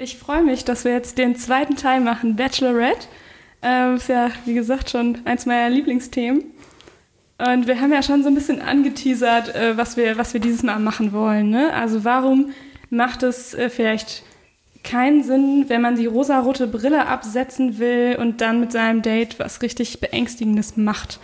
Ich 0.00 0.16
freue 0.16 0.44
mich, 0.44 0.64
dass 0.64 0.84
wir 0.84 0.92
jetzt 0.92 1.18
den 1.18 1.34
zweiten 1.34 1.74
Teil 1.74 2.00
machen, 2.00 2.36
Bachelorette. 2.36 3.08
Ähm, 3.62 3.96
ist 3.96 4.08
ja, 4.08 4.30
wie 4.44 4.54
gesagt, 4.54 4.90
schon 4.90 5.18
eins 5.24 5.44
meiner 5.44 5.68
Lieblingsthemen. 5.70 6.44
Und 7.38 7.66
wir 7.66 7.80
haben 7.80 7.92
ja 7.92 8.00
schon 8.04 8.22
so 8.22 8.28
ein 8.28 8.34
bisschen 8.36 8.62
angeteasert, 8.62 9.56
äh, 9.56 9.76
was, 9.76 9.96
wir, 9.96 10.16
was 10.16 10.34
wir 10.34 10.40
dieses 10.40 10.62
Mal 10.62 10.78
machen 10.78 11.12
wollen. 11.12 11.50
Ne? 11.50 11.72
Also 11.72 12.04
warum 12.04 12.52
macht 12.90 13.24
es 13.24 13.54
äh, 13.54 13.68
vielleicht 13.70 14.22
keinen 14.84 15.24
Sinn, 15.24 15.64
wenn 15.66 15.82
man 15.82 15.96
die 15.96 16.06
rosarote 16.06 16.68
Brille 16.68 17.06
absetzen 17.06 17.80
will 17.80 18.16
und 18.20 18.40
dann 18.40 18.60
mit 18.60 18.70
seinem 18.70 19.02
Date 19.02 19.40
was 19.40 19.62
richtig 19.62 19.98
Beängstigendes 20.00 20.76
macht? 20.76 21.18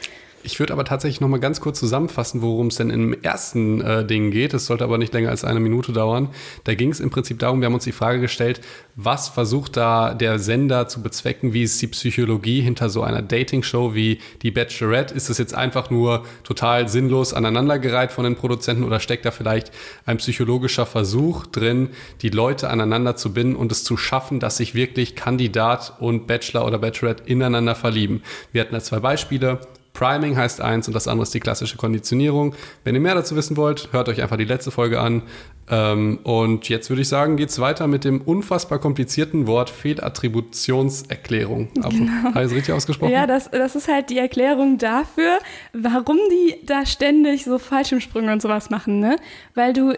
Ich 0.45 0.59
würde 0.59 0.75
aber 0.75 0.85
tatsächlich 0.85 1.23
noch 1.23 1.29
mal 1.29 1.41
ganz 1.41 1.61
kurz 1.63 1.81
zusammenfassen, 1.81 2.43
worum 2.43 2.67
es 2.67 2.77
denn 2.77 2.91
im 2.91 3.15
ersten 3.23 3.81
äh, 3.81 4.05
Ding 4.05 4.31
geht. 4.31 4.53
Es 4.53 4.67
sollte 4.67 4.85
aber 4.85 4.99
nicht 4.99 5.15
länger 5.15 5.31
als 5.31 5.43
eine 5.43 5.59
Minute 5.59 5.93
dauern. 5.93 6.29
Da 6.65 6.75
ging 6.75 6.91
es 6.91 7.01
im 7.01 7.09
Prinzip 7.09 7.39
darum, 7.39 7.61
wir 7.61 7.67
haben 7.67 7.75
uns 7.75 7.85
die 7.85 7.93
Frage 7.93 8.21
gestellt, 8.21 8.61
was 8.95 9.31
versucht 9.31 9.79
da 9.79 10.13
der 10.13 10.39
Sender 10.39 10.87
zu 10.87 11.03
bezwecken? 11.03 11.55
Wie 11.55 11.63
ist 11.63 11.81
die 11.81 11.87
Psychologie 11.87 12.61
hinter 12.61 12.91
so 12.91 13.03
einer 13.03 13.23
Dating-Show 13.23 13.95
wie 13.95 14.19
die 14.43 14.51
Bachelorette? 14.51 15.15
Ist 15.15 15.31
es 15.31 15.39
jetzt 15.39 15.55
einfach 15.55 15.89
nur 15.89 16.25
total 16.43 16.89
sinnlos 16.91 17.33
aneinandergereiht 17.33 18.13
von 18.13 18.25
den 18.25 18.37
Produzenten 18.37 18.85
oder 18.85 19.01
steckt 19.01 19.25
da 19.25 19.31
vielleicht 19.31 19.73
ein 20.05 20.19
psychologischer 20.19 20.85
Versuch 20.85 21.47
drin, 21.47 21.89
die 22.21 22.29
Leute 22.29 22.69
aneinander 22.69 23.17
zu 23.17 23.33
binden 23.33 23.57
und 23.57 23.73
es 23.73 23.83
zu 23.83 23.97
schaffen, 23.97 24.41
dass 24.41 24.59
sich 24.59 24.75
wirklich 24.75 25.17
Kandidat 25.17 25.95
und 26.01 26.27
Bachelor 26.27 26.67
oder 26.67 26.79
Bachelorette 26.79 27.23
ineinander 27.25 27.75
verlieben? 27.75 28.23
Wir 28.53 28.61
hatten 28.61 28.75
da 28.75 28.81
zwei 28.81 29.01
Beispiele. 29.01 29.61
Priming 29.95 30.37
heißt 30.37 30.61
eins 30.61 30.89
und 30.89 30.93
das 30.93 31.09
andere 31.09 31.23
ist 31.23 31.33
die 31.33 31.41
klassische 31.41 31.77
Konditionierung. 31.77 32.55
Wenn 32.83 32.95
ihr 32.97 33.01
mehr 33.01 33.15
dazu 33.15 33.37
wissen 33.37 33.57
wollt, 33.57 33.89
hört 33.93 34.09
euch 34.09 34.21
einfach 34.21 34.37
die 34.37 34.45
letzte 34.45 34.71
Folge 34.73 35.01
an. 35.01 35.23
Ähm, 35.71 36.19
und 36.25 36.69
jetzt 36.69 36.91
würde 36.91 37.03
ich 37.03 37.09
sagen, 37.09 37.37
geht 37.37 37.49
es 37.49 37.61
weiter 37.61 37.87
mit 37.87 38.05
dem 38.05 38.21
unfassbar 38.21 38.81
komplizierten 38.81 39.47
Wort 39.47 39.71
Fehlattributionserklärung. 39.71 41.69
Genau. 41.75 41.91
Habe 42.35 42.41
ich 42.41 42.47
es 42.47 42.53
richtig 42.53 42.75
ausgesprochen? 42.75 43.13
Ja, 43.13 43.27
das, 43.27 43.51
das 43.51 43.77
ist 43.77 43.89
halt 43.89 44.11
die 44.11 44.19
Erklärung 44.19 44.79
dafür, 44.79 45.39
warum 45.73 46.19
die 46.31 46.67
da 46.67 46.85
ständig 46.85 47.45
so 47.45 47.59
Fallschirmsprünge 47.59 48.33
und 48.33 48.43
sowas 48.43 48.71
machen. 48.71 48.99
Ne? 48.99 49.17
Weil 49.55 49.73
du 49.73 49.95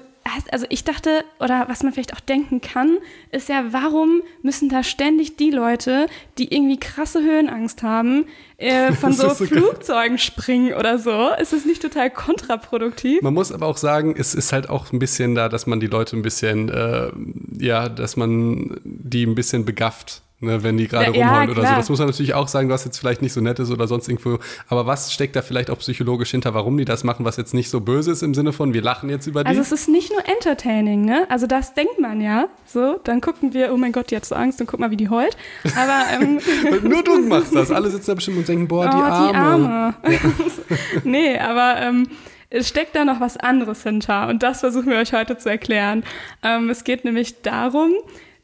also 0.51 0.67
ich 0.69 0.85
dachte, 0.85 1.25
oder 1.41 1.67
was 1.69 1.83
man 1.83 1.93
vielleicht 1.93 2.15
auch 2.15 2.21
denken 2.21 2.61
kann, 2.61 2.99
ist 3.31 3.49
ja, 3.49 3.65
warum 3.71 4.23
müssen 4.43 4.69
da 4.69 4.83
ständig 4.83 5.37
die 5.37 5.51
Leute, 5.51 6.07
die 6.39 6.55
irgendwie 6.55 6.79
krasse 6.79 7.21
Höhenangst 7.23 7.83
haben, 7.83 8.27
äh, 8.59 8.93
von 9.01 9.13
so, 9.13 9.29
so 9.31 9.47
Flugzeugen 9.47 10.19
springen 10.19 10.75
oder 10.75 10.99
so? 10.99 11.31
Ist 11.41 11.53
es 11.53 11.65
nicht 11.65 11.83
total 11.83 12.11
kontraproduktiv? 12.11 13.23
Man 13.23 13.35
muss 13.35 13.53
aber 13.53 13.67
auch 13.67 13.77
sagen, 13.77 14.15
es 14.17 14.35
ist 14.35 14.53
halt 14.53 14.69
auch 14.69 14.93
ein 14.93 14.99
bisschen 14.99 15.35
da, 15.35 15.49
dass 15.49 15.67
man 15.67 15.81
die 15.81 15.87
Leute 15.87 16.17
ein 16.17 16.23
bisschen, 16.23 16.69
äh, 16.69 17.11
ja, 17.59 17.89
dass 17.89 18.17
man 18.17 18.81
die 18.85 19.25
ein 19.25 19.35
bisschen 19.35 19.65
begafft 19.65 20.23
ne, 20.41 20.63
wenn 20.63 20.77
die 20.77 20.89
gerade 20.89 21.17
ja, 21.17 21.27
rumheulen 21.27 21.49
ja, 21.49 21.57
oder 21.57 21.69
so. 21.69 21.75
Das 21.75 21.89
muss 21.89 21.99
man 21.99 22.09
natürlich 22.09 22.35
auch 22.35 22.49
sagen, 22.49 22.69
was 22.69 22.85
jetzt 22.85 22.99
vielleicht 22.99 23.23
nicht 23.23 23.33
so 23.33 23.41
nett 23.41 23.59
ist 23.59 23.71
oder 23.71 23.89
sonst 23.89 24.09
irgendwo. 24.09 24.39
Aber 24.69 24.87
was 24.87 25.13
steckt 25.13 25.37
da 25.37 25.43
vielleicht 25.43 25.71
auch 25.71 25.79
psychologisch 25.79 26.31
hinter, 26.31 26.55
warum 26.55 26.77
die 26.77 26.85
das 26.85 27.05
machen, 27.05 27.25
was 27.25 27.37
jetzt 27.37 27.55
nicht 27.55 27.71
so 27.71 27.81
böse 27.81 28.13
ist 28.13 28.23
im 28.23 28.35
Sinne 28.35 28.53
von, 28.53 28.75
wir 28.75 28.83
lachen 28.83 29.09
jetzt 29.09 29.27
über 29.27 29.45
die? 29.45 29.49
Also 29.49 29.61
es 29.61 29.73
ist 29.73 29.89
nicht 29.89 30.13
nur 30.13 30.27
entertaining, 30.29 31.05
ne? 31.05 31.27
Also 31.31 31.47
das 31.47 31.75
denkt 31.75 31.99
man 31.99 32.21
ja. 32.21 32.49
So, 32.67 33.01
dann 33.05 33.21
gucken 33.21 33.55
wir, 33.55 33.73
oh 33.73 33.77
mein 33.77 33.93
Gott, 33.93 34.11
die 34.11 34.17
hat 34.17 34.25
so 34.25 34.35
Angst 34.35 34.61
und 34.61 34.67
guck 34.67 34.81
mal, 34.81 34.91
wie 34.91 34.97
die 34.97 35.09
heult. 35.09 35.37
Aber 35.77 36.05
ähm, 36.13 36.41
nur 36.89 37.03
du 37.03 37.21
machst 37.21 37.55
das. 37.55 37.71
Alle 37.71 37.91
sitzen 37.91 38.09
da 38.09 38.15
bestimmt 38.15 38.39
und 38.39 38.49
denken, 38.49 38.69
boah, 38.69 38.89
die 38.89 38.97
oh, 38.97 39.01
Arme. 39.01 39.95
Die 40.07 40.17
Arme. 40.17 40.35
Nee, 41.05 41.39
aber 41.39 41.81
ähm, 41.81 42.09
es 42.51 42.69
steckt 42.69 42.95
da 42.95 43.05
noch 43.05 43.21
was 43.21 43.37
anderes 43.37 43.83
hinter 43.83 44.29
und 44.29 44.43
das 44.43 44.61
versuchen 44.61 44.91
wir 44.91 44.99
euch 44.99 45.13
heute 45.13 45.39
zu 45.39 45.49
erklären. 45.49 46.05
Ähm, 46.43 46.71
es 46.71 46.85
geht 46.85 47.05
nämlich 47.05 47.43
darum, 47.43 47.93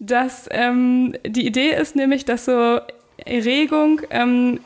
dass 0.02 0.48
ähm, 0.50 1.14
die 1.24 1.46
Idee 1.46 1.70
ist 1.70 1.94
nämlich, 1.94 2.24
dass 2.24 2.46
so 2.46 2.80
Erregung 3.24 4.00
ähm, 4.10 4.58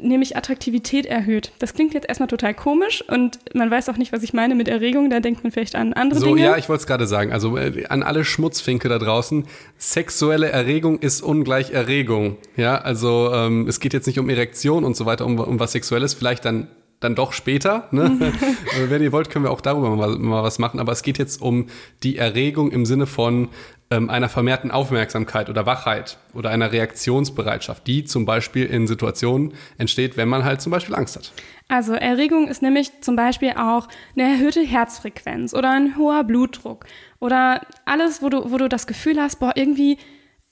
nämlich 0.00 0.36
Attraktivität 0.36 1.04
erhöht. 1.06 1.52
Das 1.58 1.74
klingt 1.74 1.92
jetzt 1.92 2.08
erstmal 2.08 2.28
total 2.28 2.54
komisch 2.54 3.04
und 3.06 3.38
man 3.54 3.70
weiß 3.70 3.90
auch 3.90 3.98
nicht, 3.98 4.12
was 4.12 4.22
ich 4.22 4.32
meine 4.32 4.54
mit 4.54 4.66
Erregung. 4.66 5.10
Da 5.10 5.20
denkt 5.20 5.44
man 5.44 5.52
vielleicht 5.52 5.76
an 5.76 5.92
andere 5.92 6.18
so, 6.18 6.26
Dinge. 6.26 6.40
Ja, 6.40 6.56
ich 6.56 6.68
wollte 6.68 6.80
es 6.80 6.86
gerade 6.86 7.06
sagen. 7.06 7.30
Also 7.30 7.58
äh, 7.58 7.84
an 7.88 8.02
alle 8.02 8.24
Schmutzfinke 8.24 8.88
da 8.88 8.98
draußen. 8.98 9.44
Sexuelle 9.76 10.48
Erregung 10.48 10.98
ist 10.98 11.20
ungleich 11.20 11.70
Erregung. 11.70 12.38
Ja, 12.56 12.78
also 12.78 13.32
ähm, 13.34 13.68
es 13.68 13.80
geht 13.80 13.92
jetzt 13.92 14.06
nicht 14.06 14.18
um 14.18 14.30
Erektion 14.30 14.82
und 14.82 14.96
so 14.96 15.04
weiter, 15.04 15.26
um, 15.26 15.38
um 15.38 15.60
was 15.60 15.72
Sexuelles. 15.72 16.14
Vielleicht 16.14 16.46
dann 16.46 16.68
dann 17.00 17.14
doch 17.14 17.32
später. 17.32 17.88
Ne? 17.90 18.32
Wenn 18.88 19.02
ihr 19.02 19.12
wollt, 19.12 19.28
können 19.30 19.44
wir 19.44 19.50
auch 19.50 19.60
darüber 19.60 19.90
mal, 19.90 20.16
mal, 20.16 20.42
was 20.42 20.58
machen. 20.58 20.80
Aber 20.80 20.92
es 20.92 21.02
geht 21.02 21.18
jetzt 21.18 21.42
um 21.42 21.66
die 22.02 22.16
Erregung 22.16 22.72
im 22.72 22.86
Sinne 22.86 23.06
von 23.06 23.48
ähm, 23.90 24.10
einer 24.10 24.28
vermehrten 24.28 24.70
Aufmerksamkeit 24.70 25.48
oder 25.48 25.66
Wachheit 25.66 26.18
oder 26.32 26.50
einer 26.50 26.72
Reaktionsbereitschaft, 26.72 27.86
die 27.86 28.04
zum 28.04 28.24
Beispiel 28.24 28.66
in 28.66 28.86
Situationen 28.86 29.52
entsteht, 29.78 30.16
wenn 30.16 30.28
man 30.28 30.44
halt 30.44 30.60
zum 30.60 30.72
Beispiel 30.72 30.94
Angst 30.94 31.16
hat. 31.16 31.32
Also 31.68 31.94
Erregung 31.94 32.48
ist 32.48 32.62
nämlich 32.62 33.00
zum 33.00 33.16
Beispiel 33.16 33.52
auch 33.52 33.88
eine 34.16 34.30
erhöhte 34.32 34.62
Herzfrequenz 34.62 35.54
oder 35.54 35.70
ein 35.70 35.96
hoher 35.96 36.24
Blutdruck 36.24 36.86
oder 37.20 37.62
alles, 37.84 38.22
wo 38.22 38.28
du, 38.28 38.50
wo 38.50 38.58
du 38.58 38.68
das 38.68 38.86
Gefühl 38.86 39.20
hast, 39.20 39.36
boah, 39.36 39.52
irgendwie, 39.54 39.98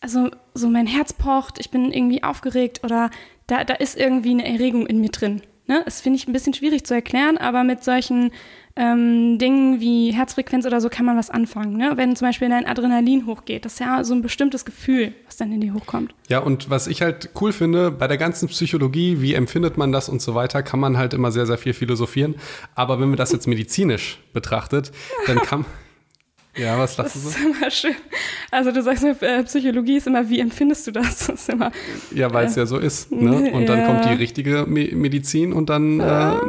also 0.01 0.31
so 0.55 0.69
mein 0.69 0.87
Herz 0.87 1.13
pocht, 1.13 1.59
ich 1.59 1.71
bin 1.71 1.93
irgendwie 1.93 2.23
aufgeregt 2.23 2.81
oder 2.83 3.11
da, 3.47 3.65
da 3.65 3.75
ist 3.75 3.99
irgendwie 3.99 4.31
eine 4.31 4.47
Erregung 4.47 4.87
in 4.87 5.01
mir 5.01 5.11
drin. 5.11 5.43
Ne? 5.67 5.83
Das 5.85 6.01
finde 6.01 6.19
ich 6.19 6.27
ein 6.27 6.33
bisschen 6.33 6.55
schwierig 6.55 6.85
zu 6.85 6.95
erklären, 6.95 7.39
aber 7.39 7.63
mit 7.63 7.85
solchen 7.85 8.33
ähm, 8.77 9.39
Dingen 9.39 9.81
wie 9.81 10.13
Herzfrequenz 10.13 10.65
oder 10.67 10.81
so 10.81 10.89
kann 10.89 11.05
man 11.05 11.17
was 11.17 11.31
anfangen. 11.31 11.77
Ne? 11.77 11.93
Wenn 11.97 12.17
zum 12.17 12.29
Beispiel 12.29 12.49
dein 12.49 12.67
Adrenalin 12.67 13.27
hochgeht, 13.27 13.65
das 13.65 13.75
ist 13.75 13.79
ja 13.81 14.03
so 14.05 14.15
ein 14.15 14.23
bestimmtes 14.23 14.65
Gefühl, 14.65 15.13
was 15.27 15.37
dann 15.37 15.53
in 15.53 15.61
dir 15.61 15.75
hochkommt. 15.75 16.15
Ja, 16.29 16.39
und 16.39 16.71
was 16.71 16.87
ich 16.87 17.03
halt 17.03 17.31
cool 17.41 17.53
finde, 17.53 17.91
bei 17.91 18.09
der 18.09 18.17
ganzen 18.17 18.49
Psychologie, 18.49 19.21
wie 19.21 19.35
empfindet 19.35 19.77
man 19.77 19.93
das 19.93 20.09
und 20.09 20.23
so 20.23 20.35
weiter, 20.35 20.63
kann 20.63 20.81
man 20.81 20.97
halt 20.97 21.13
immer 21.15 21.31
sehr, 21.33 21.47
sehr 21.47 21.59
viel 21.59 21.75
philosophieren. 21.75 22.37
Aber 22.75 23.01
wenn 23.01 23.09
man 23.09 23.19
das 23.19 23.33
jetzt 23.33 23.47
medizinisch 23.47 24.19
betrachtet, 24.33 24.93
dann 25.27 25.39
kann 25.39 25.65
ja, 26.57 26.79
was 26.79 26.97
lachst 26.97 27.17
das 27.17 27.23
du 27.25 27.29
so? 27.29 27.35
Das 27.35 27.39
ist 27.39 27.45
immer 27.45 27.71
schön. 27.71 27.95
Also 28.51 28.73
du 28.73 28.83
sagst 28.83 29.03
mir, 29.03 29.17
äh, 29.21 29.43
Psychologie 29.45 29.97
ist 29.97 30.07
immer, 30.07 30.29
wie 30.29 30.41
empfindest 30.41 30.87
du 30.87 30.93
das? 30.93 31.27
das 31.27 31.41
ist 31.41 31.49
immer, 31.51 31.73
ja, 32.15 32.33
weil 32.33 32.47
es 32.47 32.57
äh, 32.57 32.61
ja 32.61 32.67
so 32.67 32.79
ist. 32.79 33.13
Ne? 33.13 33.31
Und 33.53 33.63
ja. 33.63 33.77
dann 33.77 33.87
kommt 33.87 34.05
die 34.07 34.15
richtige 34.15 34.65
Medizin 34.67 35.53
und 35.53 35.69
dann 35.69 36.01
äh, 36.01 36.05
ah 36.05 36.41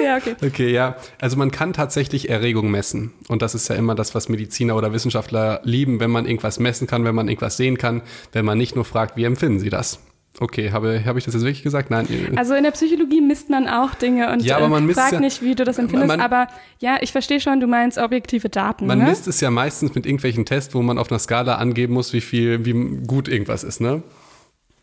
ja, 0.04 0.16
okay. 0.16 0.36
Okay, 0.44 0.70
ja. 0.70 0.96
Also 1.20 1.36
man 1.36 1.50
kann 1.50 1.72
tatsächlich 1.72 2.28
Erregung 2.28 2.70
messen. 2.70 3.12
Und 3.28 3.42
das 3.42 3.54
ist 3.54 3.68
ja 3.68 3.76
immer 3.76 3.94
das, 3.94 4.14
was 4.14 4.28
Mediziner 4.28 4.76
oder 4.76 4.92
Wissenschaftler 4.92 5.60
lieben, 5.64 6.00
wenn 6.00 6.10
man 6.10 6.26
irgendwas 6.26 6.58
messen 6.58 6.86
kann, 6.86 7.04
wenn 7.04 7.14
man 7.14 7.28
irgendwas 7.28 7.56
sehen 7.56 7.78
kann, 7.78 8.02
wenn 8.32 8.44
man 8.44 8.58
nicht 8.58 8.74
nur 8.74 8.84
fragt, 8.84 9.16
wie 9.16 9.24
empfinden 9.24 9.60
sie 9.60 9.70
das? 9.70 10.00
Okay, 10.38 10.70
habe, 10.70 11.04
habe 11.04 11.18
ich 11.18 11.24
das 11.24 11.34
jetzt 11.34 11.42
wirklich 11.42 11.64
gesagt? 11.64 11.90
Nein. 11.90 12.06
Also 12.36 12.54
in 12.54 12.62
der 12.62 12.70
Psychologie 12.70 13.20
misst 13.20 13.50
man 13.50 13.68
auch 13.68 13.94
Dinge 13.94 14.32
und 14.32 14.42
ja, 14.42 14.56
aber 14.56 14.68
man 14.68 14.88
äh, 14.88 14.94
fragt 14.94 15.12
ja, 15.14 15.20
nicht, 15.20 15.42
wie 15.42 15.56
du 15.56 15.64
das 15.64 15.76
empfindest. 15.78 16.06
Man, 16.06 16.20
aber 16.20 16.46
ja, 16.78 16.98
ich 17.00 17.10
verstehe 17.10 17.40
schon, 17.40 17.60
du 17.60 17.66
meinst 17.66 17.98
objektive 17.98 18.48
Daten. 18.48 18.86
Man 18.86 18.98
ne? 18.98 19.06
misst 19.06 19.26
es 19.26 19.40
ja 19.40 19.50
meistens 19.50 19.94
mit 19.94 20.06
irgendwelchen 20.06 20.46
Tests, 20.46 20.72
wo 20.72 20.82
man 20.82 20.98
auf 20.98 21.10
einer 21.10 21.18
Skala 21.18 21.56
angeben 21.56 21.94
muss, 21.94 22.12
wie 22.12 22.20
viel, 22.20 22.64
wie 22.64 22.72
gut 23.06 23.28
irgendwas 23.28 23.64
ist, 23.64 23.80
ne? 23.80 24.02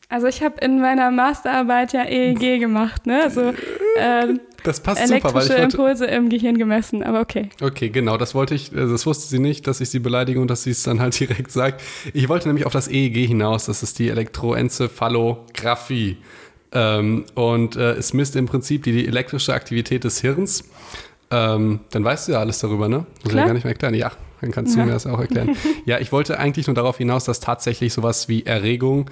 Also 0.09 0.27
ich 0.27 0.41
habe 0.41 0.55
in 0.61 0.79
meiner 0.79 1.11
Masterarbeit 1.11 1.91
ja 1.93 2.05
EEG 2.05 2.59
gemacht, 2.63 3.05
ne? 3.05 3.23
Also 3.23 3.53
äh, 3.97 4.35
das 4.63 4.79
passt 4.79 5.01
elektrische 5.01 5.21
super, 5.21 5.33
weil 5.33 5.43
ich 5.43 5.49
wollte, 5.49 5.63
Impulse 5.63 6.05
im 6.05 6.29
Gehirn 6.29 6.57
gemessen, 6.57 7.03
aber 7.03 7.19
okay. 7.21 7.49
Okay, 7.61 7.89
genau, 7.89 8.17
das 8.17 8.33
wollte 8.33 8.55
ich, 8.55 8.71
äh, 8.71 8.87
das 8.87 9.05
wusste 9.05 9.27
sie 9.27 9.39
nicht, 9.39 9.67
dass 9.67 9.81
ich 9.81 9.89
sie 9.89 9.99
beleidige 9.99 10.39
und 10.39 10.49
dass 10.49 10.63
sie 10.63 10.71
es 10.71 10.83
dann 10.83 11.01
halt 11.01 11.19
direkt 11.29 11.51
sagt. 11.51 11.81
Ich 12.13 12.29
wollte 12.29 12.47
nämlich 12.47 12.65
auf 12.65 12.71
das 12.73 12.87
EEG 12.87 13.27
hinaus, 13.27 13.65
das 13.65 13.83
ist 13.83 13.99
die 13.99 14.07
Elektroenzephalographie. 14.09 16.17
Ähm, 16.71 17.25
und 17.33 17.75
äh, 17.75 17.93
es 17.93 18.13
misst 18.13 18.35
im 18.35 18.45
Prinzip 18.45 18.83
die, 18.83 18.91
die 18.91 19.07
elektrische 19.07 19.53
Aktivität 19.53 20.03
des 20.03 20.21
Hirns. 20.21 20.69
Ähm, 21.31 21.79
dann 21.91 22.03
weißt 22.03 22.27
du 22.27 22.33
ja 22.33 22.39
alles 22.39 22.59
darüber, 22.59 22.89
ne? 22.89 23.05
Muss 23.23 23.33
ich 23.33 23.33
ja 23.33 23.45
gar 23.45 23.53
nicht 23.53 23.63
mehr 23.63 23.73
erklären. 23.73 23.93
Ja, 23.93 24.11
dann 24.41 24.51
kannst 24.51 24.75
du 24.75 24.79
ja. 24.79 24.85
mir 24.85 24.91
das 24.91 25.07
auch 25.07 25.19
erklären. 25.19 25.55
ja, 25.85 25.99
ich 25.99 26.11
wollte 26.11 26.39
eigentlich 26.39 26.67
nur 26.67 26.75
darauf 26.75 26.97
hinaus, 26.97 27.25
dass 27.25 27.39
tatsächlich 27.39 27.93
sowas 27.93 28.27
wie 28.27 28.45
Erregung 28.45 29.09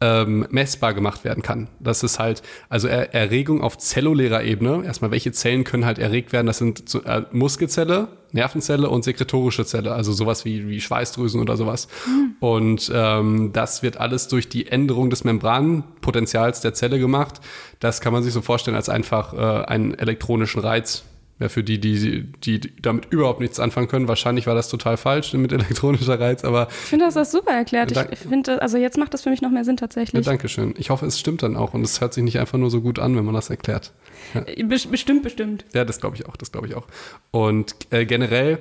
ähm, 0.00 0.46
messbar 0.50 0.94
gemacht 0.94 1.24
werden 1.24 1.42
kann. 1.42 1.68
Das 1.80 2.02
ist 2.02 2.18
halt, 2.18 2.42
also 2.68 2.86
er 2.86 3.14
Erregung 3.14 3.62
auf 3.62 3.78
zellulärer 3.78 4.44
Ebene. 4.44 4.84
Erstmal, 4.84 5.10
welche 5.10 5.32
Zellen 5.32 5.64
können 5.64 5.84
halt 5.84 5.98
erregt 5.98 6.32
werden? 6.32 6.46
Das 6.46 6.58
sind 6.58 6.94
äh, 7.04 7.22
Muskelzelle, 7.32 8.08
Nervenzelle 8.30 8.88
und 8.90 9.02
sekretorische 9.02 9.64
Zelle, 9.64 9.92
also 9.92 10.12
sowas 10.12 10.44
wie, 10.44 10.68
wie 10.68 10.80
Schweißdrüsen 10.80 11.40
oder 11.40 11.56
sowas. 11.56 11.88
Mhm. 12.06 12.36
Und 12.38 12.92
ähm, 12.94 13.50
das 13.52 13.82
wird 13.82 13.96
alles 13.96 14.28
durch 14.28 14.48
die 14.48 14.68
Änderung 14.68 15.10
des 15.10 15.24
Membranpotenzials 15.24 16.60
der 16.60 16.74
Zelle 16.74 17.00
gemacht. 17.00 17.40
Das 17.80 18.00
kann 18.00 18.12
man 18.12 18.22
sich 18.22 18.32
so 18.32 18.40
vorstellen 18.40 18.76
als 18.76 18.88
einfach 18.88 19.34
äh, 19.34 19.64
einen 19.64 19.94
elektronischen 19.94 20.60
Reiz 20.60 21.04
ja, 21.40 21.48
für 21.48 21.62
die, 21.62 21.78
die, 21.80 22.24
die 22.24 22.60
damit 22.82 23.06
überhaupt 23.10 23.40
nichts 23.40 23.60
anfangen 23.60 23.88
können. 23.88 24.08
Wahrscheinlich 24.08 24.46
war 24.46 24.54
das 24.54 24.68
total 24.68 24.96
falsch 24.96 25.32
mit 25.34 25.52
elektronischer 25.52 26.18
Reiz, 26.18 26.44
aber. 26.44 26.68
Ich 26.68 26.74
finde, 26.74 27.04
das 27.04 27.16
ist 27.16 27.32
super 27.32 27.52
erklärt. 27.52 27.92
Ich 28.10 28.18
finde, 28.18 28.60
also 28.60 28.76
jetzt 28.76 28.98
macht 28.98 29.14
das 29.14 29.22
für 29.22 29.30
mich 29.30 29.40
noch 29.40 29.50
mehr 29.50 29.64
Sinn 29.64 29.76
tatsächlich. 29.76 30.24
Ja, 30.24 30.30
Dankeschön. 30.30 30.74
Ich 30.78 30.90
hoffe, 30.90 31.06
es 31.06 31.18
stimmt 31.18 31.42
dann 31.42 31.56
auch 31.56 31.74
und 31.74 31.82
es 31.82 32.00
hört 32.00 32.14
sich 32.14 32.24
nicht 32.24 32.38
einfach 32.38 32.58
nur 32.58 32.70
so 32.70 32.80
gut 32.80 32.98
an, 32.98 33.16
wenn 33.16 33.24
man 33.24 33.34
das 33.34 33.50
erklärt. 33.50 33.92
Ja. 34.34 34.44
Bestimmt, 34.64 35.22
bestimmt. 35.22 35.64
Ja, 35.74 35.84
das 35.84 36.00
glaube 36.00 36.16
ich 36.16 36.26
auch, 36.26 36.36
das 36.36 36.52
glaube 36.52 36.66
ich 36.66 36.74
auch. 36.74 36.86
Und 37.30 37.74
äh, 37.90 38.04
generell 38.04 38.58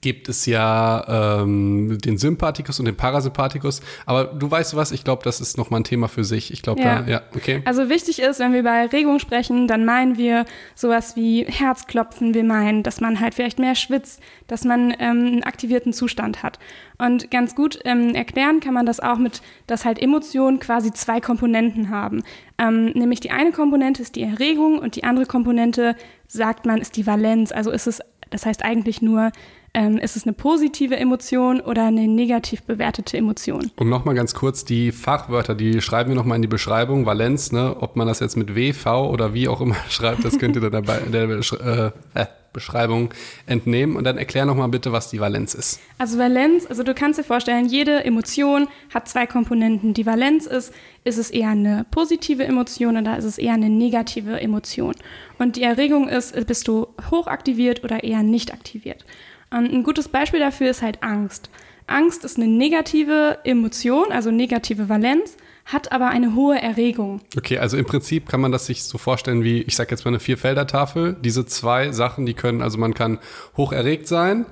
gibt 0.00 0.28
es 0.28 0.46
ja 0.46 1.42
ähm, 1.42 1.98
den 1.98 2.18
Sympathikus 2.18 2.78
und 2.78 2.86
den 2.86 2.96
Parasympathikus. 2.96 3.82
Aber 4.06 4.24
du 4.24 4.50
weißt 4.50 4.74
was, 4.74 4.92
ich 4.92 5.04
glaube, 5.04 5.22
das 5.24 5.40
ist 5.40 5.58
nochmal 5.58 5.80
ein 5.80 5.84
Thema 5.84 6.08
für 6.08 6.24
sich. 6.24 6.52
Ich 6.52 6.62
glaube, 6.62 6.80
Ja. 6.80 7.02
da, 7.02 7.10
ja, 7.10 7.22
okay. 7.36 7.62
Also 7.64 7.88
wichtig 7.88 8.20
ist, 8.20 8.40
wenn 8.40 8.52
wir 8.52 8.60
über 8.60 8.70
Erregung 8.70 9.18
sprechen, 9.18 9.68
dann 9.68 9.84
meinen 9.84 10.16
wir 10.16 10.44
sowas 10.74 11.16
wie 11.16 11.44
Herzklopfen. 11.44 12.34
Wir 12.34 12.44
meinen, 12.44 12.82
dass 12.82 13.00
man 13.00 13.20
halt 13.20 13.34
vielleicht 13.34 13.58
mehr 13.58 13.74
schwitzt, 13.74 14.20
dass 14.46 14.64
man 14.64 14.90
ähm, 14.98 15.26
einen 15.26 15.42
aktivierten 15.44 15.92
Zustand 15.92 16.42
hat. 16.42 16.58
Und 16.98 17.30
ganz 17.30 17.54
gut 17.54 17.78
ähm, 17.84 18.14
erklären 18.14 18.60
kann 18.60 18.74
man 18.74 18.86
das 18.86 19.00
auch 19.00 19.18
mit, 19.18 19.42
dass 19.66 19.84
halt 19.84 20.00
Emotionen 20.00 20.58
quasi 20.60 20.92
zwei 20.92 21.20
Komponenten 21.20 21.90
haben. 21.90 22.22
Ähm, 22.58 22.86
nämlich 22.94 23.20
die 23.20 23.30
eine 23.30 23.50
Komponente 23.52 24.02
ist 24.02 24.14
die 24.16 24.22
Erregung 24.22 24.78
und 24.78 24.96
die 24.96 25.04
andere 25.04 25.26
Komponente, 25.26 25.96
sagt 26.28 26.64
man, 26.64 26.80
ist 26.80 26.96
die 26.96 27.06
Valenz. 27.06 27.52
Also 27.52 27.70
ist 27.70 27.86
es, 27.86 28.00
das 28.32 28.46
heißt 28.46 28.64
eigentlich 28.64 29.02
nur, 29.02 29.30
ähm, 29.74 29.98
ist 29.98 30.16
es 30.16 30.24
eine 30.24 30.32
positive 30.32 30.96
Emotion 30.96 31.60
oder 31.60 31.86
eine 31.86 32.06
negativ 32.06 32.62
bewertete 32.62 33.16
Emotion. 33.16 33.70
Und 33.76 33.88
nochmal 33.88 34.14
ganz 34.14 34.34
kurz 34.34 34.64
die 34.64 34.92
Fachwörter, 34.92 35.54
die 35.54 35.80
schreiben 35.80 36.10
wir 36.10 36.16
nochmal 36.16 36.36
in 36.36 36.42
die 36.42 36.48
Beschreibung. 36.48 37.06
Valenz, 37.06 37.52
ne? 37.52 37.76
ob 37.80 37.96
man 37.96 38.06
das 38.06 38.20
jetzt 38.20 38.36
mit 38.36 38.54
W, 38.54 38.72
V 38.72 39.10
oder 39.10 39.32
wie 39.34 39.48
auch 39.48 39.60
immer 39.60 39.76
schreibt, 39.88 40.24
das 40.24 40.38
könnt 40.38 40.56
ihr 40.56 40.62
dann 40.62 40.72
dabei 40.72 40.98
der 41.10 41.28
äh, 41.30 41.90
äh, 42.14 42.26
Beschreibung 42.52 43.12
entnehmen. 43.46 43.96
Und 43.96 44.04
dann 44.04 44.18
erklär 44.18 44.44
nochmal 44.44 44.68
bitte, 44.68 44.92
was 44.92 45.10
die 45.10 45.20
Valenz 45.20 45.54
ist. 45.54 45.80
Also 45.98 46.18
Valenz, 46.18 46.66
also 46.66 46.82
du 46.82 46.94
kannst 46.94 47.18
dir 47.18 47.24
vorstellen, 47.24 47.66
jede 47.66 48.04
Emotion 48.04 48.68
hat 48.92 49.08
zwei 49.08 49.26
Komponenten. 49.26 49.94
Die 49.94 50.06
Valenz 50.06 50.46
ist, 50.46 50.72
ist 51.04 51.18
es 51.18 51.30
eher 51.30 51.50
eine 51.50 51.86
positive 51.90 52.44
Emotion 52.44 52.96
oder 52.96 53.16
ist 53.16 53.24
es 53.24 53.38
eher 53.38 53.54
eine 53.54 53.68
negative 53.68 54.40
Emotion? 54.40 54.94
Und 55.38 55.56
die 55.56 55.62
Erregung 55.62 56.08
ist, 56.08 56.34
bist 56.46 56.68
du 56.68 56.88
hochaktiviert 57.10 57.84
oder 57.84 58.04
eher 58.04 58.22
nicht 58.22 58.52
aktiviert? 58.52 59.04
Und 59.50 59.72
ein 59.72 59.82
gutes 59.82 60.08
Beispiel 60.08 60.40
dafür 60.40 60.70
ist 60.70 60.82
halt 60.82 61.02
Angst. 61.02 61.50
Angst 61.86 62.24
ist 62.24 62.38
eine 62.38 62.48
negative 62.48 63.38
Emotion, 63.44 64.10
also 64.10 64.30
negative 64.30 64.88
Valenz, 64.88 65.36
hat 65.72 65.92
aber 65.92 66.08
eine 66.08 66.34
hohe 66.34 66.60
Erregung. 66.60 67.20
Okay, 67.36 67.58
also 67.58 67.76
im 67.76 67.86
Prinzip 67.86 68.28
kann 68.28 68.40
man 68.40 68.52
das 68.52 68.66
sich 68.66 68.84
so 68.84 68.98
vorstellen 68.98 69.42
wie, 69.42 69.62
ich 69.62 69.76
sag 69.76 69.90
jetzt 69.90 70.04
mal 70.04 70.10
eine 70.10 70.20
Vierfelder-Tafel. 70.20 71.16
Diese 71.20 71.46
zwei 71.46 71.92
Sachen, 71.92 72.26
die 72.26 72.34
können, 72.34 72.62
also 72.62 72.78
man 72.78 72.94
kann 72.94 73.18
hoch 73.56 73.72
erregt 73.72 74.06
sein, 74.06 74.46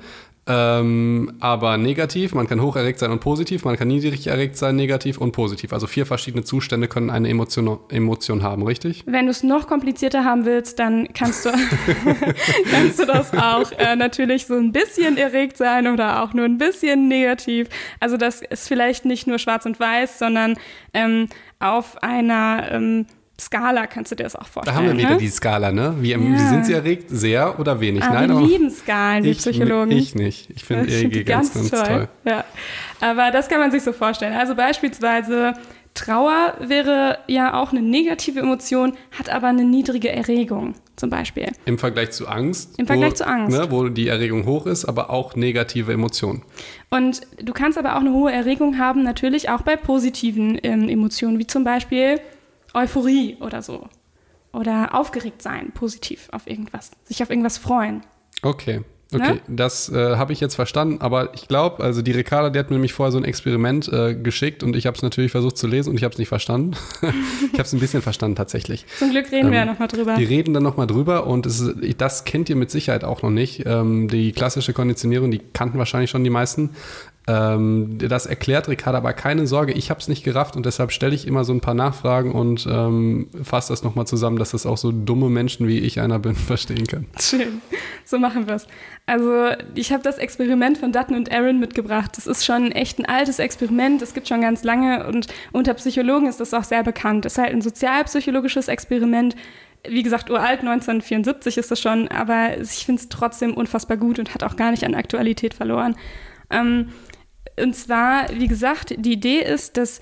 ähm, 0.52 1.32
aber 1.38 1.76
negativ, 1.76 2.34
man 2.34 2.48
kann 2.48 2.60
hoch 2.60 2.74
erregt 2.74 2.98
sein 2.98 3.12
und 3.12 3.20
positiv, 3.20 3.64
man 3.64 3.76
kann 3.76 3.86
niedrig 3.86 4.26
erregt 4.26 4.56
sein, 4.56 4.74
negativ 4.74 5.18
und 5.18 5.30
positiv. 5.30 5.72
Also 5.72 5.86
vier 5.86 6.06
verschiedene 6.06 6.42
Zustände 6.42 6.88
können 6.88 7.08
eine 7.08 7.28
Emotion, 7.28 7.78
Emotion 7.88 8.42
haben, 8.42 8.64
richtig? 8.64 9.04
Wenn 9.06 9.26
du 9.26 9.30
es 9.30 9.44
noch 9.44 9.68
komplizierter 9.68 10.24
haben 10.24 10.46
willst, 10.46 10.80
dann 10.80 11.12
kannst 11.12 11.46
du, 11.46 11.50
kannst 12.70 12.98
du 12.98 13.06
das 13.06 13.32
auch 13.32 13.70
äh, 13.78 13.94
natürlich 13.94 14.46
so 14.46 14.54
ein 14.54 14.72
bisschen 14.72 15.16
erregt 15.16 15.56
sein 15.56 15.86
oder 15.86 16.20
auch 16.24 16.34
nur 16.34 16.46
ein 16.46 16.58
bisschen 16.58 17.06
negativ. 17.06 17.68
Also 18.00 18.16
das 18.16 18.42
ist 18.42 18.66
vielleicht 18.66 19.04
nicht 19.04 19.28
nur 19.28 19.38
schwarz 19.38 19.66
und 19.66 19.78
weiß, 19.78 20.18
sondern 20.18 20.56
ähm, 20.92 21.28
auf 21.60 22.02
einer 22.02 22.72
ähm, 22.72 23.06
Skala 23.40 23.86
kannst 23.86 24.12
du 24.12 24.16
dir 24.16 24.24
das 24.24 24.36
auch 24.36 24.40
Da 24.44 24.46
vorstellen. 24.46 24.76
haben 24.76 24.86
wir 24.88 24.96
wieder 24.98 25.10
ne? 25.10 25.16
die 25.16 25.28
Skala, 25.28 25.72
ne? 25.72 25.94
Wie, 26.00 26.10
Ja. 26.10 26.20
wie 26.20 26.38
sind 26.38 26.66
sie 26.66 26.74
erregt? 26.74 27.06
Sehr 27.08 27.58
oder 27.58 27.80
wenig? 27.80 28.02
Ah, 28.02 28.12
Nein, 28.12 28.30
aber 28.30 28.42
lieben 28.42 28.70
Skalen, 28.70 29.24
die 29.24 29.30
ich, 29.30 29.38
Psychologen. 29.38 29.90
ich 29.92 30.14
nicht. 30.14 30.50
Ich 30.50 30.64
finde 30.64 30.86
Ich 30.86 30.96
find 30.96 31.14
EEG 31.16 31.26
ganz, 31.26 31.54
ganz 31.54 31.70
toll. 31.70 32.08
Ja. 32.24 32.44
Aber 33.00 33.30
das 33.30 33.48
kann 33.48 33.58
man 33.60 33.70
sich 33.70 33.82
so 33.82 33.92
vorstellen. 33.92 34.34
Also 34.34 34.54
beispielsweise 34.54 35.54
Trauer 35.94 36.54
wäre 36.60 37.18
ja 37.26 37.54
auch 37.54 37.72
eine 37.72 37.82
negative 37.82 38.40
Emotion, 38.40 38.92
hat 39.18 39.28
aber 39.28 39.48
eine 39.48 39.64
niedrige 39.64 40.10
Erregung 40.10 40.74
zum 40.94 41.10
Beispiel. 41.10 41.48
Im 41.64 41.78
Vergleich 41.78 42.12
zu 42.12 42.28
Angst. 42.28 42.78
Im 42.78 42.86
Vergleich 42.86 43.12
wo, 43.12 43.16
zu 43.16 43.26
Angst. 43.26 43.58
Ne, 43.58 43.70
wo 43.70 43.88
die 43.88 44.06
Erregung 44.06 44.46
hoch 44.46 44.66
ist, 44.66 44.84
aber 44.84 45.10
auch 45.10 45.34
negative 45.34 45.92
Emotionen. 45.92 46.42
Und 46.90 47.22
du 47.42 47.52
kannst 47.52 47.76
aber 47.76 47.96
auch 47.96 48.00
eine 48.00 48.12
hohe 48.12 48.30
Erregung 48.30 48.78
haben, 48.78 49.02
natürlich 49.02 49.48
auch 49.48 49.62
bei 49.62 49.74
positiven 49.76 50.58
ähm, 50.62 50.88
Emotionen, 50.88 51.38
wie 51.38 51.46
zum 51.46 51.64
Beispiel 51.64 52.20
Euphorie 52.74 53.36
oder 53.40 53.62
so. 53.62 53.88
Oder 54.52 54.94
aufgeregt 54.94 55.42
sein, 55.42 55.70
positiv 55.72 56.28
auf 56.32 56.46
irgendwas, 56.46 56.90
sich 57.04 57.22
auf 57.22 57.30
irgendwas 57.30 57.58
freuen. 57.58 58.02
Okay. 58.42 58.82
Okay, 59.12 59.32
Ne? 59.34 59.40
das 59.48 59.88
äh, 59.88 60.16
habe 60.16 60.32
ich 60.32 60.38
jetzt 60.38 60.54
verstanden, 60.54 60.98
aber 61.00 61.34
ich 61.34 61.48
glaube, 61.48 61.82
also 61.82 62.00
die 62.00 62.12
Ricarda, 62.12 62.50
die 62.50 62.58
hat 62.60 62.70
mir 62.70 62.76
nämlich 62.76 62.92
vorher 62.92 63.10
so 63.10 63.18
ein 63.18 63.24
Experiment 63.24 63.88
äh, 63.92 64.14
geschickt 64.14 64.62
und 64.62 64.76
ich 64.76 64.86
habe 64.86 64.96
es 64.96 65.02
natürlich 65.02 65.32
versucht 65.32 65.58
zu 65.58 65.66
lesen 65.66 65.90
und 65.90 65.96
ich 65.96 66.04
habe 66.04 66.12
es 66.12 66.18
nicht 66.18 66.28
verstanden. 66.28 66.76
ich 67.02 67.54
habe 67.54 67.62
es 67.62 67.72
ein 67.72 67.80
bisschen 67.80 68.02
verstanden 68.02 68.36
tatsächlich. 68.36 68.86
Zum 68.98 69.10
Glück 69.10 69.32
reden 69.32 69.50
wir 69.50 69.56
ja 69.58 69.62
Ähm, 69.62 69.70
nochmal 69.70 69.88
drüber. 69.88 70.14
Die 70.14 70.24
reden 70.24 70.54
dann 70.54 70.62
nochmal 70.62 70.86
drüber 70.86 71.26
und 71.26 71.44
es 71.46 71.74
das 71.98 72.24
kennt 72.24 72.48
ihr 72.50 72.56
mit 72.56 72.70
Sicherheit 72.70 73.02
auch 73.02 73.22
noch 73.22 73.30
nicht. 73.30 73.64
Ähm, 73.66 74.06
die 74.06 74.30
klassische 74.30 74.72
Konditionierung, 74.72 75.32
die 75.32 75.40
kannten 75.52 75.78
wahrscheinlich 75.78 76.10
schon 76.10 76.22
die 76.22 76.30
meisten. 76.30 76.70
Ähm, 77.30 77.98
das 77.98 78.26
erklärt 78.26 78.68
Ricarda, 78.68 78.98
aber 78.98 79.12
keine 79.12 79.46
Sorge, 79.46 79.72
ich 79.72 79.90
habe 79.90 80.00
es 80.00 80.08
nicht 80.08 80.24
gerafft 80.24 80.56
und 80.56 80.66
deshalb 80.66 80.90
stelle 80.90 81.14
ich 81.14 81.28
immer 81.28 81.44
so 81.44 81.52
ein 81.52 81.60
paar 81.60 81.74
Nachfragen 81.74 82.32
und 82.32 82.66
ähm, 82.68 83.28
fasse 83.44 83.72
das 83.72 83.84
nochmal 83.84 84.06
zusammen, 84.06 84.36
dass 84.36 84.50
das 84.50 84.66
auch 84.66 84.76
so 84.76 84.90
dumme 84.90 85.28
Menschen 85.30 85.68
wie 85.68 85.78
ich 85.78 86.00
einer 86.00 86.18
bin 86.18 86.34
verstehen 86.34 86.86
können. 86.88 87.06
Schön. 87.20 87.62
So 88.04 88.18
machen 88.18 88.48
wir 88.48 88.56
es. 88.56 88.66
Also, 89.06 89.50
ich 89.76 89.92
habe 89.92 90.02
das 90.02 90.18
Experiment 90.18 90.78
von 90.78 90.90
Dutton 90.90 91.14
und 91.14 91.30
Aaron 91.30 91.60
mitgebracht. 91.60 92.16
Das 92.16 92.26
ist 92.26 92.44
schon 92.44 92.72
echt 92.72 92.98
ein 92.98 93.06
altes 93.06 93.38
Experiment. 93.38 94.02
Das 94.02 94.12
gibt 94.12 94.26
schon 94.26 94.40
ganz 94.40 94.64
lange 94.64 95.06
und 95.06 95.28
unter 95.52 95.74
Psychologen 95.74 96.26
ist 96.26 96.40
das 96.40 96.52
auch 96.52 96.64
sehr 96.64 96.82
bekannt. 96.82 97.26
Es 97.26 97.34
ist 97.34 97.38
halt 97.38 97.52
ein 97.52 97.62
sozialpsychologisches 97.62 98.66
Experiment. 98.66 99.36
Wie 99.88 100.02
gesagt, 100.02 100.30
uralt, 100.30 100.60
1974 100.60 101.58
ist 101.58 101.70
das 101.70 101.80
schon, 101.80 102.08
aber 102.08 102.58
ich 102.58 102.84
finde 102.84 103.02
es 103.02 103.08
trotzdem 103.08 103.54
unfassbar 103.54 103.96
gut 103.96 104.18
und 104.18 104.34
hat 104.34 104.42
auch 104.42 104.56
gar 104.56 104.72
nicht 104.72 104.84
an 104.84 104.94
Aktualität 104.94 105.54
verloren. 105.54 105.94
Ähm, 106.50 106.88
und 107.62 107.74
zwar, 107.74 108.28
wie 108.32 108.48
gesagt, 108.48 108.94
die 108.98 109.12
Idee 109.12 109.40
ist, 109.40 109.76
dass 109.76 110.00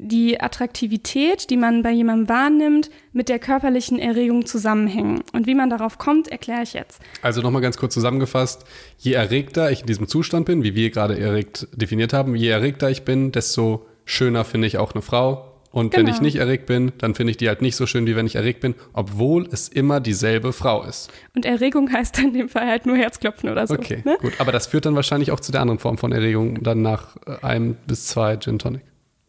die 0.00 0.40
Attraktivität, 0.40 1.50
die 1.50 1.56
man 1.56 1.82
bei 1.82 1.90
jemandem 1.90 2.28
wahrnimmt, 2.28 2.88
mit 3.12 3.28
der 3.28 3.40
körperlichen 3.40 3.98
Erregung 3.98 4.46
zusammenhängen. 4.46 5.22
Und 5.32 5.48
wie 5.48 5.56
man 5.56 5.70
darauf 5.70 5.98
kommt, 5.98 6.28
erkläre 6.28 6.62
ich 6.62 6.72
jetzt. 6.72 7.00
Also 7.20 7.42
nochmal 7.42 7.62
ganz 7.62 7.76
kurz 7.76 7.94
zusammengefasst, 7.94 8.64
je 8.96 9.14
erregter 9.14 9.72
ich 9.72 9.80
in 9.80 9.86
diesem 9.86 10.06
Zustand 10.06 10.46
bin, 10.46 10.62
wie 10.62 10.76
wir 10.76 10.90
gerade 10.90 11.18
erregt 11.18 11.66
definiert 11.72 12.12
haben, 12.12 12.36
je 12.36 12.48
erregter 12.48 12.90
ich 12.90 13.02
bin, 13.02 13.32
desto 13.32 13.86
schöner 14.04 14.44
finde 14.44 14.68
ich 14.68 14.78
auch 14.78 14.92
eine 14.92 15.02
Frau. 15.02 15.57
Und 15.78 15.92
wenn 15.96 16.04
Genau. 16.06 16.14
ich 16.16 16.20
nicht 16.20 16.36
erregt 16.36 16.66
bin, 16.66 16.92
dann 16.98 17.14
finde 17.14 17.30
ich 17.30 17.36
die 17.36 17.48
halt 17.48 17.62
nicht 17.62 17.76
so 17.76 17.86
schön, 17.86 18.06
wie 18.06 18.16
wenn 18.16 18.26
ich 18.26 18.34
erregt 18.36 18.60
bin, 18.60 18.74
obwohl 18.92 19.46
es 19.50 19.68
immer 19.68 20.00
dieselbe 20.00 20.52
Frau 20.52 20.82
ist. 20.82 21.10
Und 21.34 21.44
Erregung 21.46 21.92
heißt 21.92 22.18
in 22.18 22.32
dem 22.34 22.48
Fall 22.48 22.66
halt 22.66 22.84
nur 22.86 22.96
Herzklopfen 22.96 23.48
oder 23.50 23.66
so. 23.66 23.74
Okay, 23.74 24.02
Ne? 24.04 24.16
gut. 24.20 24.32
Aber 24.38 24.52
das 24.52 24.66
führt 24.66 24.84
dann 24.86 24.94
wahrscheinlich 24.96 25.30
auch 25.32 25.40
zu 25.40 25.52
der 25.52 25.60
anderen 25.62 25.78
Form 25.78 25.96
von 25.98 26.12
Erregung, 26.12 26.62
dann 26.62 26.82
nach 26.82 27.16
äh, 27.26 27.44
einem 27.46 27.76
bis 27.86 28.06
zwei 28.06 28.36
Gin 28.36 28.58
Tonic. 28.58 28.82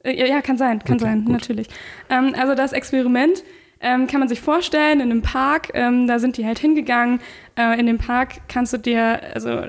Äh, 0.04 0.18
Ja, 0.20 0.26
ja, 0.26 0.42
kann 0.42 0.58
sein, 0.58 0.80
kann 0.80 0.96
Okay, 0.96 1.04
sein, 1.06 1.26
gut. 1.26 1.34
natürlich. 1.34 1.68
Ähm, 2.10 2.34
also 2.40 2.56
das 2.56 2.74
Experiment 2.74 3.44
ähm, 3.82 4.08
kann 4.08 4.20
man 4.20 4.28
sich 4.28 4.42
vorstellen 4.42 5.00
in 5.00 5.12
einem 5.12 5.22
Park. 5.22 5.70
Ähm, 5.74 6.08
da 6.08 6.20
sind 6.20 6.36
die 6.38 6.46
halt 6.46 6.60
hingegangen. 6.60 7.22
Äh, 7.58 7.80
in 7.80 7.86
dem 7.86 7.98
Park 7.98 8.42
kannst 8.50 8.74
du 8.74 8.78
dir, 8.78 9.22
also 9.34 9.64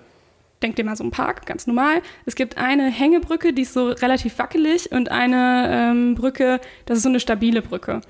denk 0.62 0.76
dir 0.76 0.85
mal 0.85 0.97
so 0.97 1.05
einen 1.05 1.11
Park, 1.11 1.47
ganz 1.47 1.67
normal. 1.67 2.02
Es 2.26 2.35
gibt 2.35 2.59
eine 2.59 2.90
Hängebrücke, 2.90 3.52
die 3.52 3.62
ist 3.62 3.73
so 3.73 3.88
relativ 3.88 4.38
wackelig 4.38 4.93
und 4.93 5.11
eine 5.11 5.69
ähm, 5.71 6.14
Brücke, 6.14 6.61
das 6.87 6.99
ist 6.99 7.02
so 7.05 7.09
eine 7.09 7.21
stabile 7.21 7.62
Brücke. 7.62 8.00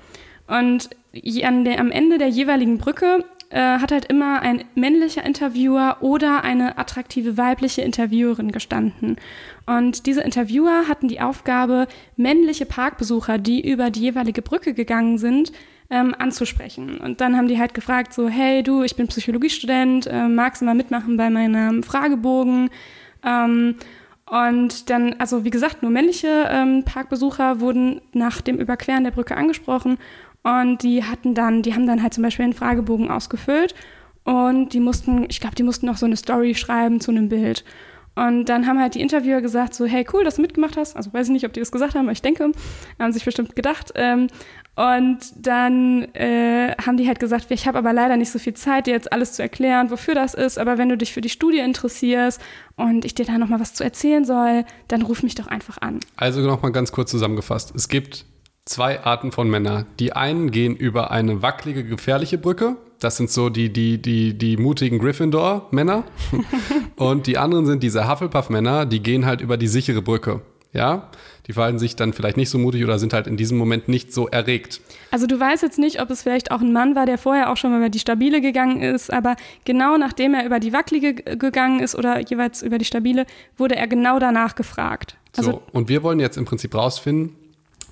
Und 0.47 0.89
der, 1.13 1.79
am 1.79 1.91
Ende 1.91 2.17
der 2.17 2.27
jeweiligen 2.27 2.77
Brücke 2.77 3.23
äh, 3.51 3.79
hat 3.79 3.91
halt 3.91 4.05
immer 4.05 4.41
ein 4.41 4.63
männlicher 4.75 5.25
Interviewer 5.25 5.97
oder 6.01 6.43
eine 6.43 6.77
attraktive 6.77 7.37
weibliche 7.37 7.81
Interviewerin 7.81 8.51
gestanden. 8.51 9.17
Und 9.65 10.05
diese 10.05 10.21
Interviewer 10.21 10.87
hatten 10.87 11.07
die 11.07 11.21
Aufgabe, 11.21 11.87
männliche 12.15 12.65
Parkbesucher, 12.65 13.37
die 13.37 13.69
über 13.69 13.89
die 13.89 14.01
jeweilige 14.01 14.41
Brücke 14.41 14.73
gegangen 14.73 15.17
sind, 15.17 15.51
ähm, 15.91 16.15
anzusprechen. 16.17 16.97
Und 16.97 17.21
dann 17.21 17.35
haben 17.37 17.47
die 17.47 17.59
halt 17.59 17.73
gefragt, 17.73 18.13
so, 18.13 18.29
hey 18.29 18.63
du, 18.63 18.81
ich 18.81 18.95
bin 18.95 19.07
Psychologiestudent, 19.07 20.07
äh, 20.07 20.27
magst 20.27 20.61
du 20.61 20.65
mal 20.65 20.73
mitmachen 20.73 21.17
bei 21.17 21.29
meinem 21.29 21.83
Fragebogen? 21.83 22.69
Ähm, 23.23 23.75
und 24.25 24.89
dann, 24.89 25.15
also 25.19 25.43
wie 25.43 25.49
gesagt, 25.49 25.83
nur 25.83 25.91
männliche 25.91 26.47
ähm, 26.49 26.83
Parkbesucher 26.85 27.59
wurden 27.59 28.01
nach 28.13 28.39
dem 28.39 28.57
Überqueren 28.57 29.03
der 29.03 29.11
Brücke 29.11 29.35
angesprochen 29.35 29.97
und 30.43 30.81
die 30.83 31.03
hatten 31.03 31.35
dann, 31.35 31.61
die 31.61 31.73
haben 31.73 31.85
dann 31.85 32.01
halt 32.01 32.13
zum 32.13 32.23
Beispiel 32.23 32.45
einen 32.45 32.53
Fragebogen 32.53 33.11
ausgefüllt 33.11 33.75
und 34.23 34.69
die 34.69 34.79
mussten, 34.79 35.25
ich 35.29 35.41
glaube, 35.41 35.55
die 35.55 35.63
mussten 35.63 35.85
noch 35.85 35.97
so 35.97 36.05
eine 36.05 36.15
Story 36.15 36.55
schreiben 36.55 37.01
zu 37.01 37.11
einem 37.11 37.27
Bild. 37.27 37.65
Und 38.13 38.45
dann 38.45 38.67
haben 38.67 38.79
halt 38.79 38.95
die 38.95 39.01
Interviewer 39.01 39.41
gesagt, 39.41 39.73
so, 39.73 39.85
hey, 39.85 40.05
cool, 40.11 40.23
dass 40.23 40.35
du 40.35 40.41
mitgemacht 40.41 40.75
hast. 40.75 40.97
Also 40.97 41.13
weiß 41.13 41.27
ich 41.27 41.33
nicht, 41.33 41.45
ob 41.45 41.53
die 41.53 41.61
das 41.61 41.71
gesagt 41.71 41.95
haben, 41.95 42.05
aber 42.05 42.11
ich 42.11 42.21
denke, 42.21 42.51
haben 42.99 43.13
sich 43.13 43.23
bestimmt 43.23 43.55
gedacht. 43.55 43.93
Ähm, 43.95 44.27
und 44.75 45.19
dann 45.35 46.03
äh, 46.13 46.73
haben 46.85 46.95
die 46.95 47.05
halt 47.07 47.19
gesagt, 47.19 47.47
ich 47.49 47.67
habe 47.67 47.77
aber 47.77 47.91
leider 47.91 48.15
nicht 48.15 48.31
so 48.31 48.39
viel 48.39 48.53
Zeit, 48.53 48.87
dir 48.87 48.93
jetzt 48.93 49.11
alles 49.11 49.33
zu 49.33 49.41
erklären, 49.41 49.91
wofür 49.91 50.15
das 50.15 50.33
ist. 50.33 50.57
Aber 50.57 50.77
wenn 50.77 50.87
du 50.87 50.97
dich 50.97 51.11
für 51.11 51.19
die 51.19 51.29
Studie 51.29 51.59
interessierst 51.59 52.41
und 52.77 53.03
ich 53.03 53.13
dir 53.13 53.25
da 53.25 53.37
nochmal 53.37 53.59
was 53.59 53.73
zu 53.73 53.83
erzählen 53.83 54.23
soll, 54.23 54.63
dann 54.87 55.01
ruf 55.01 55.23
mich 55.23 55.35
doch 55.35 55.47
einfach 55.47 55.77
an. 55.81 55.99
Also 56.15 56.39
nochmal 56.41 56.71
ganz 56.71 56.93
kurz 56.93 57.11
zusammengefasst. 57.11 57.73
Es 57.75 57.89
gibt 57.89 58.25
zwei 58.63 59.03
Arten 59.03 59.33
von 59.33 59.49
Männern. 59.49 59.87
Die 59.99 60.13
einen 60.13 60.51
gehen 60.51 60.75
über 60.77 61.11
eine 61.11 61.41
wackelige, 61.41 61.83
gefährliche 61.83 62.37
Brücke 62.37 62.77
Das 62.99 63.17
sind 63.17 63.29
so 63.29 63.49
die, 63.49 63.73
die, 63.73 64.01
die, 64.01 64.37
die 64.37 64.55
mutigen 64.55 64.99
Gryffindor-Männer. 64.99 66.05
und 66.95 67.27
die 67.27 67.37
anderen 67.37 67.65
sind 67.65 67.83
diese 67.83 68.07
Hufflepuff-Männer, 68.07 68.85
die 68.85 69.03
gehen 69.03 69.25
halt 69.25 69.41
über 69.41 69.57
die 69.57 69.67
sichere 69.67 70.01
Brücke. 70.01 70.41
Ja, 70.73 71.09
die 71.47 71.53
verhalten 71.53 71.79
sich 71.79 71.97
dann 71.97 72.13
vielleicht 72.13 72.37
nicht 72.37 72.49
so 72.49 72.57
mutig 72.57 72.83
oder 72.85 72.97
sind 72.97 73.11
halt 73.11 73.27
in 73.27 73.35
diesem 73.35 73.57
Moment 73.57 73.89
nicht 73.89 74.13
so 74.13 74.27
erregt. 74.27 74.79
Also 75.11 75.27
du 75.27 75.37
weißt 75.37 75.63
jetzt 75.63 75.77
nicht, 75.77 76.01
ob 76.01 76.09
es 76.09 76.23
vielleicht 76.23 76.51
auch 76.51 76.61
ein 76.61 76.71
Mann 76.71 76.95
war, 76.95 77.05
der 77.05 77.17
vorher 77.17 77.51
auch 77.51 77.57
schon 77.57 77.71
mal 77.71 77.79
über 77.79 77.89
die 77.89 77.99
stabile 77.99 78.39
gegangen 78.39 78.81
ist, 78.81 79.11
aber 79.11 79.35
genau 79.65 79.97
nachdem 79.97 80.33
er 80.33 80.45
über 80.45 80.61
die 80.61 80.71
wackelige 80.71 81.13
gegangen 81.13 81.81
ist 81.81 81.95
oder 81.95 82.21
jeweils 82.21 82.63
über 82.63 82.77
die 82.77 82.85
stabile, 82.85 83.25
wurde 83.57 83.75
er 83.75 83.87
genau 83.87 84.17
danach 84.17 84.55
gefragt. 84.55 85.17
Also 85.35 85.51
so, 85.51 85.63
und 85.73 85.89
wir 85.89 86.03
wollen 86.03 86.21
jetzt 86.21 86.37
im 86.37 86.45
Prinzip 86.45 86.73
rausfinden, 86.73 87.35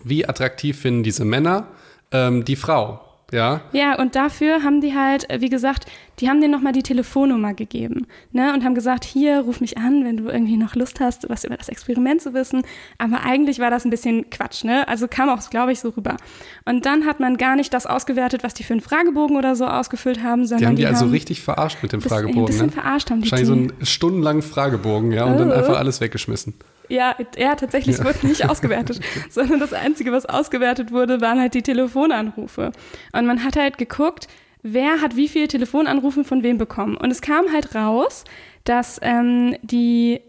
wie 0.06 0.26
attraktiv 0.26 0.80
finden 0.80 1.04
diese 1.04 1.26
Männer 1.26 1.68
ähm, 2.12 2.46
die 2.46 2.56
Frau. 2.56 3.02
Ja. 3.32 3.62
Ja, 3.72 4.00
und 4.00 4.16
dafür 4.16 4.64
haben 4.64 4.82
die 4.82 4.96
halt, 4.96 5.30
äh, 5.30 5.42
wie 5.42 5.50
gesagt, 5.50 5.86
die 6.20 6.30
haben 6.30 6.42
denen 6.42 6.52
nochmal 6.52 6.74
die 6.74 6.84
Telefonnummer 6.84 7.54
gegeben, 7.54 8.08
ne, 8.32 8.54
und 8.54 8.64
haben 8.64 8.76
gesagt, 8.76 9.06
hier, 9.06 9.42
ruf 9.42 9.62
mich 9.62 9.78
an, 9.78 10.04
wenn 10.04 10.18
du 10.18 10.30
irgendwie 10.30 10.58
noch 10.58 10.76
Lust 10.76 11.00
hast, 11.00 11.30
was 11.30 11.44
über 11.44 11.56
das 11.56 11.70
Experiment 11.70 12.22
zu 12.22 12.34
wissen. 12.34 12.64
Aber 12.98 13.24
eigentlich 13.24 13.60
war 13.60 13.70
das 13.70 13.86
ein 13.86 13.90
bisschen 13.90 14.30
Quatsch, 14.30 14.64
ne? 14.64 14.88
Also 14.88 15.08
kam 15.08 15.30
auch, 15.30 15.50
glaube 15.50 15.72
ich, 15.72 15.80
so 15.80 15.90
rüber. 15.90 16.18
Und 16.66 16.86
dann 16.86 17.06
hat 17.06 17.20
man 17.20 17.38
gar 17.38 17.56
nicht 17.56 17.74
das 17.74 17.86
ausgewertet, 17.86 18.44
was 18.44 18.54
die 18.54 18.64
für 18.64 18.74
einen 18.74 18.82
Fragebogen 18.82 19.38
oder 19.38 19.56
so 19.56 19.66
ausgefüllt 19.66 20.22
haben, 20.24 20.46
sondern. 20.46 20.60
Die 20.60 20.66
haben 20.66 20.76
die, 20.76 20.82
die 20.82 20.88
also 20.88 21.06
haben 21.06 21.12
richtig 21.12 21.42
verarscht 21.42 21.82
mit 21.82 21.94
dem 21.94 22.02
Fragebogen. 22.02 22.42
Ein 22.42 22.46
bisschen 22.46 22.66
ne? 22.68 22.72
verarscht 22.72 23.10
haben 23.10 23.22
die. 23.22 23.32
Wahrscheinlich 23.32 23.48
so 23.48 23.54
einen 23.54 23.86
stundenlangen 23.86 24.42
Fragebogen, 24.42 25.12
ja, 25.12 25.26
und 25.26 25.36
oh. 25.36 25.38
dann 25.40 25.52
einfach 25.52 25.78
alles 25.78 26.02
weggeschmissen. 26.02 26.54
Ja, 26.90 27.16
ja, 27.38 27.56
tatsächlich, 27.56 27.98
es 27.98 28.04
wurde 28.04 28.26
nicht 28.28 28.50
ausgewertet, 28.50 29.00
sondern 29.30 29.60
das 29.60 29.74
Einzige, 29.74 30.12
was 30.12 30.26
ausgewertet 30.26 30.92
wurde, 30.92 31.22
waren 31.22 31.40
halt 31.40 31.54
die 31.54 31.62
Telefonanrufe. 31.62 32.72
Und 33.14 33.26
man 33.26 33.44
hat 33.44 33.56
halt 33.56 33.78
geguckt, 33.78 34.28
wer 34.64 35.02
hat 35.02 35.16
wie 35.16 35.28
viele 35.28 35.48
Telefonanrufe 35.48 36.24
von 36.24 36.44
wem 36.44 36.58
bekommen. 36.58 36.98
Und 36.98 37.12
es 37.12 37.22
kam 37.22 37.52
halt 37.54 37.76
raus, 37.76 38.24
dass 38.64 39.00
ähm, 39.04 39.56
die 39.62 40.22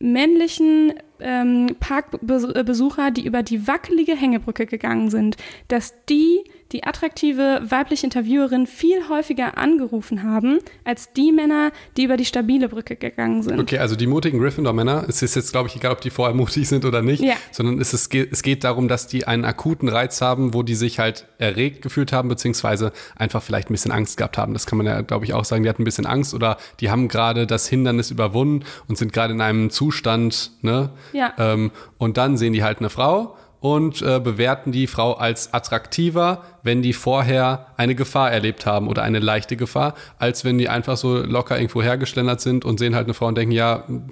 männlichen 0.00 0.92
ähm, 1.20 1.76
Parkbesucher, 1.80 3.10
die 3.10 3.26
über 3.26 3.42
die 3.42 3.66
wackelige 3.66 4.14
Hängebrücke 4.14 4.66
gegangen 4.66 5.10
sind, 5.10 5.36
dass 5.68 5.94
die 6.08 6.44
die 6.72 6.84
attraktive 6.84 7.62
weibliche 7.66 8.06
Interviewerin 8.06 8.66
viel 8.66 9.08
häufiger 9.08 9.56
angerufen 9.56 10.22
haben, 10.22 10.58
als 10.84 11.12
die 11.12 11.32
Männer, 11.32 11.72
die 11.96 12.04
über 12.04 12.16
die 12.16 12.26
stabile 12.26 12.68
Brücke 12.68 12.96
gegangen 12.96 13.42
sind. 13.42 13.58
Okay, 13.58 13.78
also 13.78 13.96
die 13.96 14.06
mutigen 14.06 14.38
Gryffindor-Männer, 14.38 15.06
es 15.08 15.22
ist 15.22 15.34
jetzt, 15.34 15.52
glaube 15.52 15.68
ich, 15.68 15.76
egal, 15.76 15.92
ob 15.92 16.00
die 16.00 16.10
vorher 16.10 16.34
mutig 16.34 16.68
sind 16.68 16.84
oder 16.84 17.00
nicht, 17.00 17.22
ja. 17.22 17.34
sondern 17.52 17.80
es, 17.80 17.94
ist, 17.94 18.14
es 18.14 18.42
geht 18.42 18.64
darum, 18.64 18.88
dass 18.88 19.06
die 19.06 19.26
einen 19.26 19.44
akuten 19.44 19.88
Reiz 19.88 20.20
haben, 20.20 20.52
wo 20.52 20.62
die 20.62 20.74
sich 20.74 20.98
halt 20.98 21.26
erregt 21.38 21.80
gefühlt 21.80 22.12
haben, 22.12 22.28
beziehungsweise 22.28 22.92
einfach 23.16 23.42
vielleicht 23.42 23.70
ein 23.70 23.72
bisschen 23.72 23.92
Angst 23.92 24.18
gehabt 24.18 24.36
haben. 24.36 24.52
Das 24.52 24.66
kann 24.66 24.76
man 24.76 24.86
ja, 24.86 25.00
glaube 25.00 25.24
ich, 25.24 25.32
auch 25.32 25.44
sagen. 25.44 25.62
Die 25.62 25.68
hatten 25.70 25.82
ein 25.82 25.86
bisschen 25.86 26.06
Angst 26.06 26.34
oder 26.34 26.58
die 26.80 26.90
haben 26.90 27.08
gerade 27.08 27.46
das 27.46 27.66
Hindernis 27.66 28.10
überwunden 28.10 28.64
und 28.88 28.98
sind 28.98 29.12
gerade 29.12 29.32
in 29.32 29.40
einem 29.40 29.70
Zustand, 29.70 30.52
ne? 30.60 30.90
Ja. 31.12 31.32
Ähm, 31.38 31.70
und 31.98 32.16
dann 32.16 32.36
sehen 32.36 32.52
die 32.52 32.62
halt 32.62 32.78
eine 32.78 32.90
Frau 32.90 33.36
und 33.60 34.02
äh, 34.02 34.20
bewerten 34.20 34.70
die 34.72 34.86
Frau 34.86 35.14
als 35.14 35.52
attraktiver, 35.52 36.44
wenn 36.62 36.82
die 36.82 36.92
vorher 36.92 37.66
eine 37.76 37.94
Gefahr 37.94 38.30
erlebt 38.30 38.66
haben 38.66 38.88
oder 38.88 39.02
eine 39.02 39.18
leichte 39.18 39.56
Gefahr, 39.56 39.94
als 40.18 40.44
wenn 40.44 40.58
die 40.58 40.68
einfach 40.68 40.96
so 40.96 41.18
locker 41.18 41.56
irgendwo 41.58 41.82
hergeschlendert 41.82 42.40
sind 42.40 42.64
und 42.64 42.78
sehen 42.78 42.94
halt 42.94 43.06
eine 43.06 43.14
Frau 43.14 43.26
und 43.26 43.36
denken, 43.36 43.52
ja, 43.52 43.84
genau. 43.86 44.04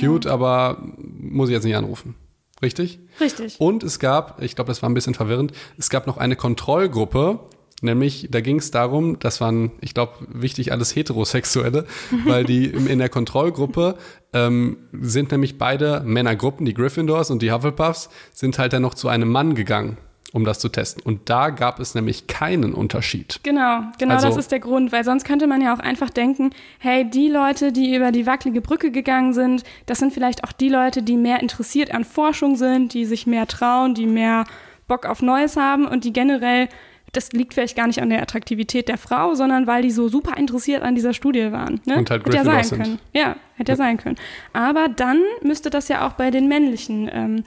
cute, 0.00 0.26
aber 0.26 0.78
muss 0.98 1.48
ich 1.48 1.54
jetzt 1.54 1.64
nicht 1.64 1.76
anrufen. 1.76 2.16
Richtig? 2.60 2.98
Richtig. 3.20 3.60
Und 3.60 3.84
es 3.84 4.00
gab, 4.00 4.42
ich 4.42 4.56
glaube, 4.56 4.68
das 4.68 4.82
war 4.82 4.90
ein 4.90 4.94
bisschen 4.94 5.14
verwirrend, 5.14 5.52
es 5.76 5.90
gab 5.90 6.08
noch 6.08 6.16
eine 6.16 6.34
Kontrollgruppe, 6.34 7.38
Nämlich, 7.80 8.28
da 8.30 8.40
ging 8.40 8.58
es 8.58 8.70
darum, 8.72 9.18
das 9.20 9.40
waren, 9.40 9.70
ich 9.80 9.94
glaube, 9.94 10.14
wichtig 10.28 10.72
alles 10.72 10.96
Heterosexuelle, 10.96 11.86
weil 12.24 12.44
die 12.44 12.66
in 12.66 12.98
der 12.98 13.08
Kontrollgruppe 13.08 13.96
ähm, 14.32 14.78
sind 14.92 15.30
nämlich 15.30 15.58
beide 15.58 16.02
Männergruppen, 16.04 16.66
die 16.66 16.74
Gryffindors 16.74 17.30
und 17.30 17.40
die 17.40 17.52
Hufflepuffs, 17.52 18.10
sind 18.32 18.58
halt 18.58 18.72
dann 18.72 18.82
noch 18.82 18.94
zu 18.94 19.08
einem 19.08 19.28
Mann 19.28 19.54
gegangen 19.54 19.96
um 20.32 20.44
das 20.44 20.58
zu 20.58 20.68
testen. 20.68 21.02
Und 21.02 21.30
da 21.30 21.50
gab 21.50 21.80
es 21.80 21.94
nämlich 21.94 22.26
keinen 22.26 22.74
Unterschied. 22.74 23.40
Genau, 23.42 23.80
genau 23.98 24.14
also, 24.14 24.28
das 24.28 24.36
ist 24.36 24.52
der 24.52 24.60
Grund, 24.60 24.92
weil 24.92 25.04
sonst 25.04 25.24
könnte 25.24 25.46
man 25.46 25.62
ja 25.62 25.74
auch 25.74 25.78
einfach 25.78 26.10
denken, 26.10 26.50
hey, 26.78 27.08
die 27.08 27.28
Leute, 27.28 27.72
die 27.72 27.94
über 27.94 28.12
die 28.12 28.26
wackelige 28.26 28.60
Brücke 28.60 28.90
gegangen 28.90 29.32
sind, 29.32 29.64
das 29.86 29.98
sind 29.98 30.12
vielleicht 30.12 30.44
auch 30.44 30.52
die 30.52 30.68
Leute, 30.68 31.02
die 31.02 31.16
mehr 31.16 31.40
interessiert 31.40 31.94
an 31.94 32.04
Forschung 32.04 32.56
sind, 32.56 32.92
die 32.92 33.06
sich 33.06 33.26
mehr 33.26 33.46
trauen, 33.46 33.94
die 33.94 34.06
mehr 34.06 34.44
Bock 34.86 35.06
auf 35.06 35.22
Neues 35.22 35.56
haben 35.56 35.86
und 35.86 36.04
die 36.04 36.12
generell 36.12 36.68
das 37.12 37.32
liegt 37.32 37.54
vielleicht 37.54 37.76
gar 37.76 37.86
nicht 37.86 38.02
an 38.02 38.10
der 38.10 38.22
Attraktivität 38.22 38.88
der 38.88 38.98
Frau, 38.98 39.34
sondern 39.34 39.66
weil 39.66 39.82
die 39.82 39.90
so 39.90 40.08
super 40.08 40.36
interessiert 40.36 40.82
an 40.82 40.94
dieser 40.94 41.14
Studie 41.14 41.52
waren. 41.52 41.80
Ne? 41.86 41.96
Und 41.96 42.10
halt 42.10 42.24
hätte 42.24 42.36
ja 42.36 42.44
sein 42.44 42.64
sind. 42.64 42.82
können. 42.82 42.98
Ja, 43.14 43.36
hätte 43.54 43.72
ja. 43.72 43.76
sein 43.76 43.96
können. 43.96 44.16
Aber 44.52 44.88
dann 44.88 45.20
müsste 45.42 45.70
das 45.70 45.88
ja 45.88 46.06
auch 46.06 46.12
bei 46.12 46.30
den 46.30 46.48
männlichen 46.48 47.08
ähm, 47.12 47.44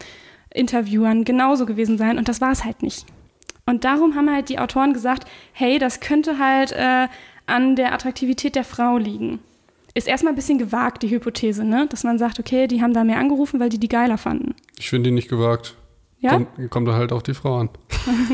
Interviewern 0.54 1.24
genauso 1.24 1.66
gewesen 1.66 1.98
sein 1.98 2.18
und 2.18 2.28
das 2.28 2.42
war 2.42 2.52
es 2.52 2.66
halt 2.66 2.84
nicht. 2.84 3.06
Und 3.66 3.84
darum 3.84 4.16
haben 4.16 4.30
halt 4.30 4.50
die 4.50 4.60
Autoren 4.60 4.94
gesagt, 4.94 5.28
hey, 5.54 5.78
das 5.78 6.00
könnte 6.00 6.40
halt 6.40 6.72
äh, 6.72 7.08
an 7.46 7.76
der 7.76 7.94
Attraktivität 7.94 8.56
der 8.56 8.64
Frau 8.64 8.98
liegen. 8.98 9.40
Ist 9.94 10.08
erstmal 10.08 10.34
ein 10.34 10.36
bisschen 10.36 10.58
gewagt, 10.58 11.04
die 11.04 11.10
Hypothese, 11.10 11.66
ne? 11.66 11.86
dass 11.88 12.04
man 12.04 12.18
sagt, 12.18 12.40
okay, 12.40 12.68
die 12.68 12.82
haben 12.82 12.94
da 12.94 13.04
mehr 13.04 13.18
angerufen, 13.18 13.60
weil 13.60 13.70
die 13.70 13.80
die 13.80 13.90
geiler 13.90 14.18
fanden. 14.18 14.56
Ich 14.80 14.90
finde 14.90 15.10
die 15.10 15.14
nicht 15.14 15.30
gewagt. 15.30 15.76
Ja? 16.20 16.32
Kommt, 16.32 16.72
kommt 16.72 16.88
da 16.88 16.94
halt 16.94 17.12
auf 17.12 17.24
die 17.24 17.34
Frau 17.34 17.60
an. 17.60 17.70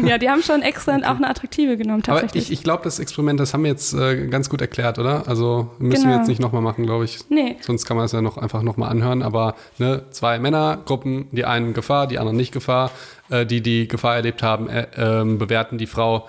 Ja, 0.05 0.17
die 0.17 0.29
haben 0.29 0.41
schon 0.41 0.61
extra 0.61 0.95
okay. 0.95 1.05
auch 1.05 1.15
eine 1.15 1.29
attraktive 1.29 1.77
genommen, 1.77 2.03
tatsächlich. 2.03 2.43
Aber 2.43 2.51
ich, 2.51 2.59
ich 2.59 2.63
glaube, 2.63 2.83
das 2.83 2.99
Experiment, 2.99 3.39
das 3.39 3.53
haben 3.53 3.63
wir 3.63 3.71
jetzt 3.71 3.93
äh, 3.93 4.27
ganz 4.27 4.49
gut 4.49 4.61
erklärt, 4.61 4.99
oder? 4.99 5.27
Also 5.27 5.71
müssen 5.79 6.03
genau. 6.03 6.13
wir 6.13 6.17
jetzt 6.19 6.27
nicht 6.27 6.41
nochmal 6.41 6.61
machen, 6.61 6.85
glaube 6.85 7.05
ich. 7.05 7.19
Nee. 7.29 7.57
Sonst 7.61 7.85
kann 7.85 7.97
man 7.97 8.05
es 8.05 8.11
ja 8.11 8.21
noch 8.21 8.37
einfach 8.37 8.61
nochmal 8.61 8.89
anhören. 8.89 9.21
Aber 9.21 9.55
ne, 9.77 10.03
zwei 10.11 10.39
Männergruppen, 10.39 11.27
die 11.31 11.45
einen 11.45 11.73
Gefahr, 11.73 12.07
die 12.07 12.19
anderen 12.19 12.37
nicht 12.37 12.51
Gefahr. 12.51 12.91
Äh, 13.29 13.45
die, 13.45 13.61
die 13.61 13.87
Gefahr 13.87 14.15
erlebt 14.15 14.43
haben, 14.43 14.69
äh, 14.69 14.87
ähm, 14.97 15.37
bewerten 15.37 15.77
die 15.77 15.87
Frau 15.87 16.27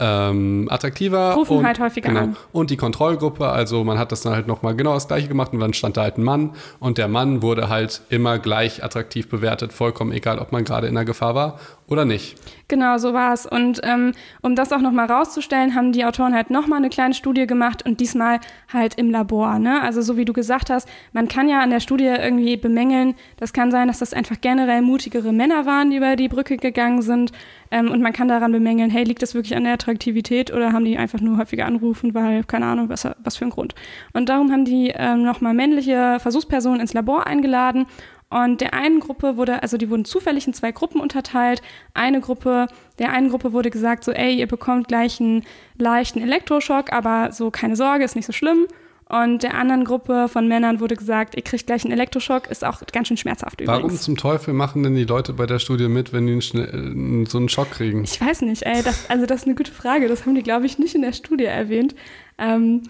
ähm, 0.00 0.66
attraktiver. 0.70 1.34
Rufen 1.34 1.58
und, 1.58 1.66
halt 1.66 1.78
häufiger 1.78 2.08
genau. 2.08 2.20
an. 2.20 2.36
Und 2.52 2.70
die 2.70 2.76
Kontrollgruppe, 2.76 3.48
also 3.48 3.84
man 3.84 3.98
hat 3.98 4.12
das 4.12 4.22
dann 4.22 4.32
halt 4.32 4.46
nochmal 4.46 4.74
genau 4.74 4.94
das 4.94 5.06
gleiche 5.06 5.28
gemacht 5.28 5.52
und 5.52 5.60
dann 5.60 5.74
stand 5.74 5.98
da 5.98 6.02
halt 6.02 6.16
ein 6.16 6.24
Mann 6.24 6.50
und 6.80 6.96
der 6.96 7.06
Mann 7.06 7.42
wurde 7.42 7.68
halt 7.68 8.00
immer 8.08 8.38
gleich 8.38 8.82
attraktiv 8.82 9.28
bewertet, 9.28 9.72
vollkommen 9.72 10.12
egal, 10.12 10.38
ob 10.38 10.52
man 10.52 10.64
gerade 10.64 10.86
in 10.86 10.94
der 10.94 11.04
Gefahr 11.04 11.34
war 11.34 11.60
oder 11.90 12.04
nicht. 12.04 12.36
Genau, 12.68 12.98
so 12.98 13.12
war 13.12 13.32
es. 13.32 13.46
Und 13.46 13.80
ähm, 13.82 14.12
um 14.42 14.54
das 14.54 14.72
auch 14.72 14.80
nochmal 14.80 15.06
rauszustellen, 15.06 15.74
haben 15.74 15.90
die 15.90 16.04
Autoren 16.04 16.34
halt 16.34 16.48
nochmal 16.48 16.78
eine 16.78 16.88
kleine 16.88 17.14
Studie 17.14 17.48
gemacht 17.48 17.84
und 17.84 17.98
diesmal 17.98 18.38
halt 18.72 18.94
im 18.94 19.10
Labor. 19.10 19.58
Ne? 19.58 19.82
Also 19.82 20.00
so 20.00 20.16
wie 20.16 20.24
du 20.24 20.32
gesagt 20.32 20.70
hast, 20.70 20.88
man 21.12 21.26
kann 21.26 21.48
ja 21.48 21.60
an 21.60 21.70
der 21.70 21.80
Studie 21.80 22.04
irgendwie 22.04 22.56
bemängeln, 22.56 23.16
das 23.38 23.52
kann 23.52 23.72
sein, 23.72 23.88
dass 23.88 23.98
das 23.98 24.14
einfach 24.14 24.40
generell 24.40 24.82
mutigere 24.82 25.32
Männer 25.32 25.66
waren, 25.66 25.90
die 25.90 25.96
über 25.96 26.14
die 26.14 26.28
Brücke 26.28 26.56
gegangen 26.58 27.02
sind. 27.02 27.32
Ähm, 27.72 27.90
und 27.90 28.00
man 28.00 28.12
kann 28.12 28.28
daran 28.28 28.52
bemängeln, 28.52 28.90
hey, 28.90 29.02
liegt 29.02 29.22
das 29.22 29.34
wirklich 29.34 29.56
an 29.56 29.64
der 29.64 29.74
Attraktivität 29.74 30.52
oder 30.52 30.72
haben 30.72 30.84
die 30.84 30.96
einfach 30.96 31.20
nur 31.20 31.38
häufiger 31.38 31.66
angerufen, 31.66 32.14
weil, 32.14 32.44
keine 32.44 32.66
Ahnung, 32.66 32.88
was, 32.88 33.06
was 33.22 33.36
für 33.36 33.46
ein 33.46 33.50
Grund. 33.50 33.74
Und 34.12 34.28
darum 34.28 34.52
haben 34.52 34.64
die 34.64 34.92
ähm, 34.94 35.24
nochmal 35.24 35.54
männliche 35.54 36.18
Versuchspersonen 36.20 36.80
ins 36.80 36.94
Labor 36.94 37.26
eingeladen 37.26 37.86
und 38.30 38.60
der 38.60 38.74
einen 38.74 39.00
Gruppe 39.00 39.36
wurde, 39.36 39.62
also 39.62 39.76
die 39.76 39.90
wurden 39.90 40.04
zufällig 40.04 40.46
in 40.46 40.54
zwei 40.54 40.70
Gruppen 40.70 41.00
unterteilt. 41.00 41.62
Eine 41.94 42.20
Gruppe, 42.20 42.68
der 43.00 43.12
einen 43.12 43.28
Gruppe 43.28 43.52
wurde 43.52 43.70
gesagt, 43.70 44.04
so, 44.04 44.12
ey, 44.12 44.34
ihr 44.34 44.46
bekommt 44.46 44.86
gleich 44.86 45.20
einen 45.20 45.44
leichten 45.76 46.22
Elektroschock, 46.22 46.92
aber 46.92 47.32
so 47.32 47.50
keine 47.50 47.74
Sorge, 47.74 48.04
ist 48.04 48.14
nicht 48.14 48.26
so 48.26 48.32
schlimm. 48.32 48.66
Und 49.08 49.42
der 49.42 49.54
anderen 49.54 49.84
Gruppe 49.84 50.28
von 50.28 50.46
Männern 50.46 50.78
wurde 50.78 50.94
gesagt, 50.94 51.34
ihr 51.34 51.42
kriegt 51.42 51.66
gleich 51.66 51.84
einen 51.84 51.92
Elektroschock, 51.92 52.46
ist 52.48 52.64
auch 52.64 52.80
ganz 52.92 53.08
schön 53.08 53.16
schmerzhaft 53.16 53.60
übrigens. 53.60 53.82
Warum 53.82 53.96
zum 53.96 54.16
Teufel 54.16 54.54
machen 54.54 54.84
denn 54.84 54.94
die 54.94 55.02
Leute 55.02 55.32
bei 55.32 55.46
der 55.46 55.58
Studie 55.58 55.88
mit, 55.88 56.12
wenn 56.12 56.28
die 56.28 56.34
einen, 56.34 57.26
so 57.26 57.38
einen 57.38 57.48
Schock 57.48 57.72
kriegen? 57.72 58.04
Ich 58.04 58.20
weiß 58.20 58.42
nicht, 58.42 58.62
ey, 58.62 58.84
das, 58.84 59.10
also 59.10 59.26
das 59.26 59.40
ist 59.40 59.46
eine 59.48 59.56
gute 59.56 59.72
Frage. 59.72 60.06
Das 60.06 60.24
haben 60.24 60.36
die, 60.36 60.44
glaube 60.44 60.66
ich, 60.66 60.78
nicht 60.78 60.94
in 60.94 61.02
der 61.02 61.12
Studie 61.12 61.46
erwähnt. 61.46 61.96
Ähm, 62.38 62.84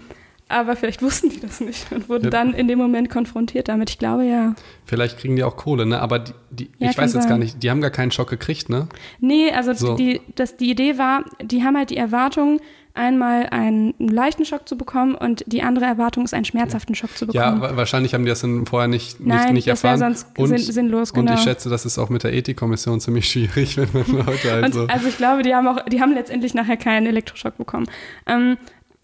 aber 0.50 0.76
vielleicht 0.76 1.02
wussten 1.02 1.30
die 1.30 1.40
das 1.40 1.60
nicht 1.60 1.90
und 1.92 2.08
wurden 2.08 2.24
ja. 2.24 2.30
dann 2.30 2.54
in 2.54 2.68
dem 2.68 2.78
Moment 2.78 3.08
konfrontiert 3.10 3.68
damit. 3.68 3.90
Ich 3.90 3.98
glaube 3.98 4.24
ja. 4.24 4.54
Vielleicht 4.84 5.18
kriegen 5.18 5.36
die 5.36 5.44
auch 5.44 5.56
Kohle, 5.56 5.86
ne? 5.86 6.00
Aber 6.00 6.18
die, 6.18 6.32
die 6.50 6.70
ja, 6.78 6.90
ich 6.90 6.98
weiß 6.98 7.14
jetzt 7.14 7.22
sein. 7.22 7.30
gar 7.30 7.38
nicht, 7.38 7.62
die 7.62 7.70
haben 7.70 7.80
gar 7.80 7.90
keinen 7.90 8.10
Schock 8.10 8.28
gekriegt, 8.28 8.68
ne? 8.68 8.88
Nee, 9.20 9.52
also 9.52 9.72
so. 9.72 9.94
die, 9.94 10.20
das, 10.34 10.56
die 10.56 10.70
Idee 10.70 10.98
war, 10.98 11.24
die 11.42 11.62
haben 11.62 11.76
halt 11.76 11.90
die 11.90 11.96
Erwartung, 11.96 12.60
einmal 12.94 13.46
einen 13.46 13.94
leichten 13.98 14.44
Schock 14.44 14.68
zu 14.68 14.76
bekommen 14.76 15.14
und 15.14 15.44
die 15.46 15.62
andere 15.62 15.84
Erwartung 15.84 16.24
ist, 16.24 16.34
einen 16.34 16.44
schmerzhaften 16.44 16.94
Schock 16.94 17.16
zu 17.16 17.26
bekommen. 17.26 17.62
Ja, 17.62 17.76
wahrscheinlich 17.76 18.14
haben 18.14 18.24
die 18.24 18.30
das 18.30 18.40
dann 18.40 18.66
vorher 18.66 18.88
nicht, 18.88 19.20
nicht, 19.20 19.28
Nein, 19.28 19.54
nicht 19.54 19.68
erfahren. 19.68 20.00
Das 20.00 20.26
sonst 20.34 20.38
und, 20.38 20.58
sinnlos, 20.58 21.12
genau. 21.12 21.30
Und 21.30 21.38
ich 21.38 21.44
schätze, 21.44 21.68
das 21.70 21.86
ist 21.86 21.98
auch 21.98 22.08
mit 22.08 22.24
der 22.24 22.32
Ethikkommission 22.32 23.00
ziemlich 23.00 23.28
schwierig, 23.30 23.76
wenn 23.76 23.88
man 23.92 24.26
Leute 24.26 24.50
halt 24.50 24.74
so. 24.74 24.86
Also 24.86 25.08
ich 25.08 25.16
glaube, 25.16 25.42
die 25.42 25.54
haben 25.54 25.68
auch, 25.68 25.84
die 25.84 26.00
haben 26.00 26.12
letztendlich 26.12 26.54
nachher 26.54 26.76
keinen 26.76 27.06
Elektroschock 27.06 27.56
bekommen. 27.56 27.86
Ähm, 28.26 28.56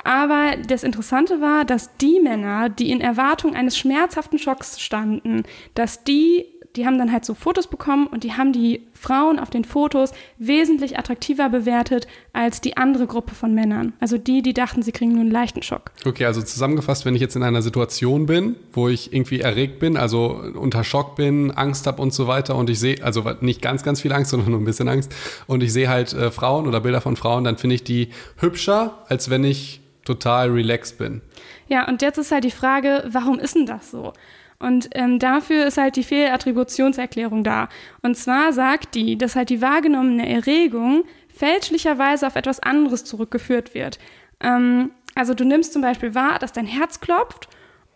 aber 0.07 0.57
das 0.67 0.85
Interessante 0.85 1.41
war, 1.41 1.65
dass 1.65 1.97
die 1.97 2.21
Männer, 2.21 2.69
die 2.69 2.91
in 2.91 3.01
Erwartung 3.01 3.55
eines 3.55 3.77
schmerzhaften 3.77 4.39
Schocks 4.39 4.81
standen, 4.81 5.43
dass 5.75 6.05
die 6.05 6.47
die 6.77 6.87
haben 6.87 6.99
dann 6.99 7.11
halt 7.11 7.25
so 7.25 7.35
Fotos 7.35 7.69
bekommen 7.69 8.07
und 8.07 8.23
die 8.23 8.35
haben 8.35 8.53
die 8.53 8.83
Frauen 8.93 9.39
auf 9.39 9.51
den 9.51 9.65
Fotos 9.65 10.13
wesentlich 10.39 10.99
attraktiver 10.99 11.49
bewertet 11.49 12.07
als 12.33 12.61
die 12.61 12.77
andere 12.77 13.07
Gruppe 13.07 13.35
von 13.35 13.55
Männern. 13.55 13.95
Also 13.99 14.19
die, 14.19 14.43
die 14.43 14.53
dachten, 14.53 14.83
sie 14.83 14.93
kriegen 14.93 15.13
nur 15.13 15.23
einen 15.23 15.31
leichten 15.31 15.63
Schock. 15.63 15.91
Okay, 16.05 16.27
also 16.27 16.43
zusammengefasst, 16.43 17.05
wenn 17.07 17.15
ich 17.15 17.21
jetzt 17.21 17.37
in 17.37 17.43
einer 17.43 17.63
Situation 17.63 18.27
bin, 18.27 18.57
wo 18.73 18.89
ich 18.89 19.13
irgendwie 19.13 19.41
erregt 19.41 19.79
bin, 19.79 19.97
also 19.97 20.43
unter 20.55 20.85
Schock 20.85 21.17
bin, 21.17 21.51
Angst 21.51 21.87
habe 21.87 22.03
und 22.03 22.13
so 22.13 22.27
weiter 22.27 22.57
und 22.57 22.69
ich 22.69 22.79
sehe, 22.79 23.03
also 23.03 23.25
nicht 23.41 23.63
ganz, 23.63 23.83
ganz 23.83 24.03
viel 24.03 24.13
Angst, 24.13 24.31
sondern 24.37 24.51
nur 24.51 24.61
ein 24.61 24.65
bisschen 24.65 24.89
Angst 24.89 25.15
und 25.47 25.63
ich 25.63 25.73
sehe 25.73 25.89
halt 25.89 26.13
äh, 26.13 26.31
Frauen 26.31 26.67
oder 26.67 26.81
Bilder 26.81 27.01
von 27.01 27.17
Frauen, 27.17 27.45
dann 27.45 27.57
finde 27.57 27.77
ich 27.77 27.85
die 27.85 28.11
hübscher, 28.37 28.99
als 29.09 29.31
wenn 29.31 29.45
ich 29.45 29.81
total 30.07 30.51
relaxed 30.51 30.99
bin. 30.99 31.21
Ja, 31.69 31.87
und 31.89 32.01
jetzt 32.03 32.19
ist 32.19 32.33
halt 32.33 32.45
die 32.45 32.51
Frage, 32.51 33.05
warum 33.09 33.39
ist 33.39 33.55
denn 33.55 33.67
das 33.67 33.91
so? 33.91 34.13
Und 34.59 34.89
ähm, 34.95 35.19
dafür 35.19 35.67
ist 35.67 35.77
halt 35.77 35.97
die 35.97 36.03
Fehlattributionserklärung 36.03 37.45
da. 37.45 37.69
Und 38.03 38.17
zwar 38.17 38.53
sagt 38.53 38.95
die, 38.95 39.19
dass 39.19 39.37
halt 39.37 39.51
die 39.51 39.61
wahrgenommene 39.61 40.29
Erregung 40.29 41.05
fälschlicherweise 41.35 42.27
auf 42.27 42.37
etwas 42.37 42.61
anderes 42.61 43.05
zurückgeführt 43.05 43.75
wird. 43.75 43.99
Ähm, 44.41 44.93
also 45.15 45.35
du 45.35 45.45
nimmst 45.45 45.73
zum 45.73 45.83
Beispiel 45.83 46.15
wahr, 46.15 46.39
dass 46.39 46.53
dein 46.53 46.67
Herz 46.67 47.01
klopft, 47.01 47.49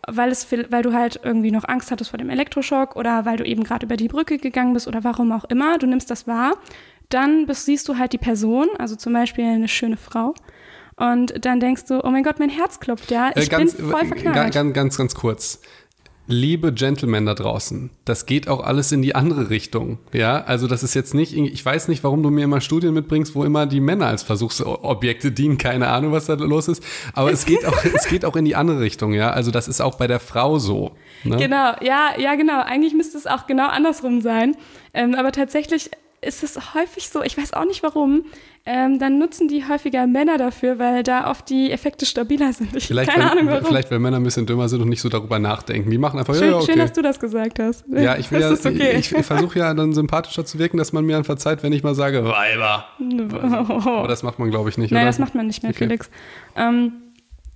weil, 0.07 0.29
es, 0.29 0.51
weil 0.51 0.83
du 0.83 0.93
halt 0.93 1.19
irgendwie 1.23 1.51
noch 1.51 1.67
Angst 1.67 1.91
hattest 1.91 2.11
vor 2.11 2.17
dem 2.17 2.29
Elektroschock 2.29 2.95
oder 2.95 3.25
weil 3.25 3.37
du 3.37 3.43
eben 3.43 3.63
gerade 3.63 3.85
über 3.85 3.97
die 3.97 4.07
Brücke 4.07 4.37
gegangen 4.37 4.73
bist 4.73 4.87
oder 4.87 5.03
warum 5.03 5.31
auch 5.31 5.45
immer. 5.45 5.77
Du 5.77 5.87
nimmst 5.87 6.11
das 6.11 6.27
wahr. 6.27 6.53
Dann 7.09 7.45
siehst 7.51 7.89
du 7.89 7.97
halt 7.97 8.13
die 8.13 8.17
Person, 8.17 8.69
also 8.77 8.95
zum 8.95 9.13
Beispiel 9.13 9.45
eine 9.45 9.67
schöne 9.67 9.97
Frau. 9.97 10.33
Und 11.01 11.45
dann 11.45 11.59
denkst 11.59 11.85
du, 11.85 12.03
oh 12.05 12.09
mein 12.11 12.23
Gott, 12.23 12.37
mein 12.39 12.49
Herz 12.49 12.79
klopft, 12.79 13.09
ja. 13.09 13.31
Ich 13.35 13.45
äh, 13.45 13.47
ganz, 13.47 13.75
bin 13.75 13.89
voll 13.89 14.05
verknallt. 14.05 14.53
Ganz, 14.53 14.73
ganz, 14.73 14.97
ganz 14.97 15.15
kurz 15.15 15.61
liebe 16.31 16.71
Gentlemen 16.71 17.25
da 17.25 17.33
draußen, 17.33 17.89
das 18.05 18.25
geht 18.25 18.47
auch 18.47 18.63
alles 18.63 18.91
in 18.91 19.01
die 19.01 19.15
andere 19.15 19.49
Richtung. 19.49 19.99
Ja, 20.13 20.43
also 20.43 20.67
das 20.67 20.81
ist 20.81 20.93
jetzt 20.93 21.13
nicht, 21.13 21.35
ich 21.35 21.63
weiß 21.63 21.87
nicht, 21.87 22.03
warum 22.03 22.23
du 22.23 22.29
mir 22.29 22.45
immer 22.45 22.61
Studien 22.61 22.93
mitbringst, 22.93 23.35
wo 23.35 23.43
immer 23.43 23.65
die 23.65 23.81
Männer 23.81 24.07
als 24.07 24.23
Versuchsobjekte 24.23 25.31
dienen, 25.31 25.57
keine 25.57 25.89
Ahnung, 25.89 26.11
was 26.11 26.27
da 26.27 26.33
los 26.35 26.67
ist. 26.67 26.83
Aber 27.13 27.31
es 27.31 27.45
geht 27.45 27.65
auch, 27.65 27.77
es 27.93 28.07
geht 28.07 28.25
auch 28.25 28.35
in 28.35 28.45
die 28.45 28.55
andere 28.55 28.79
Richtung, 28.79 29.13
ja. 29.13 29.31
Also 29.31 29.51
das 29.51 29.67
ist 29.67 29.81
auch 29.81 29.95
bei 29.95 30.07
der 30.07 30.19
Frau 30.19 30.57
so. 30.57 30.91
Ne? 31.23 31.37
Genau, 31.37 31.73
ja, 31.81 32.11
ja, 32.17 32.35
genau. 32.35 32.61
Eigentlich 32.61 32.93
müsste 32.93 33.17
es 33.17 33.27
auch 33.27 33.45
genau 33.45 33.67
andersrum 33.67 34.21
sein. 34.21 34.55
Ähm, 34.93 35.15
aber 35.15 35.31
tatsächlich 35.31 35.91
ist 36.21 36.43
es 36.43 36.75
häufig 36.75 37.09
so, 37.09 37.23
ich 37.23 37.35
weiß 37.35 37.53
auch 37.53 37.65
nicht 37.65 37.81
warum, 37.81 38.25
ähm, 38.63 38.99
dann 38.99 39.17
nutzen 39.17 39.47
die 39.47 39.67
häufiger 39.67 40.05
Männer 40.05 40.37
dafür, 40.37 40.77
weil 40.77 41.01
da 41.01 41.31
oft 41.31 41.49
die 41.49 41.71
Effekte 41.71 42.05
stabiler 42.05 42.53
sind. 42.53 42.75
Ich 42.75 42.85
vielleicht, 42.85 43.09
keine 43.09 43.23
weil, 43.25 43.31
Ahnung 43.31 43.47
warum. 43.47 43.65
Vielleicht, 43.65 43.89
weil 43.89 43.97
Männer 43.97 44.17
ein 44.17 44.23
bisschen 44.23 44.45
dümmer 44.45 44.69
sind 44.69 44.81
und 44.81 44.89
nicht 44.89 45.01
so 45.01 45.09
darüber 45.09 45.39
nachdenken. 45.39 45.89
Die 45.89 45.97
machen 45.97 46.19
einfach, 46.19 46.35
schön, 46.35 46.51
ja, 46.51 46.57
okay. 46.57 46.67
schön, 46.67 46.77
dass 46.77 46.93
du 46.93 47.01
das 47.01 47.19
gesagt 47.19 47.57
hast. 47.57 47.85
Ja, 47.87 48.17
ich, 48.17 48.29
ja, 48.29 48.51
okay. 48.51 48.97
ich, 48.99 49.11
ich 49.11 49.25
versuche 49.25 49.57
ja 49.57 49.73
dann 49.73 49.93
sympathischer 49.93 50.45
zu 50.45 50.59
wirken, 50.59 50.77
dass 50.77 50.93
man 50.93 51.05
mir 51.05 51.13
dann 51.13 51.23
verzeiht, 51.23 51.63
wenn 51.63 51.73
ich 51.73 51.81
mal 51.81 51.95
sage, 51.95 52.23
Weiber. 52.23 52.85
Oh. 52.99 53.89
Aber 53.89 54.07
das 54.07 54.21
macht 54.21 54.37
man, 54.37 54.51
glaube 54.51 54.69
ich, 54.69 54.77
nicht, 54.77 54.91
Nein, 54.91 55.01
oder? 55.01 55.09
das 55.09 55.17
macht 55.17 55.33
man 55.33 55.47
nicht 55.47 55.63
mehr, 55.63 55.71
okay. 55.71 55.85
Felix. 55.85 56.11
Ähm, 56.55 56.93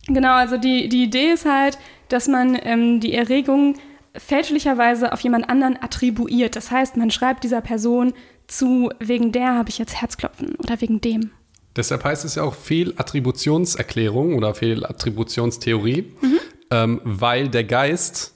genau, 0.07 0.33
also 0.33 0.57
die, 0.57 0.89
die 0.89 1.03
Idee 1.03 1.33
ist 1.33 1.45
halt, 1.45 1.77
dass 2.09 2.27
man 2.27 2.57
ähm, 2.63 2.99
die 2.99 3.13
Erregung 3.13 3.75
fälschlicherweise 4.17 5.11
auf 5.13 5.19
jemand 5.19 5.49
anderen 5.49 5.77
attribuiert. 5.81 6.55
Das 6.55 6.71
heißt, 6.71 6.97
man 6.97 7.11
schreibt 7.11 7.43
dieser 7.43 7.61
Person 7.61 8.13
zu, 8.47 8.91
wegen 8.99 9.31
der 9.31 9.55
habe 9.55 9.69
ich 9.69 9.77
jetzt 9.77 10.01
Herzklopfen 10.01 10.55
oder 10.55 10.79
wegen 10.81 11.01
dem. 11.01 11.31
Deshalb 11.75 12.03
heißt 12.03 12.23
es 12.25 12.35
ja 12.35 12.43
auch 12.43 12.55
Fehlattributionserklärung 12.55 14.35
oder 14.35 14.55
Fehlattributionstheorie, 14.55 16.13
mhm. 16.21 16.39
ähm, 16.71 17.01
weil 17.03 17.49
der 17.49 17.65
Geist 17.65 18.33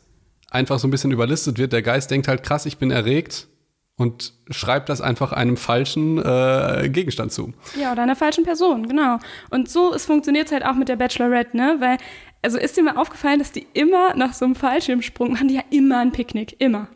einfach 0.52 0.80
so 0.80 0.88
ein 0.88 0.92
bisschen 0.92 1.12
überlistet 1.12 1.58
wird. 1.58 1.72
Der 1.72 1.82
Geist 1.82 2.12
denkt 2.12 2.28
halt, 2.28 2.44
krass, 2.44 2.66
ich 2.66 2.78
bin 2.78 2.92
erregt 2.92 3.48
und 3.96 4.34
schreibt 4.50 4.90
das 4.90 5.02
einfach 5.02 5.32
einem 5.34 5.58
falschen 5.58 6.18
äh, 6.18 6.90
Gegenstand 6.90 7.32
zu. 7.32 7.54
Ja, 7.80 7.92
oder 7.92 8.04
einer 8.04 8.16
falschen 8.16 8.46
Person, 8.46 8.88
genau. 8.88 9.20
Und 9.50 9.70
so 9.70 9.98
funktioniert 9.98 10.48
es 10.48 10.52
halt 10.52 10.66
auch 10.66 10.76
mit 10.76 10.90
der 10.90 10.96
Bachelorette, 10.96 11.56
ne? 11.56 11.78
Weil, 11.80 11.98
also 12.42 12.58
ist 12.58 12.78
dir 12.78 12.84
mal 12.84 12.98
aufgefallen, 12.98 13.40
dass 13.40 13.52
die 13.52 13.68
immer 13.74 14.16
nach 14.16 14.34
so 14.34 14.46
einem 14.46 14.56
Fallschirmsprung 14.56 15.34
machen 15.34 15.50
die 15.50 15.56
ja 15.56 15.64
immer 15.70 16.00
ein 16.00 16.12
Picknick, 16.12 16.56
immer. 16.60 16.88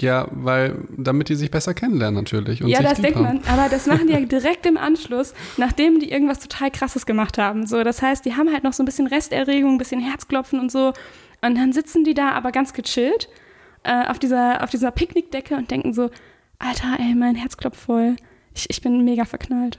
Ja, 0.00 0.28
weil 0.30 0.78
damit 0.96 1.28
die 1.28 1.34
sich 1.34 1.50
besser 1.50 1.74
kennenlernen 1.74 2.14
natürlich. 2.14 2.60
ja, 2.60 2.82
das 2.82 3.00
denkt 3.00 3.16
haben. 3.16 3.40
man. 3.40 3.40
Aber 3.46 3.68
das 3.68 3.86
machen 3.86 4.06
die 4.06 4.12
ja 4.12 4.20
direkt 4.24 4.66
im 4.66 4.76
Anschluss, 4.76 5.34
nachdem 5.56 6.00
die 6.00 6.10
irgendwas 6.10 6.38
total 6.38 6.70
Krasses 6.70 7.06
gemacht 7.06 7.38
haben. 7.38 7.66
So, 7.66 7.84
das 7.84 8.00
heißt, 8.00 8.24
die 8.24 8.34
haben 8.34 8.50
halt 8.52 8.64
noch 8.64 8.72
so 8.72 8.82
ein 8.82 8.86
bisschen 8.86 9.06
Resterregung, 9.06 9.74
ein 9.74 9.78
bisschen 9.78 10.00
Herzklopfen 10.00 10.58
und 10.58 10.72
so. 10.72 10.92
Und 11.42 11.56
dann 11.56 11.72
sitzen 11.72 12.04
die 12.04 12.14
da 12.14 12.30
aber 12.30 12.52
ganz 12.52 12.72
gechillt 12.72 13.28
äh, 13.82 14.06
auf 14.06 14.18
dieser, 14.18 14.62
auf 14.62 14.70
dieser 14.70 14.90
Picknickdecke 14.90 15.54
und 15.56 15.70
denken 15.70 15.92
so, 15.92 16.10
Alter, 16.58 16.96
ey, 16.98 17.14
mein 17.14 17.34
Herz 17.34 17.56
klopft 17.56 17.80
voll. 17.80 18.16
Ich, 18.54 18.70
ich 18.70 18.80
bin 18.80 19.04
mega 19.04 19.24
verknallt. 19.24 19.78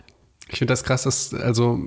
Ich 0.50 0.60
finde 0.60 0.72
das 0.72 0.84
krass, 0.84 1.04
dass, 1.04 1.34
also, 1.34 1.80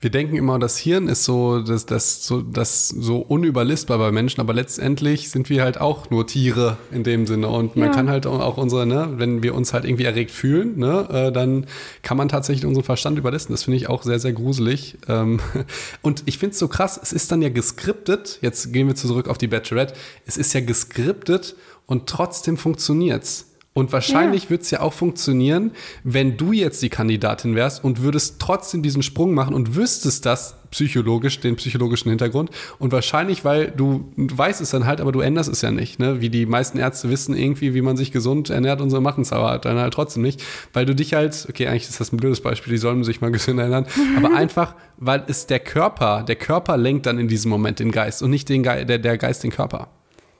wir 0.00 0.10
denken 0.10 0.36
immer, 0.36 0.58
das 0.58 0.78
Hirn 0.78 1.08
ist 1.08 1.24
so, 1.24 1.60
das, 1.60 1.84
das, 1.84 2.24
so, 2.24 2.40
das 2.40 2.88
so 2.88 3.18
unüberlistbar 3.18 3.98
bei 3.98 4.10
Menschen, 4.10 4.40
aber 4.40 4.54
letztendlich 4.54 5.28
sind 5.28 5.50
wir 5.50 5.62
halt 5.62 5.78
auch 5.78 6.08
nur 6.08 6.26
Tiere 6.26 6.78
in 6.90 7.02
dem 7.02 7.26
Sinne. 7.26 7.48
Und 7.48 7.76
man 7.76 7.88
ja. 7.88 7.94
kann 7.94 8.08
halt 8.08 8.26
auch 8.26 8.56
unsere, 8.56 8.86
ne, 8.86 9.14
wenn 9.16 9.42
wir 9.42 9.54
uns 9.54 9.74
halt 9.74 9.84
irgendwie 9.84 10.04
erregt 10.04 10.30
fühlen, 10.30 10.78
ne, 10.78 11.06
äh, 11.10 11.32
dann 11.32 11.66
kann 12.02 12.16
man 12.16 12.28
tatsächlich 12.28 12.64
unseren 12.64 12.84
Verstand 12.84 13.18
überlisten. 13.18 13.52
Das 13.52 13.64
finde 13.64 13.76
ich 13.76 13.88
auch 13.90 14.02
sehr, 14.02 14.20
sehr 14.20 14.32
gruselig. 14.32 14.96
Ähm, 15.06 15.40
und 16.02 16.22
ich 16.24 16.38
finde 16.38 16.52
es 16.52 16.58
so 16.58 16.68
krass, 16.68 16.98
es 17.02 17.12
ist 17.12 17.30
dann 17.30 17.42
ja 17.42 17.50
geskriptet, 17.50 18.38
jetzt 18.40 18.72
gehen 18.72 18.86
wir 18.86 18.94
zurück 18.94 19.28
auf 19.28 19.36
die 19.36 19.48
Bachelorette, 19.48 19.94
es 20.24 20.38
ist 20.38 20.54
ja 20.54 20.60
geskriptet 20.60 21.56
und 21.86 22.06
trotzdem 22.06 22.56
funktioniert's. 22.56 23.49
Und 23.72 23.92
wahrscheinlich 23.92 24.44
ja. 24.44 24.50
wird 24.50 24.62
es 24.62 24.70
ja 24.72 24.80
auch 24.80 24.92
funktionieren, 24.92 25.70
wenn 26.02 26.36
du 26.36 26.52
jetzt 26.52 26.82
die 26.82 26.88
Kandidatin 26.88 27.54
wärst 27.54 27.84
und 27.84 28.02
würdest 28.02 28.40
trotzdem 28.40 28.82
diesen 28.82 29.02
Sprung 29.02 29.32
machen 29.32 29.54
und 29.54 29.76
wüsstest 29.76 30.26
das 30.26 30.56
psychologisch, 30.72 31.38
den 31.38 31.54
psychologischen 31.54 32.08
Hintergrund. 32.08 32.50
Und 32.80 32.90
wahrscheinlich, 32.90 33.44
weil 33.44 33.70
du, 33.70 34.12
du 34.16 34.36
weißt 34.36 34.60
es 34.60 34.70
dann 34.70 34.86
halt, 34.86 35.00
aber 35.00 35.12
du 35.12 35.20
änderst 35.20 35.48
es 35.48 35.62
ja 35.62 35.70
nicht. 35.70 36.00
Ne? 36.00 36.20
Wie 36.20 36.30
die 36.30 36.46
meisten 36.46 36.78
Ärzte 36.78 37.10
wissen 37.10 37.36
irgendwie, 37.36 37.72
wie 37.72 37.80
man 37.80 37.96
sich 37.96 38.10
gesund 38.10 38.50
ernährt 38.50 38.80
und 38.80 38.90
so 38.90 39.00
machen 39.00 39.22
es 39.22 39.32
aber 39.32 39.58
dann 39.58 39.78
halt 39.78 39.94
trotzdem 39.94 40.22
nicht. 40.22 40.42
Weil 40.72 40.84
du 40.84 40.94
dich 40.94 41.14
halt, 41.14 41.46
okay, 41.48 41.68
eigentlich 41.68 41.88
ist 41.88 42.00
das 42.00 42.12
ein 42.12 42.16
blödes 42.16 42.40
Beispiel, 42.40 42.72
die 42.72 42.78
sollen 42.78 43.04
sich 43.04 43.20
mal 43.20 43.30
gesund 43.32 43.60
ernähren, 43.60 43.86
aber 44.16 44.34
einfach, 44.34 44.74
weil 44.96 45.22
es 45.28 45.46
der 45.46 45.60
Körper, 45.60 46.24
der 46.24 46.36
Körper 46.36 46.76
lenkt 46.76 47.06
dann 47.06 47.18
in 47.18 47.28
diesem 47.28 47.50
Moment 47.50 47.78
den 47.78 47.92
Geist 47.92 48.20
und 48.22 48.30
nicht 48.30 48.48
den 48.48 48.64
Ge 48.64 48.84
der, 48.84 48.98
der 48.98 49.16
Geist 49.16 49.44
den 49.44 49.52
Körper. 49.52 49.88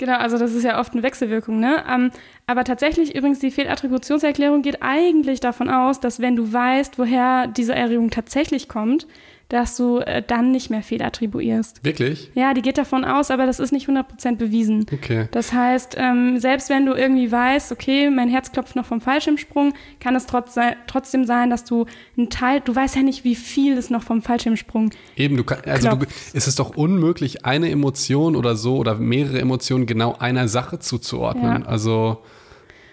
Genau, 0.00 0.16
also 0.16 0.38
das 0.38 0.54
ist 0.54 0.64
ja 0.64 0.80
oft 0.80 0.94
eine 0.94 1.02
Wechselwirkung, 1.02 1.60
ne? 1.60 1.84
Ähm, 1.86 2.10
aber 2.46 2.64
tatsächlich 2.64 3.14
übrigens, 3.14 3.38
die 3.38 3.50
Fehlattributionserklärung 3.50 4.62
geht 4.62 4.78
eigentlich 4.80 5.40
davon 5.40 5.68
aus, 5.68 6.00
dass 6.00 6.20
wenn 6.20 6.36
du 6.36 6.50
weißt, 6.50 6.98
woher 6.98 7.46
diese 7.48 7.74
Erregung 7.74 8.08
tatsächlich 8.08 8.66
kommt, 8.66 9.06
dass 9.50 9.76
du 9.76 9.98
äh, 9.98 10.22
dann 10.26 10.52
nicht 10.52 10.70
mehr 10.70 10.82
fehlattribuierst. 10.82 11.84
Wirklich? 11.84 12.30
Ja, 12.34 12.54
die 12.54 12.62
geht 12.62 12.78
davon 12.78 13.04
aus, 13.04 13.30
aber 13.30 13.46
das 13.46 13.58
ist 13.58 13.72
nicht 13.72 13.88
100% 13.88 14.36
bewiesen. 14.36 14.86
Okay. 14.92 15.28
Das 15.32 15.52
heißt, 15.52 15.96
ähm, 15.98 16.38
selbst 16.38 16.70
wenn 16.70 16.86
du 16.86 16.94
irgendwie 16.94 17.30
weißt, 17.30 17.72
okay, 17.72 18.10
mein 18.10 18.28
Herz 18.28 18.52
klopft 18.52 18.76
noch 18.76 18.86
vom 18.86 19.00
Fallschirmsprung, 19.00 19.74
kann 19.98 20.14
es 20.14 20.26
trotz, 20.26 20.54
trotzdem 20.86 21.26
sein, 21.26 21.50
dass 21.50 21.64
du 21.64 21.86
einen 22.16 22.30
Teil, 22.30 22.60
du 22.60 22.74
weißt 22.74 22.94
ja 22.94 23.02
nicht, 23.02 23.24
wie 23.24 23.34
viel 23.34 23.76
es 23.76 23.90
noch 23.90 24.04
vom 24.04 24.22
Fallschirmsprung 24.22 24.90
Eben, 25.16 25.36
du 25.36 25.44
kannst, 25.44 25.66
also 25.66 25.90
du, 25.90 26.06
ist 26.32 26.46
es 26.46 26.54
doch 26.54 26.76
unmöglich, 26.76 27.44
eine 27.44 27.70
Emotion 27.70 28.36
oder 28.36 28.54
so 28.54 28.76
oder 28.76 28.94
mehrere 28.94 29.40
Emotionen 29.40 29.86
genau 29.86 30.16
einer 30.18 30.46
Sache 30.46 30.78
zuzuordnen. 30.78 31.62
Ja. 31.62 31.68
Also 31.68 32.22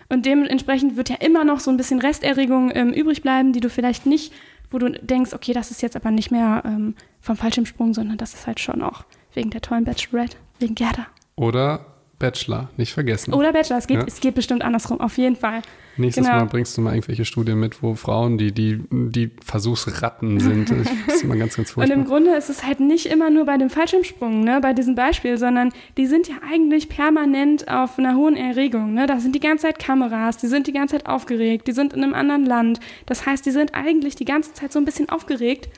und 0.10 0.26
dementsprechend 0.26 0.96
wird 0.96 1.10
ja 1.10 1.18
immer 1.18 1.44
noch 1.44 1.60
so 1.60 1.70
ein 1.70 1.78
bisschen 1.78 2.00
Resterregung 2.00 2.72
ähm, 2.74 2.94
übrig 2.94 3.22
bleiben, 3.22 3.52
die 3.52 3.60
du 3.60 3.70
vielleicht 3.70 4.06
nicht 4.06 4.32
wo 4.70 4.78
du 4.78 4.92
denkst, 4.92 5.34
okay, 5.34 5.54
das 5.54 5.72
ist 5.72 5.82
jetzt 5.82 5.96
aber 5.96 6.12
nicht 6.12 6.32
mehr 6.32 6.64
ähm, 6.66 6.96
vom 7.22 7.38
Fallschirmsprung, 7.38 7.94
sondern 7.94 8.18
das 8.18 8.34
ist 8.34 8.48
halt 8.48 8.60
schon 8.60 8.82
auch 8.82 9.04
wegen 9.34 9.50
der 9.50 9.62
tollen 9.62 9.86
Bachelorette, 9.86 10.38
wegen 10.60 10.76
Gerda. 10.76 11.08
Oder 11.36 11.86
Bachelor, 12.20 12.70
nicht 12.78 12.94
vergessen. 12.94 13.34
Oder 13.34 13.54
Bachelor, 13.54 13.78
es 13.78 13.86
geht, 13.86 13.98
ja. 13.98 14.06
es 14.08 14.20
geht 14.20 14.34
bestimmt 14.34 14.64
andersrum, 14.64 15.00
auf 15.00 15.18
jeden 15.20 15.36
Fall. 15.36 15.62
Nächstes 15.98 16.26
genau. 16.26 16.38
Mal 16.40 16.46
bringst 16.46 16.76
du 16.76 16.82
mal 16.82 16.94
irgendwelche 16.94 17.26
Studien 17.26 17.60
mit, 17.60 17.84
wo 17.84 17.94
Frauen, 17.94 18.38
die, 18.38 18.52
die, 18.52 18.80
die 18.92 19.32
Versuchsratten 19.44 20.40
sind. 20.40 20.72
Das 20.72 20.88
ist 21.16 21.24
immer 21.24 21.36
ganz, 21.36 21.56
ganz 21.56 21.72
furchtbar. 21.72 21.96
Und 21.96 22.02
im 22.02 22.08
Grunde 22.08 22.36
ist 22.36 22.50
es 22.50 22.64
halt 22.64 22.80
nicht 22.80 23.06
immer 23.06 23.30
nur 23.30 23.46
bei 23.46 23.58
dem 23.58 23.70
Fallschirmsprung, 23.70 24.44
ne, 24.44 24.60
bei 24.62 24.74
diesem 24.74 24.96
Beispiel, 24.96 25.38
sondern 25.38 25.72
die 25.98 26.08
sind 26.08 26.28
ja 26.28 26.36
eigentlich 26.50 26.90
permanent 26.90 27.68
auf 27.68 28.00
einer 28.00 28.16
hohen 28.16 28.36
Erregung. 28.36 28.94
Ne? 28.94 29.06
Da 29.06 29.20
sind 29.20 29.36
die 29.36 29.40
ganze 29.40 29.68
Zeit 29.68 29.78
Kameras, 29.78 30.38
die 30.38 30.48
sind 30.48 30.66
die 30.66 30.74
ganze 30.74 30.96
Zeit 30.96 31.06
aufgeregt, 31.06 31.68
die 31.68 31.74
sind 31.74 31.94
in 31.94 32.04
einem 32.04 32.16
anderen 32.16 32.46
Land. 32.46 32.80
Das 33.06 33.26
heißt, 33.28 33.46
die 33.46 33.52
sind 33.52 33.76
eigentlich 33.76 34.16
die 34.16 34.26
ganze 34.26 34.54
Zeit 34.54 34.72
so 34.72 34.80
ein 34.80 34.86
bisschen 34.86 35.10
aufgeregt. 35.10 35.70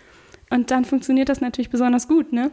Und 0.49 0.71
dann 0.71 0.85
funktioniert 0.85 1.29
das 1.29 1.41
natürlich 1.41 1.69
besonders 1.69 2.07
gut, 2.07 2.33
ne? 2.33 2.51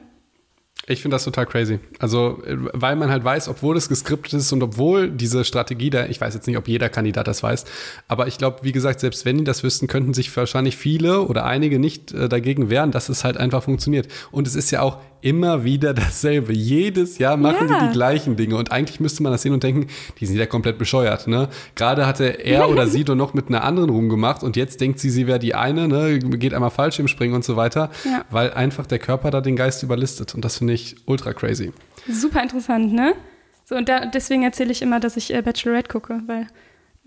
Ich 0.88 1.02
finde 1.02 1.16
das 1.16 1.24
total 1.24 1.46
crazy. 1.46 1.80
Also, 1.98 2.42
weil 2.44 2.94
man 2.94 3.10
halt 3.10 3.24
weiß, 3.24 3.48
obwohl 3.48 3.76
es 3.76 3.88
geskriptet 3.88 4.34
ist 4.34 4.52
und 4.52 4.62
obwohl 4.62 5.10
diese 5.10 5.44
Strategie 5.44 5.90
da, 5.90 6.06
ich 6.06 6.20
weiß 6.20 6.34
jetzt 6.34 6.46
nicht, 6.46 6.56
ob 6.56 6.68
jeder 6.68 6.88
Kandidat 6.88 7.26
das 7.26 7.42
weiß, 7.42 7.64
aber 8.06 8.28
ich 8.28 8.38
glaube, 8.38 8.58
wie 8.62 8.70
gesagt, 8.70 9.00
selbst 9.00 9.24
wenn 9.24 9.38
die 9.38 9.44
das 9.44 9.64
wüssten, 9.64 9.88
könnten 9.88 10.14
sich 10.14 10.34
wahrscheinlich 10.36 10.76
viele 10.76 11.22
oder 11.22 11.44
einige 11.44 11.80
nicht 11.80 12.12
äh, 12.12 12.28
dagegen 12.28 12.70
wehren, 12.70 12.92
dass 12.92 13.08
es 13.08 13.24
halt 13.24 13.36
einfach 13.36 13.64
funktioniert. 13.64 14.06
Und 14.30 14.46
es 14.46 14.54
ist 14.54 14.70
ja 14.70 14.82
auch 14.82 15.00
immer 15.26 15.64
wieder 15.64 15.92
dasselbe. 15.92 16.52
Jedes 16.52 17.18
Jahr 17.18 17.36
machen 17.36 17.68
Ja. 17.68 17.80
die 17.80 17.86
die 17.88 17.92
gleichen 17.92 18.36
Dinge. 18.36 18.56
Und 18.56 18.70
eigentlich 18.70 19.00
müsste 19.00 19.22
man 19.22 19.32
das 19.32 19.42
sehen 19.42 19.52
und 19.52 19.62
denken, 19.62 19.88
die 20.20 20.26
sind 20.26 20.36
ja 20.36 20.46
komplett 20.46 20.78
bescheuert. 20.78 21.26
Ne? 21.26 21.48
Gerade 21.74 22.06
hatte 22.06 22.24
er 22.44 22.68
oder 22.68 22.86
sie 22.86 23.02
doch 23.04 23.16
noch 23.16 23.34
mit 23.34 23.48
einer 23.48 23.64
anderen 23.64 23.90
rumgemacht 23.90 24.42
und 24.44 24.56
jetzt 24.56 24.80
denkt 24.80 25.00
sie, 25.00 25.10
sie 25.10 25.26
wäre 25.26 25.38
die 25.40 25.54
eine, 25.54 25.88
ne? 25.88 26.18
geht 26.20 26.54
einmal 26.54 26.70
falsch 26.70 26.98
im 27.00 27.08
Springen 27.08 27.34
und 27.34 27.44
so 27.44 27.56
weiter, 27.56 27.90
Ja. 28.04 28.24
weil 28.30 28.52
einfach 28.52 28.86
der 28.86 28.98
Körper 29.00 29.30
da 29.30 29.40
den 29.40 29.56
Geist 29.56 29.82
überlistet. 29.82 30.34
Und 30.34 30.44
das 30.44 30.58
finde 30.58 30.74
ich 30.74 30.96
ultra 31.06 31.32
crazy. 31.32 31.72
Super 32.08 32.42
interessant, 32.42 32.92
ne? 32.92 33.14
So, 33.64 33.74
und 33.74 33.88
da, 33.88 34.06
deswegen 34.06 34.44
erzähle 34.44 34.70
ich 34.70 34.80
immer, 34.80 35.00
dass 35.00 35.16
ich 35.16 35.34
äh, 35.34 35.42
Bachelorette 35.42 35.88
gucke, 35.90 36.20
weil, 36.28 36.46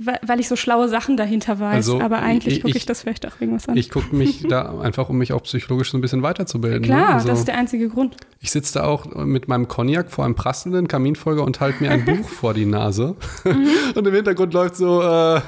weil, 0.01 0.39
ich 0.39 0.47
so 0.47 0.55
schlaue 0.55 0.87
Sachen 0.87 1.17
dahinter 1.17 1.59
weiß. 1.59 1.75
Also, 1.75 1.99
aber 2.01 2.19
eigentlich 2.19 2.55
ich- 2.55 2.61
gucke 2.61 2.71
ich, 2.71 2.77
ich- 2.77 2.85
das 2.85 3.01
vielleicht 3.01 3.27
auch 3.27 3.39
irgendwas 3.41 3.67
an. 3.67 3.75
Ich 3.77 3.89
gucke 3.89 4.15
mich 4.15 4.47
da 4.47 4.79
einfach, 4.79 5.09
um 5.09 5.17
mich 5.17 5.33
auch 5.33 5.43
psychologisch 5.43 5.91
so 5.91 5.97
ein 5.97 6.01
bisschen 6.01 6.23
weiterzubilden. 6.23 6.83
Klar, 6.83 6.99
ne? 7.09 7.13
also, 7.15 7.27
das 7.27 7.39
ist 7.39 7.47
der 7.49 7.57
einzige 7.57 7.89
Grund. 7.89 8.15
ich 8.39 8.49
sitze 8.51 8.75
da 8.79 8.85
auch 8.85 9.05
mit 9.13 9.47
meinem 9.49 9.67
Cognac 9.67 10.09
vor 10.09 10.23
einem 10.25 10.35
prasselnden 10.35 10.87
Kaminfeuer 10.87 11.43
und 11.43 11.59
halte 11.59 11.83
mir 11.83 11.91
ein 11.91 12.05
Buch 12.05 12.27
vor 12.29 12.53
die 12.53 12.65
Nase. 12.65 13.15
Mhm. 13.43 13.67
und 13.95 14.07
im 14.07 14.13
Hintergrund 14.15 14.53
läuft 14.53 14.77
so 14.77 15.01
äh, 15.01 15.41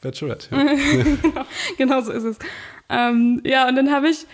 Bachelorette. 0.00 0.48
Ja. 0.54 1.44
genau 1.78 2.00
so 2.00 2.12
ist 2.12 2.24
es. 2.24 2.38
Ähm, 2.88 3.40
ja, 3.44 3.66
und 3.68 3.76
dann 3.76 3.90
habe 3.90 4.08
ich, 4.08 4.26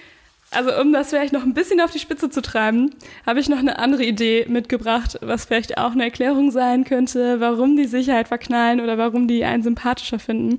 also 0.50 0.80
um 0.80 0.92
das 0.92 1.10
vielleicht 1.10 1.32
noch 1.32 1.44
ein 1.44 1.54
bisschen 1.54 1.80
auf 1.80 1.92
die 1.92 1.98
Spitze 1.98 2.28
zu 2.28 2.42
treiben, 2.42 2.90
habe 3.24 3.40
ich 3.40 3.48
noch 3.48 3.58
eine 3.58 3.78
andere 3.78 4.04
Idee 4.04 4.46
mitgebracht, 4.48 5.18
was 5.22 5.44
vielleicht 5.44 5.78
auch 5.78 5.92
eine 5.92 6.04
Erklärung 6.04 6.50
sein 6.50 6.84
könnte, 6.84 7.40
warum 7.40 7.76
die 7.76 7.86
Sicherheit 7.86 8.28
verknallen 8.28 8.80
oder 8.80 8.98
warum 8.98 9.28
die 9.28 9.44
einen 9.44 9.62
sympathischer 9.62 10.18
finden. 10.18 10.58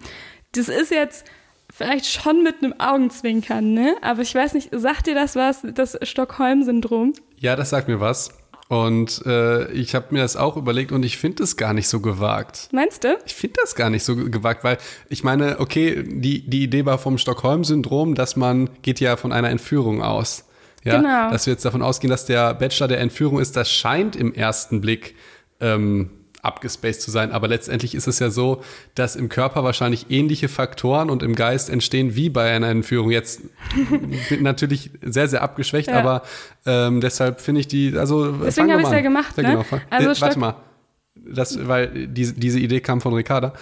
Das 0.53 0.69
ist 0.69 0.91
jetzt 0.91 1.25
vielleicht 1.71 2.05
schon 2.05 2.43
mit 2.43 2.61
einem 2.61 2.73
Augenzwinkern, 2.79 3.73
ne? 3.73 3.95
Aber 4.01 4.21
ich 4.21 4.33
weiß 4.33 4.53
nicht, 4.53 4.69
sagt 4.71 5.07
dir 5.07 5.15
das 5.15 5.35
was, 5.35 5.61
das 5.73 5.97
Stockholm-Syndrom? 6.01 7.13
Ja, 7.37 7.55
das 7.55 7.69
sagt 7.69 7.87
mir 7.87 7.99
was. 7.99 8.40
Und 8.71 9.25
äh, 9.25 9.69
ich 9.73 9.95
habe 9.95 10.05
mir 10.11 10.21
das 10.21 10.37
auch 10.37 10.55
überlegt 10.55 10.93
und 10.93 11.03
ich 11.03 11.17
finde 11.17 11.43
es 11.43 11.57
gar 11.57 11.73
nicht 11.73 11.89
so 11.89 11.99
gewagt. 11.99 12.69
Meinst 12.71 13.03
du? 13.03 13.17
Ich 13.25 13.35
finde 13.35 13.57
das 13.61 13.75
gar 13.75 13.89
nicht 13.89 14.05
so 14.05 14.15
gewagt, 14.15 14.63
weil 14.63 14.77
ich 15.09 15.25
meine, 15.25 15.59
okay, 15.59 16.01
die, 16.07 16.49
die 16.49 16.63
Idee 16.63 16.85
war 16.85 16.97
vom 16.97 17.17
Stockholm-Syndrom, 17.17 18.15
dass 18.15 18.37
man 18.37 18.69
geht 18.81 19.01
ja 19.01 19.17
von 19.17 19.33
einer 19.33 19.49
Entführung 19.49 20.01
aus. 20.01 20.45
Ja, 20.85 21.01
Genau. 21.01 21.31
Dass 21.31 21.47
wir 21.47 21.51
jetzt 21.51 21.65
davon 21.65 21.81
ausgehen, 21.81 22.09
dass 22.09 22.25
der 22.25 22.53
Bachelor 22.53 22.87
der 22.87 23.01
Entführung 23.01 23.41
ist, 23.41 23.57
das 23.57 23.69
scheint 23.69 24.15
im 24.15 24.33
ersten 24.33 24.79
Blick 24.79 25.15
ähm, 25.59 26.09
abgespaced 26.41 27.01
zu 27.01 27.11
sein. 27.11 27.31
Aber 27.31 27.47
letztendlich 27.47 27.95
ist 27.95 28.07
es 28.07 28.19
ja 28.19 28.29
so, 28.29 28.61
dass 28.95 29.15
im 29.15 29.29
Körper 29.29 29.63
wahrscheinlich 29.63 30.07
ähnliche 30.09 30.47
Faktoren 30.49 31.09
und 31.09 31.23
im 31.23 31.35
Geist 31.35 31.69
entstehen 31.69 32.15
wie 32.15 32.29
bei 32.29 32.51
einer 32.51 32.67
Entführung. 32.69 33.11
Jetzt 33.11 33.41
natürlich 34.39 34.91
sehr, 35.01 35.27
sehr 35.27 35.41
abgeschwächt, 35.41 35.89
Ja. 35.89 35.99
aber 35.99 36.23
ähm, 36.65 37.01
deshalb 37.01 37.41
finde 37.41 37.61
ich 37.61 37.67
die, 37.67 37.95
also 37.97 38.31
Deswegen 38.31 38.71
habe 38.71 38.81
ich's 38.81 38.89
mal 38.89 38.95
ja 38.97 39.01
gemacht, 39.01 39.37
Ja, 39.37 39.43
ne? 39.43 39.49
genau. 39.49 39.65
Also 39.89 40.09
äh, 40.09 40.21
warte 40.21 40.39
mal. 40.39 40.55
Das, 41.15 41.67
weil 41.67 42.07
diese, 42.07 42.33
diese 42.33 42.59
Idee 42.59 42.79
kam 42.81 43.01
von 43.01 43.13
Ricarda. 43.13 43.53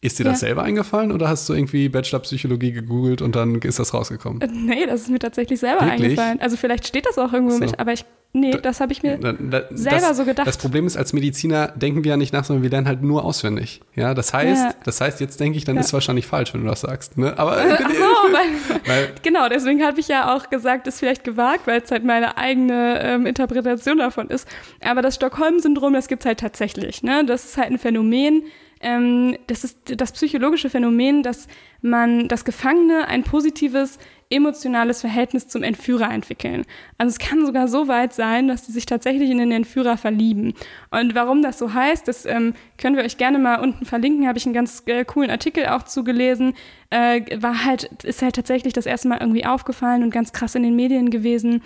Ist 0.00 0.18
dir 0.18 0.24
das 0.24 0.40
Ja. 0.40 0.48
selber 0.48 0.62
eingefallen 0.62 1.10
oder 1.10 1.28
hast 1.28 1.48
du 1.48 1.54
irgendwie 1.54 1.88
Bachelor-Psychologie 1.88 2.70
gegoogelt 2.72 3.20
und 3.20 3.34
dann 3.34 3.56
ist 3.56 3.78
das 3.80 3.92
rausgekommen? 3.92 4.40
Äh, 4.40 4.46
Nee, 4.50 4.86
das 4.86 5.02
ist 5.02 5.10
mir 5.10 5.18
tatsächlich 5.18 5.58
selber 5.60 5.80
Wirklich? 5.84 6.02
eingefallen. 6.10 6.40
Also 6.40 6.56
vielleicht 6.56 6.86
steht 6.86 7.04
das 7.06 7.18
auch 7.18 7.32
irgendwo 7.32 7.54
So. 7.54 7.58
mit, 7.60 7.78
aber 7.80 7.92
ich, 7.92 8.04
nee, 8.32 8.52
das 8.52 8.80
habe 8.80 8.92
ich 8.92 9.02
mir 9.02 9.16
Da- 9.18 9.32
da- 9.32 9.62
selber 9.70 10.00
das, 10.08 10.16
so 10.16 10.24
gedacht. 10.24 10.46
Das 10.46 10.58
Problem 10.58 10.86
ist, 10.86 10.96
als 10.96 11.12
Mediziner 11.12 11.68
denken 11.68 12.04
wir 12.04 12.10
ja 12.10 12.16
nicht 12.16 12.32
nach, 12.32 12.44
sondern 12.44 12.62
wir 12.62 12.70
lernen 12.70 12.86
halt 12.86 13.02
nur 13.02 13.24
auswendig. 13.24 13.80
Ja, 13.94 14.14
das 14.14 14.32
heißt, 14.34 14.64
Ja. 14.64 14.74
das 14.84 15.00
heißt, 15.00 15.20
jetzt 15.20 15.40
denke 15.40 15.58
ich, 15.58 15.64
dann 15.64 15.74
Ja. 15.76 15.80
ist 15.80 15.88
es 15.88 15.92
wahrscheinlich 15.92 16.26
falsch, 16.26 16.54
wenn 16.54 16.62
du 16.62 16.68
das 16.68 16.82
sagst. 16.82 17.18
Ne? 17.18 17.38
Aber 17.38 17.56
Ach 17.58 17.78
so, 17.78 18.32
weil, 18.32 18.80
weil, 18.86 19.08
genau, 19.22 19.48
deswegen 19.48 19.82
habe 19.82 19.98
ich 20.00 20.08
ja 20.08 20.34
auch 20.36 20.50
gesagt, 20.50 20.86
ist 20.86 20.98
vielleicht 21.00 21.24
gewagt, 21.24 21.66
weil 21.66 21.80
es 21.82 21.90
halt 21.90 22.04
meine 22.04 22.36
eigene 22.36 23.00
ähm, 23.02 23.26
Interpretation 23.26 23.98
davon 23.98 24.28
ist. 24.28 24.46
Aber 24.84 25.02
das 25.02 25.14
Stockholm-Syndrom, 25.16 25.92
das 25.92 26.08
gibt 26.08 26.22
es 26.22 26.26
halt 26.26 26.40
tatsächlich. 26.40 27.02
Ne? 27.02 27.24
Das 27.24 27.44
ist 27.44 27.56
halt 27.56 27.70
ein 27.70 27.78
Phänomen, 27.78 28.44
ähm, 28.80 29.36
das 29.48 29.64
ist 29.64 29.76
das 29.96 30.12
psychologische 30.12 30.70
Phänomen, 30.70 31.24
dass 31.24 31.48
man, 31.82 32.28
dass 32.28 32.44
Gefangene 32.44 33.08
ein 33.08 33.24
positives 33.24 33.98
emotionales 34.30 35.00
Verhältnis 35.00 35.48
zum 35.48 35.62
Entführer 35.62 36.10
entwickeln. 36.10 36.64
Also 36.98 37.10
es 37.10 37.18
kann 37.18 37.46
sogar 37.46 37.68
so 37.68 37.88
weit 37.88 38.12
sein, 38.12 38.48
dass 38.48 38.66
sie 38.66 38.72
sich 38.72 38.86
tatsächlich 38.86 39.30
in 39.30 39.38
den 39.38 39.52
Entführer 39.52 39.96
verlieben. 39.96 40.54
Und 40.90 41.14
warum 41.14 41.42
das 41.42 41.58
so 41.58 41.72
heißt, 41.72 42.06
das 42.06 42.26
ähm, 42.26 42.54
können 42.76 42.96
wir 42.96 43.04
euch 43.04 43.16
gerne 43.16 43.38
mal 43.38 43.60
unten 43.60 43.86
verlinken. 43.86 44.28
Habe 44.28 44.38
ich 44.38 44.46
einen 44.46 44.54
ganz 44.54 44.82
äh, 44.86 45.04
coolen 45.04 45.30
Artikel 45.30 45.66
auch 45.66 45.82
zugelesen. 45.82 46.54
Äh, 46.90 47.40
war 47.40 47.64
halt, 47.64 47.84
ist 48.04 48.22
halt 48.22 48.36
tatsächlich 48.36 48.72
das 48.72 48.86
erste 48.86 49.08
Mal 49.08 49.18
irgendwie 49.20 49.46
aufgefallen 49.46 50.02
und 50.02 50.10
ganz 50.10 50.32
krass 50.32 50.54
in 50.54 50.62
den 50.62 50.76
Medien 50.76 51.10
gewesen. 51.10 51.62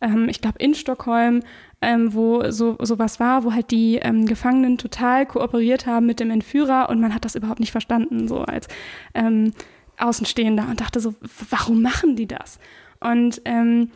Ähm, 0.00 0.28
ich 0.28 0.40
glaube 0.40 0.58
in 0.58 0.74
Stockholm, 0.74 1.42
ähm, 1.82 2.14
wo 2.14 2.50
so 2.50 2.76
sowas 2.80 3.20
war, 3.20 3.44
wo 3.44 3.52
halt 3.52 3.70
die 3.70 3.96
ähm, 3.96 4.26
Gefangenen 4.26 4.78
total 4.78 5.26
kooperiert 5.26 5.86
haben 5.86 6.06
mit 6.06 6.20
dem 6.20 6.30
Entführer 6.30 6.88
und 6.88 7.00
man 7.00 7.14
hat 7.14 7.24
das 7.24 7.34
überhaupt 7.34 7.60
nicht 7.60 7.72
verstanden, 7.72 8.28
so 8.28 8.40
als 8.40 8.68
ähm, 9.14 9.52
Außenstehender 9.98 10.66
und 10.68 10.80
dachte 10.80 11.00
so, 11.00 11.14
warum 11.50 11.82
machen 11.82 12.16
die 12.16 12.26
das? 12.26 12.58
Und 13.00 13.42
ähm, 13.44 13.90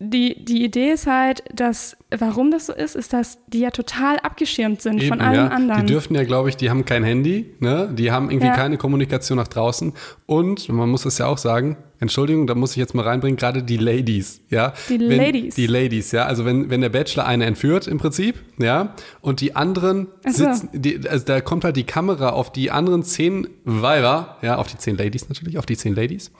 die, 0.00 0.44
die 0.44 0.64
Idee 0.64 0.90
ist 0.90 1.06
halt, 1.06 1.44
dass, 1.54 1.96
warum 2.10 2.50
das 2.50 2.66
so 2.66 2.72
ist, 2.72 2.96
ist, 2.96 3.12
dass 3.12 3.38
die 3.46 3.60
ja 3.60 3.70
total 3.70 4.18
abgeschirmt 4.18 4.82
sind 4.82 5.02
von 5.04 5.18
Eben, 5.18 5.20
allem 5.20 5.46
ja. 5.46 5.48
anderen. 5.48 5.86
Die 5.86 5.92
dürfen 5.92 6.14
ja, 6.16 6.24
glaube 6.24 6.48
ich, 6.48 6.56
die 6.56 6.68
haben 6.68 6.84
kein 6.84 7.04
Handy, 7.04 7.54
ne? 7.60 7.88
die 7.92 8.10
haben 8.10 8.28
irgendwie 8.28 8.48
Ja. 8.48 8.54
keine 8.54 8.76
Kommunikation 8.76 9.38
nach 9.38 9.46
draußen. 9.46 9.92
Und 10.26 10.68
man 10.68 10.90
muss 10.90 11.04
es 11.04 11.18
ja 11.18 11.26
auch 11.26 11.38
sagen, 11.38 11.76
Entschuldigung, 12.00 12.48
da 12.48 12.56
muss 12.56 12.72
ich 12.72 12.76
jetzt 12.76 12.94
mal 12.94 13.02
reinbringen, 13.02 13.36
gerade 13.36 13.62
die 13.62 13.76
Ladies, 13.76 14.40
ja. 14.50 14.74
Die 14.88 14.98
wenn, 14.98 15.16
Ladies. 15.16 15.54
Die 15.54 15.66
Ladies, 15.68 16.10
ja. 16.10 16.26
Also 16.26 16.44
wenn, 16.44 16.70
wenn 16.70 16.80
der 16.80 16.88
Bachelor 16.88 17.24
eine 17.26 17.46
entführt 17.46 17.86
im 17.86 17.98
Prinzip, 17.98 18.42
ja, 18.58 18.94
und 19.20 19.40
die 19.40 19.54
anderen 19.54 20.08
so. 20.26 20.44
sitzen, 20.44 20.70
die, 20.72 21.08
also 21.08 21.24
da 21.24 21.40
kommt 21.40 21.64
halt 21.64 21.76
die 21.76 21.84
Kamera 21.84 22.30
auf 22.30 22.50
die 22.52 22.72
anderen 22.72 23.04
zehn 23.04 23.46
Weiber, 23.64 24.38
ja, 24.42 24.56
auf 24.56 24.66
die 24.66 24.76
zehn 24.76 24.96
Ladies 24.98 25.28
natürlich, 25.28 25.56
auf 25.56 25.66
die 25.66 25.76
zehn 25.76 25.94
Ladies. 25.94 26.32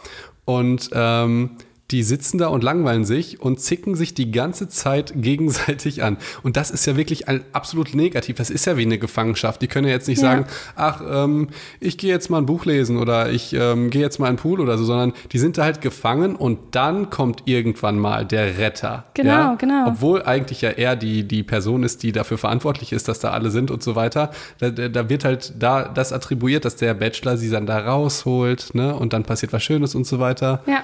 Und 0.44 0.90
ähm, 0.92 1.50
die 1.90 2.02
sitzen 2.02 2.38
da 2.38 2.48
und 2.48 2.64
langweilen 2.64 3.04
sich 3.04 3.40
und 3.40 3.60
zicken 3.60 3.94
sich 3.94 4.14
die 4.14 4.30
ganze 4.30 4.68
Zeit 4.68 5.12
gegenseitig 5.16 6.02
an. 6.02 6.16
Und 6.42 6.56
das 6.56 6.70
ist 6.70 6.86
ja 6.86 6.96
wirklich 6.96 7.28
ein, 7.28 7.44
absolut 7.52 7.94
negativ. 7.94 8.36
Das 8.36 8.48
ist 8.48 8.64
ja 8.64 8.78
wie 8.78 8.82
eine 8.82 8.98
Gefangenschaft. 8.98 9.60
Die 9.60 9.68
können 9.68 9.86
ja 9.86 9.92
jetzt 9.92 10.08
nicht 10.08 10.22
Ja. 10.22 10.28
sagen, 10.30 10.46
ach, 10.76 11.02
ähm, 11.06 11.48
ich 11.80 11.98
gehe 11.98 12.10
jetzt 12.10 12.30
mal 12.30 12.38
ein 12.38 12.46
Buch 12.46 12.64
lesen 12.64 12.96
oder 12.96 13.30
ich 13.30 13.52
ähm, 13.52 13.90
gehe 13.90 14.00
jetzt 14.00 14.18
mal 14.18 14.28
in 14.28 14.36
den 14.36 14.40
Pool 14.40 14.60
oder 14.60 14.78
so, 14.78 14.84
sondern 14.84 15.12
die 15.32 15.38
sind 15.38 15.58
da 15.58 15.64
halt 15.64 15.82
gefangen 15.82 16.36
und 16.36 16.58
dann 16.74 17.10
kommt 17.10 17.42
irgendwann 17.44 17.98
mal 17.98 18.24
der 18.24 18.56
Retter. 18.58 19.04
Genau, 19.12 19.30
ja? 19.30 19.54
genau. 19.56 19.88
Obwohl 19.88 20.22
eigentlich 20.22 20.62
ja 20.62 20.70
er 20.70 20.96
die, 20.96 21.24
die 21.28 21.42
Person 21.42 21.82
ist, 21.82 22.02
die 22.02 22.12
dafür 22.12 22.38
verantwortlich 22.38 22.92
ist, 22.92 23.08
dass 23.08 23.18
da 23.18 23.32
alle 23.32 23.50
sind 23.50 23.70
und 23.70 23.82
so 23.82 23.94
weiter. 23.94 24.30
Da, 24.58 24.70
da 24.70 25.08
wird 25.10 25.24
halt 25.24 25.52
da 25.58 25.84
das 25.84 26.12
attribuiert, 26.14 26.64
dass 26.64 26.76
der 26.76 26.94
Bachelor 26.94 27.36
sie 27.36 27.50
dann 27.50 27.66
da 27.66 27.78
rausholt, 27.78 28.74
ne? 28.74 28.94
Und 28.94 29.12
dann 29.12 29.24
passiert 29.24 29.52
was 29.52 29.62
Schönes 29.62 29.94
und 29.94 30.06
so 30.06 30.18
weiter. 30.18 30.62
Ja. 30.66 30.82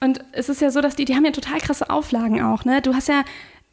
Und 0.00 0.24
es 0.32 0.48
ist 0.48 0.60
ja 0.60 0.70
so, 0.70 0.80
dass 0.80 0.96
die, 0.96 1.04
die 1.04 1.14
haben 1.14 1.24
ja 1.24 1.30
total 1.30 1.58
krasse 1.58 1.88
Auflagen 1.88 2.42
auch, 2.42 2.64
ne? 2.64 2.82
Du 2.82 2.94
hast 2.94 3.08
ja, 3.08 3.24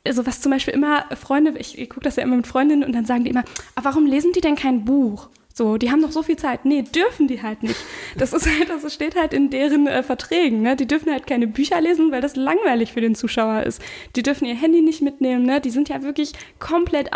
also 0.05 0.25
was 0.25 0.41
zum 0.41 0.51
Beispiel 0.51 0.73
immer 0.73 1.05
Freunde, 1.15 1.57
ich, 1.57 1.77
ich 1.77 1.89
gucke 1.89 2.03
das 2.03 2.15
ja 2.15 2.23
immer 2.23 2.37
mit 2.37 2.47
Freundinnen 2.47 2.83
und 2.83 2.93
dann 2.93 3.05
sagen 3.05 3.23
die 3.23 3.31
immer, 3.31 3.43
aber 3.75 3.85
warum 3.85 4.05
lesen 4.05 4.31
die 4.33 4.41
denn 4.41 4.55
kein 4.55 4.85
Buch? 4.85 5.29
So, 5.55 5.77
die 5.77 5.91
haben 5.91 6.01
doch 6.01 6.11
so 6.11 6.23
viel 6.23 6.35
Zeit. 6.35 6.65
Nee, 6.65 6.81
dürfen 6.81 7.27
die 7.27 7.43
halt 7.43 7.61
nicht. 7.61 7.75
Das 8.17 8.33
ist 8.33 8.47
halt, 8.47 8.69
das 8.69 8.91
steht 8.91 9.15
halt 9.15 9.33
in 9.33 9.51
deren 9.51 9.85
äh, 9.85 10.01
Verträgen, 10.01 10.63
ne? 10.63 10.75
Die 10.75 10.87
dürfen 10.87 11.11
halt 11.11 11.27
keine 11.27 11.45
Bücher 11.45 11.79
lesen, 11.79 12.11
weil 12.11 12.21
das 12.21 12.35
langweilig 12.35 12.91
für 12.91 13.01
den 13.01 13.13
Zuschauer 13.13 13.61
ist. 13.63 13.79
Die 14.15 14.23
dürfen 14.23 14.45
ihr 14.45 14.55
Handy 14.55 14.81
nicht 14.81 15.03
mitnehmen, 15.03 15.45
ne? 15.45 15.61
Die 15.61 15.69
sind 15.69 15.89
ja 15.89 16.01
wirklich 16.01 16.33
komplett 16.59 17.11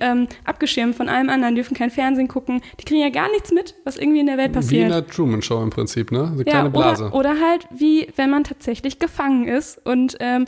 ähm, 0.00 0.26
abgeschirmt 0.44 0.96
von 0.96 1.08
allem 1.08 1.28
anderen, 1.28 1.54
dürfen 1.54 1.76
kein 1.76 1.90
Fernsehen 1.90 2.26
gucken. 2.26 2.60
Die 2.80 2.84
kriegen 2.84 3.00
ja 3.00 3.10
gar 3.10 3.30
nichts 3.30 3.52
mit, 3.52 3.76
was 3.84 3.96
irgendwie 3.96 4.20
in 4.20 4.26
der 4.26 4.36
Welt 4.36 4.48
Wie 4.48 4.54
in 4.54 4.60
passiert. 4.62 4.90
der 4.90 5.06
Truman 5.06 5.42
Show 5.42 5.62
im 5.62 5.70
Prinzip, 5.70 6.10
ne? 6.10 6.24
Eine 6.32 6.38
Ja, 6.38 6.42
kleine 6.44 6.70
Blase. 6.70 7.04
Oder, 7.06 7.14
oder 7.14 7.40
halt 7.40 7.68
wie 7.70 8.08
wenn 8.16 8.30
man 8.30 8.42
tatsächlich 8.42 8.98
gefangen 8.98 9.46
ist 9.46 9.80
und 9.84 10.16
ähm, 10.18 10.46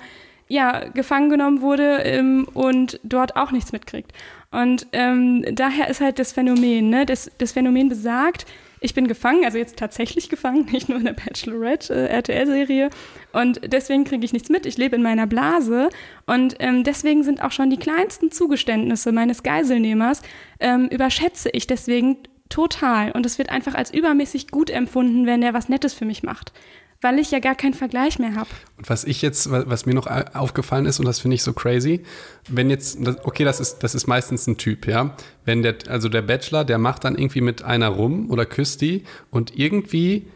ja, 0.49 0.89
gefangen 0.89 1.31
genommen 1.31 1.61
wurde 1.61 1.99
ähm, 2.03 2.49
und 2.55 2.99
dort 3.05 3.37
auch 3.37 3.53
nichts 3.53 3.73
mitkriegt. 3.73 4.13
Und 4.51 4.87
ähm, 4.93 5.45
daher 5.53 5.89
ist 5.89 6.01
halt 6.01 6.19
das 6.19 6.33
Phänomen, 6.33 6.89
ne? 6.89 7.05
Das, 7.05 7.31
das 7.39 7.53
Phänomen 7.53 7.89
besagt, 7.89 8.47
ich 8.81 8.95
bin 8.95 9.09
gefangen, 9.09 9.45
also 9.45 9.59
jetzt 9.59 9.77
tatsächlich 9.77 10.29
gefangen, 10.29 10.67
nicht 10.73 10.89
nur 10.89 10.99
in 10.99 11.05
der 11.05 11.13
Bachelorette 11.13 12.09
äh. 12.09 12.89
Und 13.33 13.61
deswegen 13.67 14.05
kriege 14.05 14.25
ich 14.25 14.33
nichts 14.33 14.49
mit. 14.49 14.67
Ich 14.67 14.79
lebe 14.79 14.97
in 14.97 15.03
meiner 15.03 15.27
Blase. 15.27 15.91
Und 16.27 16.57
ähm, 16.61 16.85
deswegen 16.85 17.23
sind 17.25 17.43
auch 17.43 17.53
schon 17.53 17.71
die 17.71 17.77
kleinsten 17.77 18.31
Zugeständnisse 18.31 19.13
meines 19.13 19.43
Geiselnehmers, 19.43 20.23
ähm, 20.61 20.87
überschätze 20.87 21.51
ich 21.51 21.67
deswegen 21.67 22.19
total. 22.49 23.13
Und 23.13 23.27
es 23.27 23.39
wird 23.39 23.51
einfach 23.51 23.75
als 23.75 23.93
übermäßig 23.93 24.49
gut 24.49 24.71
empfunden, 24.71 25.27
wenn 25.27 25.41
der 25.41 25.55
was 25.55 25.69
Nettes 25.69 25.93
für 25.95 26.05
mich 26.05 26.23
macht. 26.23 26.53
Weil 27.01 27.21
ich 27.21 27.31
ja 27.31 27.39
gar 27.39 27.55
keinen 27.55 27.75
Vergleich 27.75 28.19
mehr 28.19 28.35
habe. 28.35 28.49
Und 28.77 28.91
was 28.91 29.05
ich 29.05 29.23
jetzt, 29.23 29.51
wa- 29.53 29.65
was 29.67 29.87
mir 29.87 29.95
noch 29.95 30.09
au- 30.09 30.25
aufgefallen 30.35 30.85
ist, 30.87 30.99
und 30.99 31.07
das 31.07 31.21
finde 31.21 31.37
ich 31.37 31.45
so 31.45 31.53
crazy, 31.53 32.03
wenn 32.49 32.71
jetzt, 32.71 32.99
okay, 33.25 33.45
das 33.45 33.61
ist, 33.61 33.79
das 33.85 33.95
ist 33.95 34.09
meistens 34.09 34.49
ein 34.49 34.57
Typ, 34.57 34.87
ja. 34.89 35.15
Wenn 35.45 35.63
der, 35.63 35.77
also 35.89 36.09
der 36.09 36.23
Bachelor, 36.23 36.65
der 36.65 36.79
macht 36.79 37.05
dann 37.05 37.17
irgendwie 37.17 37.41
mit 37.41 37.63
einer 37.63 37.89
rum 37.89 38.31
oder 38.31 38.47
küsst 38.47 38.81
die 38.81 39.05
und 39.31 39.57
irgendwie 39.57 40.27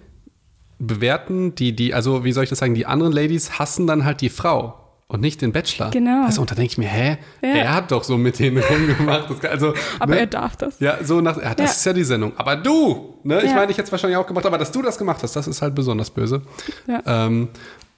bewerten 0.79 1.55
die, 1.55 1.75
die, 1.75 1.95
also 1.95 2.25
wie 2.25 2.33
soll 2.33 2.45
ich 2.45 2.51
das 2.51 2.59
sagen, 2.61 2.75
die 2.75 2.87
anderen 2.87 3.13
Ladies 3.13 3.59
hassen 3.59 3.87
dann 3.87 4.05
halt 4.05 4.21
die 4.21 4.29
Frau. 4.29 4.82
Und 5.13 5.21
nicht 5.21 5.43
den 5.43 5.53
Bachelor. 5.53 5.91
Genau. 5.91 6.25
Also, 6.25 6.41
und 6.41 6.51
da 6.51 6.55
denke 6.55 6.73
ich 6.73 6.79
mir, 6.79 6.89
hä? 6.89 7.19
Ja. 7.43 7.49
Er 7.49 7.75
hat 7.75 7.93
doch 7.93 8.03
so 8.03 8.17
mit 8.17 8.39
denen 8.39 8.63
rumgemacht. 8.63 9.29
Das, 9.29 9.51
also, 9.51 9.75
aber 9.99 10.15
ne? 10.15 10.21
er 10.21 10.27
darf 10.27 10.57
das. 10.57 10.81
Ja, 10.81 11.05
so 11.05 11.21
nach, 11.21 11.37
ja, 11.37 11.55
das 11.55 11.59
ja. 11.59 11.65
ist 11.65 11.85
ja 11.85 11.93
die 11.93 12.05
Sendung. 12.05 12.33
Aber 12.37 12.57
du, 12.57 13.19
ne? 13.23 13.43
Ich 13.45 13.55
meine, 13.55 13.71
ich 13.71 13.77
hätte 13.77 13.87
es 13.87 13.93
wahrscheinlich 13.93 14.17
auch 14.17 14.27
gemacht, 14.27 14.47
aber 14.47 14.57
dass 14.57 14.73
du 14.73 14.81
das 14.81 14.97
gemacht 14.97 15.23
hast, 15.23 15.37
das 15.37 15.47
ist 15.47 15.61
halt 15.61 15.75
besonders 15.75 16.09
böse. 16.09 16.41
Ja. 16.87 17.03
Ähm, 17.27 17.49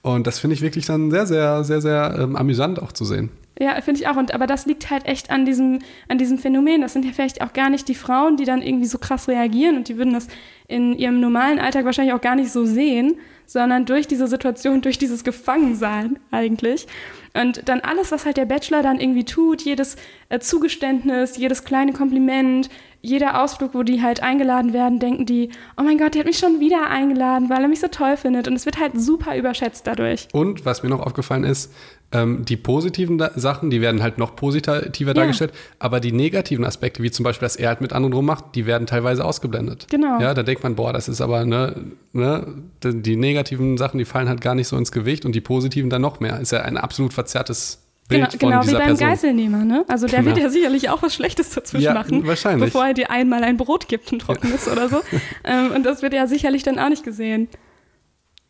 und 0.01 0.27
das 0.27 0.39
finde 0.39 0.55
ich 0.55 0.61
wirklich 0.61 0.85
dann 0.85 1.09
sehr, 1.09 1.25
sehr, 1.25 1.63
sehr, 1.63 1.79
sehr 1.79 2.17
ähm, 2.19 2.35
amüsant 2.35 2.81
auch 2.81 2.91
zu 2.91 3.05
sehen. 3.05 3.29
Ja, 3.57 3.79
finde 3.79 4.01
ich 4.01 4.09
auch. 4.09 4.17
Und, 4.17 4.33
aber 4.33 4.45
das 4.45 4.65
liegt 4.65 4.91
halt 4.91 5.05
echt 5.05 5.31
an 5.31 5.45
diesem, 5.45 5.79
an 6.09 6.17
diesem 6.17 6.37
Phänomen. 6.37 6.81
Das 6.81 6.91
sind 6.91 7.05
ja 7.05 7.11
vielleicht 7.13 7.41
auch 7.41 7.53
gar 7.53 7.69
nicht 7.69 7.87
die 7.87 7.95
Frauen, 7.95 8.35
die 8.35 8.43
dann 8.43 8.61
irgendwie 8.61 8.87
so 8.87 8.97
krass 8.97 9.29
reagieren 9.29 9.77
und 9.77 9.87
die 9.87 9.97
würden 9.97 10.13
das 10.13 10.27
in 10.67 10.93
ihrem 10.97 11.21
normalen 11.21 11.59
Alltag 11.59 11.85
wahrscheinlich 11.85 12.13
auch 12.13 12.19
gar 12.19 12.35
nicht 12.35 12.51
so 12.51 12.65
sehen, 12.65 13.15
sondern 13.45 13.85
durch 13.85 14.07
diese 14.07 14.27
Situation, 14.27 14.81
durch 14.81 14.97
dieses 14.97 15.23
Gefangensein 15.23 16.19
eigentlich. 16.31 16.87
Und 17.33 17.67
dann 17.67 17.81
alles, 17.81 18.11
was 18.11 18.25
halt 18.25 18.37
der 18.37 18.45
Bachelor 18.45 18.81
dann 18.81 18.99
irgendwie 18.99 19.25
tut, 19.25 19.61
jedes 19.61 19.97
äh, 20.29 20.39
Zugeständnis, 20.39 21.37
jedes 21.37 21.65
kleine 21.65 21.91
Kompliment, 21.91 22.69
jeder 23.01 23.41
Ausflug, 23.41 23.73
wo 23.73 23.83
die 23.83 24.01
halt 24.01 24.23
eingeladen 24.23 24.73
werden, 24.73 24.99
denken 24.99 25.25
die, 25.25 25.49
oh 25.77 25.83
mein 25.83 25.97
Gott, 25.97 26.15
der 26.15 26.21
hat 26.21 26.27
mich 26.27 26.39
schon 26.39 26.59
wieder 26.59 26.89
eingeladen, 26.89 27.49
weil 27.49 27.61
er 27.61 27.67
mich 27.67 27.79
so 27.79 27.87
toll 27.87 28.17
findet. 28.17 28.47
Und 28.47 28.55
es 28.55 28.65
wird 28.65 28.79
halt 28.79 28.99
super 28.99 29.37
überschätzt 29.37 29.85
dadurch. 29.85 30.27
Und 30.33 30.65
was 30.65 30.81
mir 30.81 30.89
noch 30.89 31.01
aufgefallen 31.01 31.43
ist, 31.43 31.71
ähm, 32.15 32.45
die 32.45 32.55
positiven 32.55 33.17
da 33.17 33.31
Sachen, 33.35 33.69
die 33.69 33.81
werden 33.81 34.01
halt 34.01 34.17
noch 34.17 34.35
positiver 34.35 35.09
ja. 35.09 35.13
dargestellt, 35.13 35.51
aber 35.79 35.99
die 35.99 36.13
negativen 36.13 36.63
Aspekte, 36.63 37.03
wie 37.03 37.11
zum 37.11 37.23
Beispiel, 37.23 37.45
dass 37.45 37.57
er 37.57 37.69
halt 37.69 37.81
mit 37.81 37.91
anderen 37.91 38.13
rummacht, 38.13 38.55
die 38.55 38.65
werden 38.65 38.87
teilweise 38.87 39.25
ausgeblendet. 39.25 39.87
Genau. 39.89 40.21
Ja, 40.21 40.33
da 40.33 40.43
denkt 40.43 40.63
man, 40.63 40.75
boah, 40.75 40.93
das 40.93 41.09
ist 41.09 41.19
aber, 41.19 41.43
ne, 41.43 41.75
ne, 42.13 42.47
die 42.83 43.17
negativen 43.17 43.77
Sachen, 43.77 43.97
die 43.97 44.05
fallen 44.05 44.29
halt 44.29 44.39
gar 44.39 44.55
nicht 44.55 44.69
so 44.69 44.77
ins 44.77 44.93
Gewicht 44.93 45.25
und 45.25 45.35
die 45.35 45.41
positiven 45.41 45.89
dann 45.89 46.01
noch 46.01 46.21
mehr. 46.21 46.39
Ist 46.39 46.53
ja 46.53 46.61
ein 46.61 46.77
absolut 46.77 47.11
verzerrtes 47.11 47.81
Bild 48.07 48.39
genau, 48.39 48.61
genau 48.61 48.67
wie 48.67 48.73
beim 48.73 48.83
Person. 48.83 49.07
Geiselnehmer, 49.09 49.65
ne? 49.65 49.83
Also 49.87 50.07
der 50.07 50.19
genau. 50.19 50.35
wird 50.35 50.43
ja 50.43 50.49
sicherlich 50.49 50.89
auch 50.89 51.01
was 51.01 51.15
Schlechtes 51.15 51.49
dazwischen 51.49 51.85
ja, 51.85 51.93
machen, 51.93 52.25
wahrscheinlich. 52.25 52.65
bevor 52.65 52.85
er 52.85 52.93
dir 52.93 53.09
einmal 53.09 53.43
ein 53.43 53.57
Brot 53.57 53.87
gibt, 53.87 54.11
ein 54.11 54.19
trockenes 54.19 54.67
ja. 54.67 54.71
oder 54.71 54.89
so. 54.89 55.01
Ähm, 55.43 55.71
und 55.75 55.83
das 55.83 56.01
wird 56.01 56.13
ja 56.13 56.25
sicherlich 56.27 56.63
dann 56.63 56.79
auch 56.79 56.89
nicht 56.89 57.03
gesehen. 57.03 57.49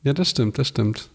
Ja, 0.03 0.13
das 0.13 0.29
stimmt, 0.29 0.57
das 0.57 0.67
stimmt. 0.67 1.09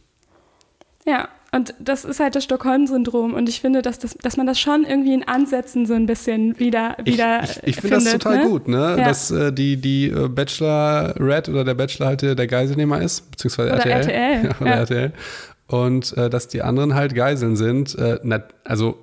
Ja, 1.06 1.28
und 1.52 1.74
das 1.80 2.04
ist 2.04 2.20
halt 2.20 2.36
das 2.36 2.44
Stockholm-Syndrom. 2.44 3.34
Und 3.34 3.48
ich 3.48 3.60
finde, 3.60 3.82
dass, 3.82 3.98
das, 3.98 4.16
dass 4.22 4.36
man 4.36 4.46
das 4.46 4.60
schon 4.60 4.84
irgendwie 4.84 5.14
in 5.14 5.26
Ansätzen 5.26 5.84
so 5.84 5.94
ein 5.94 6.06
bisschen 6.06 6.58
wieder, 6.60 6.96
wieder 7.04 7.42
Ich, 7.42 7.50
ich, 7.50 7.66
ich 7.66 7.76
finde 7.76 7.96
das 7.96 8.12
total 8.12 8.38
ne? 8.38 8.48
gut, 8.48 8.68
ne? 8.68 8.96
Ja. 8.98 9.04
Dass 9.04 9.30
äh, 9.32 9.52
die, 9.52 9.76
die 9.76 10.08
äh, 10.08 10.28
Bachelor 10.28 11.14
Red 11.18 11.48
oder 11.48 11.64
der 11.64 11.74
Bachelor 11.74 12.06
halt 12.06 12.22
der 12.22 12.46
Geiselnehmer 12.46 13.02
ist, 13.02 13.30
beziehungsweise 13.30 13.72
oder 13.72 13.84
RTL. 13.84 14.00
RTL. 14.00 14.44
Ja, 14.44 14.50
oder 14.60 14.70
ja. 14.70 14.76
RTL. 14.76 15.12
Und 15.66 16.16
äh, 16.16 16.30
dass 16.30 16.48
die 16.48 16.62
anderen 16.62 16.94
halt 16.94 17.14
Geiseln 17.14 17.56
sind. 17.56 17.96
Äh, 17.98 18.20
na, 18.22 18.42
also 18.64 18.98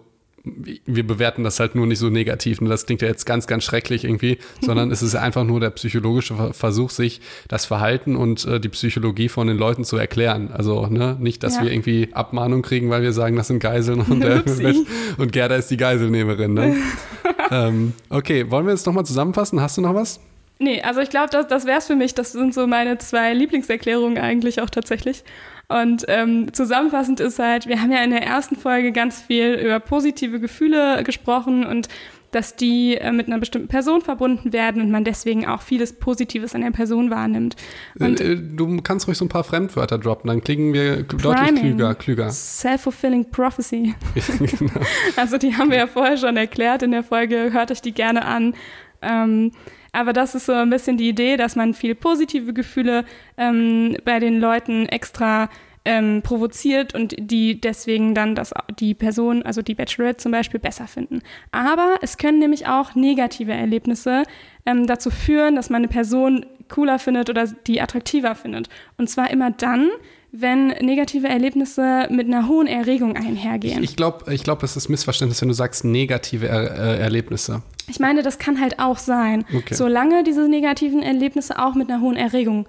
wir 0.86 1.06
bewerten 1.06 1.44
das 1.44 1.60
halt 1.60 1.76
nur 1.76 1.88
nicht 1.88 2.00
so 2.00 2.10
negativ. 2.10 2.62
Ne? 2.62 2.70
Das 2.70 2.86
klingt 2.86 3.02
ja 3.02 3.08
jetzt 3.08 3.26
ganz, 3.26 3.48
ganz 3.48 3.64
schrecklich 3.64 4.04
irgendwie, 4.04 4.38
sondern 4.62 4.92
es 4.92 5.02
ist 5.02 5.16
einfach 5.16 5.44
nur 5.44 5.60
der 5.60 5.70
psychologische 5.72 6.54
Versuch, 6.54 6.90
sich 6.90 7.22
das 7.48 7.66
Verhalten 7.66 8.16
und 8.16 8.46
äh, 8.46 8.60
die 8.60 8.70
Psychologie 8.70 9.30
von 9.30 9.48
den 9.48 9.58
Leuten 9.58 9.84
zu 9.84 9.98
erklären. 9.98 10.52
Also 10.52 10.88
ne? 10.88 11.18
nicht, 11.20 11.44
dass 11.44 11.56
ja. 11.56 11.64
wir 11.64 11.72
irgendwie 11.72 12.10
Abmahnung 12.14 12.62
kriegen, 12.62 12.90
weil 12.90 13.02
wir 13.02 13.14
sagen, 13.14 13.36
das 13.36 13.48
sind 13.48 13.60
Geiseln 13.60 14.02
und, 14.02 14.22
der, 14.22 14.44
und 15.18 15.32
Gerda 15.32 15.56
ist 15.56 15.70
die 15.72 15.78
Geiselnehmerin. 15.78 16.54
Ne? 16.54 16.76
ähm, 17.52 17.94
okay, 18.10 18.50
wollen 18.50 18.66
wir 18.66 18.74
jetzt 18.74 18.86
nochmal 18.86 19.06
zusammenfassen? 19.06 19.62
Hast 19.62 19.78
du 19.78 19.82
noch 19.82 19.96
was? 19.96 20.20
Nee, 20.60 20.82
also 20.82 21.02
ich 21.02 21.10
glaube, 21.10 21.30
das, 21.32 21.48
das 21.48 21.66
wäre 21.66 21.78
es 21.78 21.88
für 21.88 21.96
mich. 21.96 22.16
Das 22.16 22.32
sind 22.32 22.54
so 22.54 22.66
meine 22.66 22.98
zwei 22.98 23.34
Lieblingserklärungen 23.34 24.18
eigentlich 24.18 24.62
auch 24.62 24.70
tatsächlich. 24.70 25.24
Und 25.70 26.06
ähm, 26.08 26.54
zusammenfassend 26.54 27.20
ist 27.20 27.40
halt, 27.40 27.68
wir 27.68 27.82
haben 27.82 27.92
ja 27.92 28.02
in 28.02 28.12
der 28.12 28.24
ersten 28.24 28.56
Folge 28.56 28.94
ganz 28.94 29.22
viel 29.22 29.54
über 29.54 29.80
positive 29.82 30.40
Gefühle 30.40 31.04
gesprochen 31.04 31.66
und 31.66 31.90
dass 32.32 32.56
die 32.56 32.96
äh, 32.96 33.12
mit 33.12 33.28
einer 33.28 33.38
bestimmten 33.38 33.68
Person 33.68 34.02
verbunden 34.02 34.54
werden 34.54 34.82
und 34.82 34.92
man 34.92 35.04
deswegen 35.04 35.46
auch 35.46 35.62
vieles 35.62 35.94
Positives 35.94 36.56
an 36.56 36.62
der 36.62 36.72
Person 36.72 37.10
wahrnimmt. 37.10 37.56
Und 38.00 38.20
äh, 38.20 38.36
du 38.36 38.82
kannst 38.82 39.08
ruhig 39.08 39.18
so 39.18 39.26
ein 39.26 39.30
paar 39.30 39.44
Fremdwörter 39.44 39.98
droppen, 39.98 40.28
dann 40.28 40.42
klingen 40.42 40.74
wir 40.74 41.04
deutlich 41.04 41.62
klüger. 41.62 41.96
klüger. 41.96 42.30
Self-fulfilling 42.30 43.30
prophecy. 43.32 43.96
genau. 44.40 44.82
Also 45.16 45.38
die 45.38 45.56
haben 45.56 45.72
wir 45.72 45.78
ja 45.78 45.88
vorher 45.88 46.18
schon 46.18 46.38
erklärt 46.38 46.84
in 46.84 46.92
der 46.92 47.04
Folge, 47.04 47.52
hört 47.54 47.72
euch 47.72 47.82
die 47.82 47.94
gerne 47.94 48.26
an. 48.26 48.54
Ähm, 49.02 49.52
aber 49.91 50.13
das 50.13 50.36
ist 50.36 50.45
so 50.45 50.54
ein 50.54 50.69
bisschen 50.69 50.97
die 50.97 51.10
Idee, 51.10 51.38
dass 51.38 51.56
man 51.56 51.73
viel 51.73 51.95
positive 51.95 52.54
Gefühle 52.54 53.06
ähm, 53.38 53.97
bei 54.06 54.19
den 54.19 54.39
Leuten 54.39 54.86
extra 54.88 55.50
ähm, 55.88 56.21
provoziert 56.21 56.93
und 56.93 57.15
die 57.17 57.62
deswegen 57.62 58.13
dann 58.13 58.36
das, 58.36 58.54
die 58.78 58.93
Person, 58.93 59.43
also 59.43 59.62
die 59.62 59.73
Bachelorette 59.73 60.17
zum 60.17 60.34
Beispiel, 60.34 60.60
besser 60.60 60.86
finden. 60.86 61.21
Aber 61.52 61.95
es 62.02 62.17
können 62.17 62.39
nämlich 62.39 62.67
auch 62.67 62.93
negative 62.93 63.54
Erlebnisse 63.54 64.23
ähm, 64.65 64.86
dazu 64.86 65.10
führen, 65.10 65.56
dass 65.56 65.69
man 65.69 65.84
eine 65.84 65.88
Person 65.88 66.45
cooler 66.67 67.00
findet 67.00 67.30
oder 67.30 67.47
die 67.47 67.80
attraktiver 67.80 68.36
findet. 68.36 68.67
Und 68.97 69.10
zwar 69.10 69.32
immer 69.32 69.52
dann, 69.52 69.89
wenn 70.32 70.68
negative 70.68 71.28
Erlebnisse 71.28 72.08
mit 72.12 72.28
einer 72.28 72.48
hohen 72.48 72.68
Erregung 72.68 73.16
einhergehen. 73.16 73.84
Ich, 73.84 73.92
ich 73.92 73.96
glaube, 73.96 74.34
ich 74.34 74.44
glaub, 74.44 74.62
es 74.63 74.76
ist 74.76 74.90
Missverständnis, 74.90 75.42
wenn 75.42 75.48
du 75.48 75.54
sagst 75.54 75.86
negative 75.86 76.48
er 76.48 76.78
äh, 76.78 77.00
Erlebnisse. 77.00 77.62
Ich 77.90 78.00
meine, 78.00 78.24
das 78.24 78.38
kann 78.38 78.60
halt 78.60 78.80
auch 78.80 78.98
sein, 78.98 79.46
okay. 79.56 79.74
solange 79.74 80.24
diese 80.24 80.48
negativen 80.50 81.02
Erlebnisse 81.02 81.58
auch 81.58 81.76
mit 81.76 81.90
einer 81.90 82.02
hohen 82.02 82.18
Erregung 82.18 82.68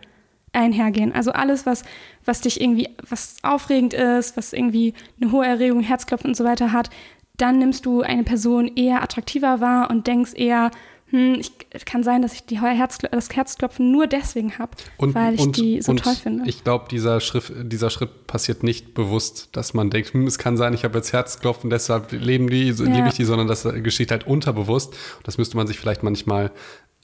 einhergehen. 0.53 1.13
Also 1.13 1.33
alles, 1.33 1.67
was, 1.67 1.83
was 2.25 2.41
dich 2.41 2.61
irgendwie, 2.61 2.89
was 3.09 3.37
aufregend 3.43 3.95
ist, 3.95 4.37
was 4.37 4.53
irgendwie 4.53 4.95
eine 5.21 5.33
hohe 5.33 5.45
Erregung, 5.45 5.81
Herzklopfen 5.81 6.31
und 6.31 6.37
so 6.37 6.45
weiter 6.45 6.73
hat, 6.73 6.91
dann 7.37 7.59
nimmst 7.59 7.87
du 7.87 8.03
eine 8.03 8.25
Person 8.25 8.71
eher 8.77 9.03
attraktiver 9.03 9.61
wahr 9.61 9.91
und 9.91 10.07
denkst 10.07 10.33
eher, 10.35 10.71
hm, 11.11 11.37
ich, 11.41 11.53
kann 11.87 12.03
sein, 12.03 12.21
dass 12.21 12.35
ich 12.35 12.45
die 12.45 12.61
Herz, 12.61 12.99
das 12.99 13.31
Herzklopfen 13.35 13.91
nur 13.91 14.07
deswegen 14.07 14.59
habe, 14.59 14.73
weil 14.99 15.35
ich 15.35 15.41
und, 15.41 15.57
die 15.57 15.81
so 15.81 15.95
toll 15.95 16.15
finde. 16.15 16.49
Ich 16.49 16.65
glaube, 16.65 16.87
dieser, 16.91 17.19
dieser 17.19 17.89
Schritt 17.89 18.27
passiert 18.27 18.63
nicht 18.63 18.93
bewusst, 18.93 19.49
dass 19.53 19.73
man 19.73 19.89
denkt, 19.89 20.13
hm, 20.13 20.27
es 20.27 20.37
kann 20.37 20.59
sein, 20.59 20.75
ich 20.75 20.85
habe 20.85 20.99
jetzt 20.99 21.13
Herzklopfen, 21.15 21.71
deshalb 21.71 22.13
leben 22.13 22.51
die, 22.51 22.69
ja. 22.69 22.85
liebe 22.85 23.09
ich 23.09 23.15
die, 23.15 23.25
sondern 23.25 23.49
das 23.49 23.67
geschieht 23.83 24.11
halt 24.11 24.27
unterbewusst. 24.27 24.95
Das 25.23 25.39
müsste 25.39 25.57
man 25.57 25.67
sich 25.67 25.79
vielleicht 25.79 26.03
manchmal 26.03 26.51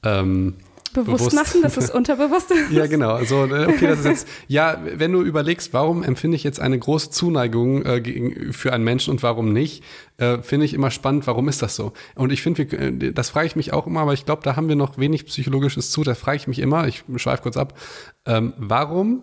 ähm, 0.03 0.57
bewusst, 0.95 1.31
bewusst, 1.31 1.37
machen, 1.37 1.63
dass 1.63 1.77
es 1.77 1.91
unterbewusst 1.91 2.51
ist. 2.51 2.71
ja, 2.71 2.87
genau. 2.87 3.13
Also, 3.13 3.43
okay, 3.43 3.87
das 3.87 4.01
ist 4.01 4.07
jetzt, 4.07 4.29
ja, 4.49 4.81
wenn 4.83 5.13
du 5.13 5.23
überlegst, 5.23 5.75
warum 5.75 6.03
empfinde 6.03 6.37
ich 6.37 6.45
jetzt 6.45 6.61
eine 6.61 6.79
große 6.79 7.11
Zuneigung 7.11 7.85
äh, 7.85 8.01
gegen, 8.01 8.53
für 8.53 8.73
einen 8.73 8.85
Menschen 8.85 9.11
und 9.11 9.23
warum 9.23 9.53
nicht, 9.53 9.85
äh, 10.17 10.39
finde 10.39 10.65
ich 10.65 10.75
immer 10.75 10.91
spannend, 10.91 11.27
warum 11.27 11.49
ist 11.49 11.61
das 11.61 11.77
so? 11.77 11.93
Und 12.15 12.33
ich 12.33 12.41
finde, 12.41 12.63
äh, 12.63 13.13
das 13.13 13.31
frage 13.31 13.47
ich 13.47 13.57
mich 13.57 13.73
auch 13.73 13.87
immer, 13.87 14.01
aber 14.01 14.15
ich 14.15 14.25
glaube, 14.25 14.43
da 14.43 14.57
haben 14.57 14.69
wir 14.69 14.77
noch 14.77 14.97
wenig 14.97 15.27
Psychologisches 15.27 15.91
zu, 15.91 16.03
da 16.03 16.15
frage 16.15 16.39
ich 16.39 16.47
mich 16.47 16.61
immer, 16.61 16.89
ich 16.89 17.05
schweife 17.17 17.43
kurz 17.43 17.57
ab, 17.57 17.79
ähm, 18.27 18.55
warum 18.57 19.23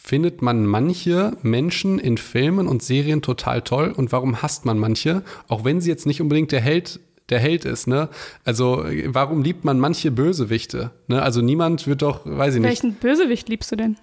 findet 0.00 0.42
man 0.42 0.64
manche 0.64 1.36
Menschen 1.42 1.98
in 1.98 2.18
Filmen 2.18 2.68
und 2.68 2.82
Serien 2.82 3.20
total 3.20 3.62
toll 3.62 3.92
und 3.94 4.12
warum 4.12 4.42
hasst 4.42 4.64
man 4.64 4.78
manche, 4.78 5.22
auch 5.48 5.64
wenn 5.64 5.80
sie 5.80 5.90
jetzt 5.90 6.06
nicht 6.06 6.22
unbedingt 6.22 6.52
der 6.52 6.60
Held 6.60 7.00
der 7.30 7.38
Held 7.38 7.64
ist, 7.64 7.86
ne? 7.86 8.08
Also, 8.44 8.84
warum 9.06 9.42
liebt 9.42 9.64
man 9.64 9.78
manche 9.78 10.10
Bösewichte? 10.10 10.90
Ne? 11.08 11.20
Also 11.22 11.40
niemand 11.42 11.86
wird 11.86 12.02
doch, 12.02 12.20
weiß 12.24 12.54
ich 12.54 12.60
nicht. 12.60 12.68
Welchen 12.68 12.94
Bösewicht 12.94 13.48
liebst 13.48 13.70
du 13.72 13.76
denn? 13.76 13.96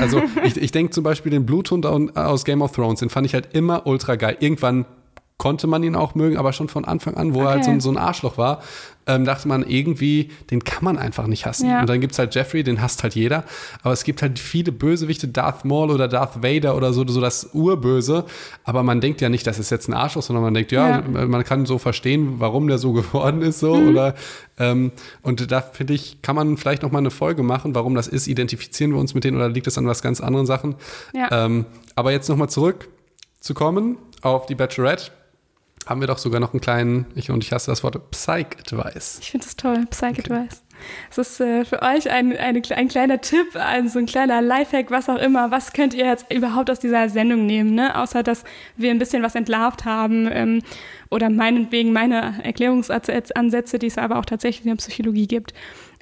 Also 0.00 0.22
ich, 0.44 0.56
ich 0.56 0.70
denke 0.70 0.92
zum 0.92 1.02
Beispiel 1.02 1.30
den 1.30 1.46
Bluthund 1.46 1.84
aus 1.84 2.44
Game 2.44 2.62
of 2.62 2.72
Thrones, 2.72 3.00
den 3.00 3.10
fand 3.10 3.26
ich 3.26 3.34
halt 3.34 3.48
immer 3.54 3.86
ultra 3.86 4.14
geil. 4.14 4.36
Irgendwann 4.38 4.84
konnte 5.36 5.66
man 5.66 5.82
ihn 5.82 5.96
auch 5.96 6.14
mögen, 6.14 6.36
aber 6.36 6.52
schon 6.52 6.68
von 6.68 6.84
Anfang 6.84 7.14
an, 7.14 7.34
wo 7.34 7.40
okay. 7.40 7.48
er 7.48 7.50
halt 7.54 7.64
so, 7.64 7.80
so, 7.80 7.90
ein 7.90 7.98
Arschloch 7.98 8.38
war, 8.38 8.62
ähm, 9.06 9.24
dachte 9.24 9.48
man 9.48 9.68
irgendwie, 9.68 10.30
den 10.50 10.62
kann 10.62 10.84
man 10.84 10.96
einfach 10.96 11.26
nicht 11.26 11.44
hassen. 11.44 11.68
Ja. 11.68 11.80
Und 11.80 11.88
dann 11.88 12.00
gibt 12.00 12.12
es 12.12 12.18
halt 12.18 12.34
Jeffrey, 12.34 12.62
den 12.62 12.80
hasst 12.80 13.02
halt 13.02 13.16
jeder. 13.16 13.44
Aber 13.82 13.92
es 13.92 14.04
gibt 14.04 14.22
halt 14.22 14.38
viele 14.38 14.70
Bösewichte, 14.70 15.26
Darth 15.28 15.64
Maul 15.64 15.90
oder 15.90 16.06
Darth 16.06 16.42
Vader 16.42 16.76
oder 16.76 16.92
so, 16.92 17.06
so 17.06 17.20
das 17.20 17.50
Urböse. 17.52 18.24
Aber 18.62 18.84
man 18.84 19.00
denkt 19.00 19.20
ja 19.20 19.28
nicht, 19.28 19.46
das 19.46 19.58
ist 19.58 19.70
jetzt 19.70 19.88
ein 19.88 19.94
Arschloch, 19.94 20.22
sondern 20.22 20.44
man 20.44 20.54
denkt, 20.54 20.70
ja, 20.72 21.00
ja. 21.00 21.26
man 21.26 21.44
kann 21.44 21.66
so 21.66 21.78
verstehen, 21.78 22.36
warum 22.38 22.68
der 22.68 22.78
so 22.78 22.92
geworden 22.94 23.42
ist, 23.42 23.58
so. 23.58 23.74
Mhm. 23.74 23.88
Oder 23.88 24.14
ähm, 24.58 24.92
und 25.22 25.50
da 25.50 25.60
finde 25.60 25.94
ich, 25.94 26.22
kann 26.22 26.36
man 26.36 26.56
vielleicht 26.56 26.82
noch 26.82 26.92
mal 26.92 26.98
eine 26.98 27.10
Folge 27.10 27.42
machen, 27.42 27.74
warum 27.74 27.96
das 27.96 28.06
ist. 28.06 28.28
Identifizieren 28.28 28.92
wir 28.92 29.00
uns 29.00 29.14
mit 29.14 29.24
denen 29.24 29.36
oder 29.36 29.48
liegt 29.48 29.66
es 29.66 29.76
an 29.76 29.86
was 29.86 30.00
ganz 30.00 30.20
anderen 30.20 30.46
Sachen? 30.46 30.76
Ja. 31.12 31.44
Ähm, 31.44 31.66
aber 31.96 32.12
jetzt 32.12 32.28
noch 32.28 32.36
mal 32.36 32.48
zurück 32.48 32.88
zu 33.40 33.52
kommen 33.52 33.98
auf 34.22 34.46
die 34.46 34.54
Bachelorette 34.54 35.10
haben 35.86 36.00
wir 36.00 36.06
doch 36.06 36.18
sogar 36.18 36.40
noch 36.40 36.52
einen 36.52 36.60
kleinen, 36.60 37.06
ich 37.14 37.30
und 37.30 37.42
ich 37.42 37.52
hasse 37.52 37.70
das 37.70 37.82
Wort, 37.82 38.10
Psych-Advice. 38.10 39.18
Ich 39.20 39.30
finde 39.30 39.46
das 39.46 39.56
toll, 39.56 39.86
Psych-Advice. 39.90 40.62
Es 41.10 41.18
ist 41.18 41.40
äh, 41.40 41.64
für 41.64 41.82
euch 41.82 42.10
ein, 42.10 42.36
eine, 42.36 42.62
ein 42.70 42.88
kleiner 42.88 43.20
Tipp, 43.20 43.54
ein, 43.54 43.88
so 43.88 43.98
ein 43.98 44.06
kleiner 44.06 44.42
Lifehack, 44.42 44.90
was 44.90 45.08
auch 45.08 45.18
immer. 45.18 45.50
Was 45.50 45.72
könnt 45.72 45.94
ihr 45.94 46.06
jetzt 46.06 46.32
überhaupt 46.32 46.70
aus 46.70 46.80
dieser 46.80 47.08
Sendung 47.08 47.46
nehmen, 47.46 47.74
ne? 47.74 47.96
Außer, 47.96 48.22
dass 48.22 48.44
wir 48.76 48.90
ein 48.90 48.98
bisschen 48.98 49.22
was 49.22 49.34
entlarvt 49.34 49.84
haben 49.84 50.28
ähm, 50.30 50.62
oder 51.10 51.30
meinetwegen 51.30 51.92
meine 51.92 52.42
Erklärungsansätze, 52.42 53.78
die 53.78 53.86
es 53.86 53.98
aber 53.98 54.18
auch 54.18 54.24
tatsächlich 54.24 54.64
in 54.64 54.70
der 54.70 54.76
Psychologie 54.76 55.26
gibt. 55.26 55.54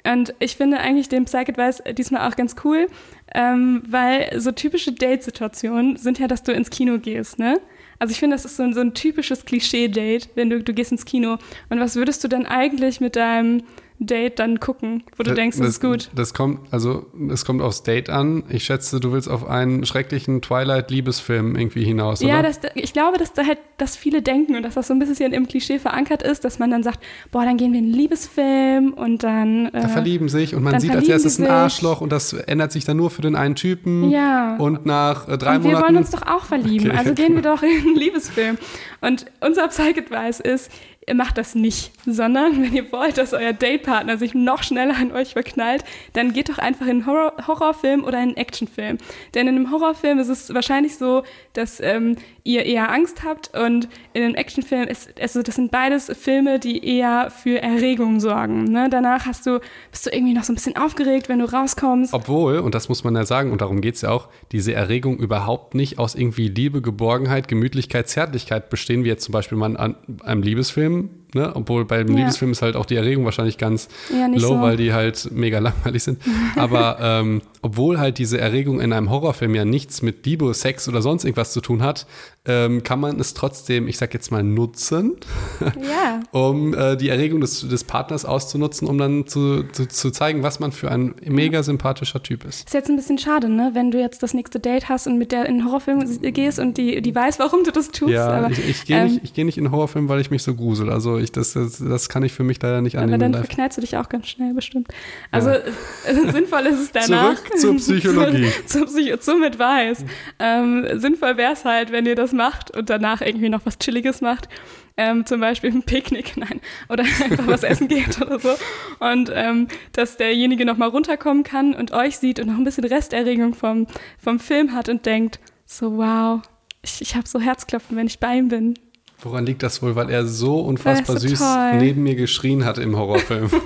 Und 0.05 0.33
ich 0.39 0.57
finde 0.57 0.79
eigentlich 0.79 1.07
den 1.07 1.25
Psych-Advice 1.25 1.83
diesmal 1.97 2.29
auch 2.29 2.35
ganz 2.35 2.55
cool, 2.65 2.87
ähm, 3.33 3.83
weil 3.87 4.37
so 4.39 4.51
typische 4.51 4.91
Date-Situationen 4.91 5.95
sind 5.95 6.19
ja, 6.19 6.27
dass 6.27 6.43
du 6.43 6.51
ins 6.51 6.69
Kino 6.69 6.99
gehst, 6.99 7.39
ne? 7.39 7.61
Also 8.03 8.11
ich 8.11 8.19
finde, 8.19 8.35
das 8.35 8.43
ist 8.43 8.57
so 8.57 8.63
ein, 8.63 8.73
so 8.73 8.81
ein 8.81 8.93
typisches 8.93 9.45
Klischee-Date, 9.45 10.27
wenn 10.35 10.49
du, 10.49 10.61
du 10.61 10.73
gehst 10.73 10.91
ins 10.91 11.05
Kino. 11.05 11.37
Und 11.69 11.79
was 11.79 11.95
würdest 11.95 12.21
du 12.21 12.27
denn 12.27 12.45
eigentlich 12.45 12.99
mit 12.99 13.15
deinem 13.15 13.63
Date 14.05 14.39
dann 14.39 14.59
gucken, 14.59 15.03
wo 15.17 15.23
du 15.23 15.29
Das- 15.31 15.35
denkst, 15.35 15.57
das, 15.57 15.67
ist 15.67 15.81
gut? 15.81 16.09
Das 16.15 16.33
kommt, 16.33 16.59
also 16.71 17.05
es 17.29 17.45
kommt 17.45 17.61
aufs 17.61 17.83
Date 17.83 18.09
an. 18.09 18.43
Ich 18.49 18.63
schätze, 18.65 18.99
du 18.99 19.11
willst 19.11 19.29
auf 19.29 19.47
einen 19.47 19.85
schrecklichen 19.85 20.41
Twilight-Liebesfilm 20.41 21.55
irgendwie 21.55 21.83
hinaus, 21.83 22.21
Ja, 22.21 22.39
oder? 22.39 22.43
das, 22.49 22.59
ich 22.75 22.93
glaube, 22.93 23.17
dass 23.17 23.33
da 23.33 23.45
halt, 23.45 23.59
dass 23.77 23.95
viele 23.95 24.21
denken 24.21 24.55
und 24.55 24.63
dass 24.63 24.75
das 24.75 24.87
so 24.87 24.93
ein 24.93 24.99
bisschen 24.99 25.33
im 25.33 25.47
Klischee 25.47 25.79
verankert 25.79 26.23
ist, 26.23 26.43
dass 26.45 26.59
man 26.59 26.71
dann 26.71 26.83
sagt, 26.83 26.99
boah, 27.31 27.43
dann 27.45 27.57
gehen 27.57 27.71
wir 27.73 27.79
in 27.79 27.85
einen 27.85 27.93
Liebesfilm 27.93 28.93
und 28.93 29.23
dann. 29.23 29.69
da 29.71 29.79
äh, 29.79 29.87
verlieben 29.87 30.29
sich 30.29 30.55
und 30.55 30.63
man 30.63 30.79
sieht 30.79 30.95
als 30.95 31.07
erstes 31.07 31.39
ein. 31.39 31.47
Arschloch 31.47 32.01
und 32.01 32.11
das 32.11 32.33
ändert 32.33 32.71
sich 32.71 32.85
dann 32.85 32.97
nur 32.97 33.09
für 33.09 33.21
den 33.21 33.35
einen 33.35 33.55
Typen. 33.55 34.09
Ja. 34.09 34.55
Und 34.57 34.85
nach 34.85 35.27
äh, 35.27 35.37
drei 35.37 35.55
und 35.57 35.63
wir 35.63 35.71
Monaten. 35.71 35.83
wollen 35.85 35.97
uns 35.97 36.11
doch 36.11 36.21
auch 36.23 36.45
verlieben, 36.45 36.89
Okay, 36.89 36.97
also 36.97 37.13
gehen 37.13 37.35
wir 37.35 37.41
doch 37.41 37.63
in 37.63 37.69
einen 37.87 37.95
Liebesfilm. 37.95 38.57
Und 39.01 39.25
unser 39.41 39.67
Psych-Advice 39.67 40.39
ist, 40.39 40.71
ihr 41.07 41.15
macht 41.15 41.37
das 41.37 41.55
nicht, 41.55 41.91
sondern 42.05 42.53
wenn 42.63 42.73
ihr 42.73 42.91
wollt, 42.91 43.17
dass 43.17 43.33
euer 43.33 43.53
Datepartner 43.53 44.17
sich 44.17 44.33
noch 44.33 44.63
schneller 44.63 44.95
an 44.95 45.11
euch 45.11 45.33
verknallt, 45.33 45.83
dann 46.13 46.33
geht 46.33 46.49
doch 46.49 46.57
einfach 46.57 46.85
in 46.85 46.91
einen 46.91 47.05
Horror 47.05 47.33
Horrorfilm 47.47 48.03
oder 48.03 48.17
in 48.17 48.29
einen 48.29 48.37
Actionfilm. 48.37 48.97
Denn 49.33 49.47
in 49.47 49.55
einem 49.55 49.71
Horrorfilm 49.71 50.19
ist 50.19 50.29
es 50.29 50.53
wahrscheinlich 50.53 50.97
so, 50.97 51.23
dass 51.53 51.79
ähm, 51.79 52.15
ihr 52.43 52.65
eher 52.65 52.91
Angst 52.91 53.23
habt 53.23 53.55
und 53.57 53.87
in 54.13 54.23
einem 54.23 54.35
Actionfilm 54.35 54.87
ist, 54.87 55.19
also 55.19 55.41
das 55.41 55.55
sind 55.55 55.71
beides 55.71 56.11
Filme, 56.19 56.59
die 56.59 56.85
eher 56.85 57.31
für 57.31 57.61
Erregung 57.61 58.19
sorgen. 58.19 58.65
Ne? 58.65 58.89
Danach 58.89 59.25
hast 59.25 59.45
du, 59.45 59.59
bist 59.91 60.05
du 60.05 60.09
irgendwie 60.09 60.33
noch 60.33 60.43
so 60.43 60.51
ein 60.51 60.55
bisschen 60.55 60.75
aufgeregt, 60.75 61.29
wenn 61.29 61.39
du 61.39 61.45
rauskommst. 61.45 62.13
Obwohl, 62.13 62.59
und 62.59 62.75
das 62.75 62.89
muss 62.89 63.03
man 63.03 63.15
ja 63.15 63.25
sagen, 63.25 63.51
und 63.51 63.61
darum 63.61 63.81
geht 63.81 63.95
es 63.95 64.01
ja 64.01 64.11
auch, 64.11 64.29
diese 64.51 64.73
Erregung 64.73 65.17
überhaupt 65.17 65.75
nicht 65.75 65.99
aus 65.99 66.15
irgendwie 66.15 66.49
Liebe, 66.49 66.81
Geborgenheit, 66.81 67.47
Gemütlichkeit, 67.47 68.07
Zärtlichkeit 68.07 68.69
bestehen, 68.69 69.03
wie 69.03 69.09
jetzt 69.09 69.23
zum 69.23 69.31
Beispiel 69.31 69.57
mal 69.57 69.77
an 69.77 69.95
einem 70.23 70.43
Liebesfilm. 70.43 70.92
Ne? 71.35 71.51
Obwohl 71.55 71.85
beim 71.85 72.07
Ja. 72.09 72.15
Liebesfilm 72.17 72.51
ist 72.51 72.61
halt 72.61 72.75
auch 72.75 72.85
die 72.85 72.95
Erregung 72.95 73.25
wahrscheinlich 73.25 73.57
ganz 73.57 73.87
Ja, 74.11 74.27
low, 74.27 74.39
so. 74.39 74.61
weil 74.61 74.77
die 74.77 74.93
halt 74.93 75.29
mega 75.31 75.59
langweilig 75.59 76.03
sind. 76.03 76.19
Aber 76.55 76.97
ähm, 77.01 77.41
obwohl 77.61 77.99
halt 77.99 78.17
diese 78.17 78.39
Erregung 78.39 78.79
in 78.81 78.93
einem 78.93 79.09
Horrorfilm 79.09 79.55
ja 79.55 79.65
nichts 79.65 80.01
mit 80.01 80.25
Liebe, 80.25 80.53
Sex 80.53 80.87
oder 80.87 81.01
sonst 81.01 81.23
irgendwas 81.23 81.53
zu 81.53 81.61
tun 81.61 81.81
hat, 81.81 82.05
ähm, 82.45 82.83
kann 82.83 82.99
man 82.99 83.19
es 83.21 83.33
trotzdem, 83.33 83.87
ich 83.87 83.97
sag 83.97 84.13
jetzt 84.13 84.29
mal, 84.29 84.43
nutzen, 84.43 85.15
Ja. 85.61 86.19
um 86.31 86.73
äh, 86.73 86.97
die 86.97 87.07
Erregung 87.07 87.39
des, 87.39 87.65
des 87.67 87.85
Partners 87.85 88.25
auszunutzen, 88.25 88.85
um 88.87 88.97
dann 88.97 89.27
zu, 89.27 89.63
zu, 89.71 89.87
zu 89.87 90.11
zeigen, 90.11 90.43
was 90.43 90.59
man 90.59 90.73
für 90.73 90.91
ein 90.91 91.15
mega 91.25 91.63
sympathischer 91.63 92.21
Typ 92.21 92.43
ist. 92.43 92.67
Ist 92.67 92.73
jetzt 92.73 92.89
ein 92.89 92.97
bisschen 92.97 93.17
schade, 93.17 93.47
ne? 93.47 93.71
Wenn 93.73 93.91
du 93.91 93.99
jetzt 93.99 94.23
das 94.23 94.33
nächste 94.33 94.59
Date 94.59 94.89
hast 94.89 95.07
und 95.07 95.17
mit 95.17 95.31
der 95.31 95.45
in 95.45 95.53
einen 95.53 95.65
Horrorfilm 95.65 96.03
gehst 96.33 96.59
und 96.59 96.77
die, 96.77 97.01
die 97.01 97.15
weiß, 97.15 97.39
warum 97.39 97.63
du 97.63 97.71
das 97.71 97.91
tust. 97.91 98.11
Ja, 98.11 98.27
aber, 98.27 98.51
ich, 98.51 98.67
ich 98.67 98.85
gehe 98.85 98.97
ähm, 98.97 99.05
nicht, 99.05 99.23
ich 99.23 99.33
geh 99.33 99.45
nicht 99.45 99.57
in 99.57 99.71
Horrorfilm, 99.71 100.09
weil 100.09 100.19
ich 100.19 100.29
mich 100.29 100.43
so 100.43 100.53
grusel. 100.53 100.89
Also 100.89 101.17
ich, 101.19 101.31
das, 101.31 101.53
das, 101.53 101.77
das 101.77 102.09
kann 102.09 102.23
ich 102.23 102.33
für 102.33 102.43
mich 102.43 102.61
leider 102.61 102.81
nicht 102.81 102.95
aber 102.97 103.03
annehmen. 103.05 103.19
dann 103.21 103.31
live. 103.31 103.45
verknallst 103.45 103.77
du 103.77 103.81
dich 103.81 103.95
auch 103.95 104.09
ganz 104.09 104.27
schnell, 104.27 104.53
bestimmt. 104.53 104.89
Also 105.31 105.49
äh, 105.51 105.61
sinnvoll 106.33 106.65
ist 106.65 106.79
es 106.81 106.91
danach. 106.91 107.35
Zurück 107.35 107.57
zur 107.57 107.75
Psychologie. 107.77 108.47
zum, 108.65 108.85
Psycho 108.85 109.15
zum 109.15 109.43
Advice. 109.43 110.03
Ähm, 110.39 110.85
sinnvoll 110.95 111.37
wäre 111.37 111.53
es 111.53 111.63
halt, 111.63 111.93
wenn 111.93 112.05
ihr 112.05 112.15
das 112.15 112.32
macht 112.33 112.75
und 112.75 112.89
danach 112.89 113.21
irgendwie 113.21 113.49
noch 113.49 113.65
was 113.65 113.79
Chilliges 113.79 114.21
macht. 114.21 114.49
Ähm, 114.95 115.25
zum 115.25 115.39
Beispiel 115.39 115.71
ein 115.71 115.83
Picknick, 115.83 116.33
nein, 116.37 116.61
oder 116.89 117.03
einfach 117.03 117.47
was 117.47 117.63
essen 117.63 117.87
geht 117.87 118.21
oder 118.21 118.39
so. 118.39 118.55
Und 118.99 119.31
ähm, 119.33 119.67
dass 119.93 120.17
derjenige 120.17 120.65
nochmal 120.65 120.89
runterkommen 120.89 121.43
kann 121.43 121.73
und 121.73 121.93
euch 121.93 122.17
sieht 122.17 122.39
und 122.39 122.47
noch 122.47 122.55
ein 122.55 122.63
bisschen 122.63 122.85
Resterregung 122.85 123.53
vom, 123.53 123.87
vom 124.19 124.39
Film 124.39 124.73
hat 124.73 124.89
und 124.89 125.05
denkt, 125.05 125.39
so 125.65 125.97
wow, 125.97 126.41
ich, 126.81 127.01
ich 127.01 127.15
habe 127.15 127.27
so 127.27 127.39
Herzklopfen, 127.39 127.97
wenn 127.97 128.07
ich 128.07 128.19
bei 128.19 128.35
ihm 128.35 128.49
bin. 128.49 128.75
Woran 129.23 129.45
liegt 129.45 129.63
das 129.63 129.81
wohl? 129.81 129.95
Weil 129.95 130.09
er 130.09 130.25
so 130.25 130.59
unfassbar 130.59 131.19
so 131.19 131.27
süß 131.27 131.39
toll. 131.39 131.77
neben 131.79 132.03
mir 132.03 132.15
geschrien 132.15 132.65
hat 132.65 132.77
im 132.77 132.97
Horrorfilm. 132.97 133.49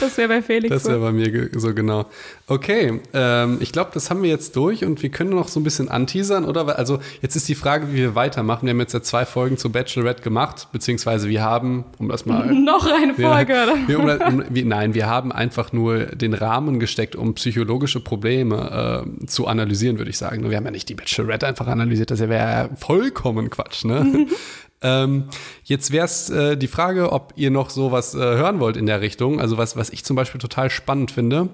Das 0.00 0.16
wäre 0.16 0.28
bei 0.28 0.42
Felix 0.42 0.72
Das 0.72 0.84
wäre 0.86 1.00
bei 1.00 1.12
mir 1.12 1.50
so 1.56 1.74
genau. 1.74 2.06
Okay, 2.46 3.00
ähm, 3.12 3.58
ich 3.60 3.72
glaube, 3.72 3.90
das 3.94 4.10
haben 4.10 4.22
wir 4.22 4.30
jetzt 4.30 4.54
durch 4.56 4.84
und 4.84 5.02
wir 5.02 5.10
können 5.10 5.30
noch 5.30 5.48
so 5.48 5.58
ein 5.58 5.64
bisschen 5.64 5.88
anteasern, 5.88 6.44
oder? 6.44 6.78
Also 6.78 7.00
jetzt 7.22 7.34
ist 7.36 7.48
die 7.48 7.54
Frage, 7.54 7.90
wie 7.90 7.96
wir 7.96 8.14
weitermachen. 8.14 8.66
Wir 8.66 8.70
haben 8.70 8.80
jetzt 8.80 8.94
ja 8.94 9.02
zwei 9.02 9.26
Folgen 9.26 9.56
zu 9.56 9.70
Bachelorette 9.70 10.22
gemacht, 10.22 10.68
beziehungsweise 10.72 11.28
wir 11.28 11.42
haben, 11.42 11.84
um 11.98 12.08
das 12.08 12.26
mal 12.26 12.46
Noch 12.52 12.86
eine 12.86 13.14
Folge, 13.14 13.54
ja, 13.54 13.64
oder? 13.64 13.76
wir, 13.86 13.98
um, 13.98 14.34
um, 14.34 14.44
wir, 14.48 14.64
nein, 14.64 14.94
wir 14.94 15.06
haben 15.06 15.32
einfach 15.32 15.72
nur 15.72 16.06
den 16.06 16.34
Rahmen 16.34 16.78
gesteckt, 16.78 17.16
um 17.16 17.34
psychologische 17.34 18.00
Probleme 18.00 19.04
äh, 19.22 19.26
zu 19.26 19.46
analysieren, 19.46 19.98
würde 19.98 20.10
ich 20.10 20.18
sagen. 20.18 20.42
Nur 20.42 20.50
Wir 20.50 20.58
haben 20.58 20.64
ja 20.64 20.70
nicht 20.70 20.88
die 20.88 20.94
Bachelorette 20.94 21.46
einfach 21.46 21.66
analysiert, 21.66 22.10
das 22.10 22.20
wäre 22.20 22.34
ja 22.34 22.68
vollkommen 22.76 23.50
Quatsch. 23.50 23.84
Ne? 23.84 24.26
ähm, 24.86 25.24
jetzt 25.64 25.90
wäre 25.90 26.04
es 26.04 26.30
äh, 26.30 26.56
die 26.56 26.68
Frage, 26.68 27.10
ob 27.10 27.32
ihr 27.36 27.50
noch 27.50 27.70
sowas 27.70 28.14
äh, 28.14 28.18
hören 28.18 28.60
wollt 28.60 28.76
in 28.76 28.86
der 28.86 29.00
Richtung. 29.00 29.40
Also 29.40 29.58
was, 29.58 29.76
was 29.76 29.90
ich 29.90 30.04
zum 30.04 30.14
Beispiel 30.14 30.40
total 30.40 30.70
spannend 30.70 31.10
finde, 31.10 31.48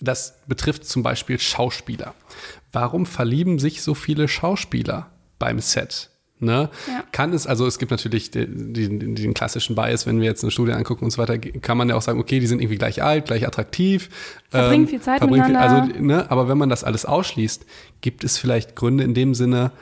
das 0.00 0.40
betrifft 0.46 0.86
zum 0.86 1.02
Beispiel 1.02 1.38
Schauspieler. 1.38 2.14
Warum 2.72 3.06
verlieben 3.06 3.58
sich 3.58 3.82
so 3.82 3.94
viele 3.94 4.28
Schauspieler 4.28 5.10
beim 5.38 5.60
Set? 5.60 6.10
Ne? 6.40 6.68
Ja. 6.88 7.04
Kann 7.12 7.32
es, 7.32 7.46
also 7.46 7.66
es 7.66 7.78
gibt 7.78 7.90
natürlich 7.90 8.30
den, 8.30 8.74
den, 8.74 9.14
den 9.14 9.32
klassischen 9.32 9.74
Bias, 9.74 10.04
wenn 10.04 10.20
wir 10.20 10.26
jetzt 10.26 10.42
eine 10.42 10.50
Studie 10.50 10.72
angucken 10.72 11.04
und 11.04 11.10
so 11.12 11.18
weiter, 11.18 11.38
kann 11.38 11.78
man 11.78 11.88
ja 11.88 11.94
auch 11.94 12.02
sagen, 12.02 12.20
okay, 12.20 12.40
die 12.40 12.46
sind 12.46 12.60
irgendwie 12.60 12.76
gleich 12.76 13.02
alt, 13.02 13.26
gleich 13.26 13.46
attraktiv. 13.46 14.10
Verbringen 14.50 14.86
viel 14.86 15.00
Zeit 15.00 15.18
verbringen 15.18 15.46
miteinander. 15.46 15.82
also, 15.82 16.02
ne, 16.02 16.30
aber 16.30 16.48
wenn 16.48 16.58
man 16.58 16.68
das 16.68 16.84
alles 16.84 17.06
ausschließt, 17.06 17.64
gibt 18.02 18.24
es 18.24 18.36
vielleicht 18.36 18.76
Gründe 18.76 19.04
in 19.04 19.14
dem 19.14 19.34
Sinne, 19.34 19.72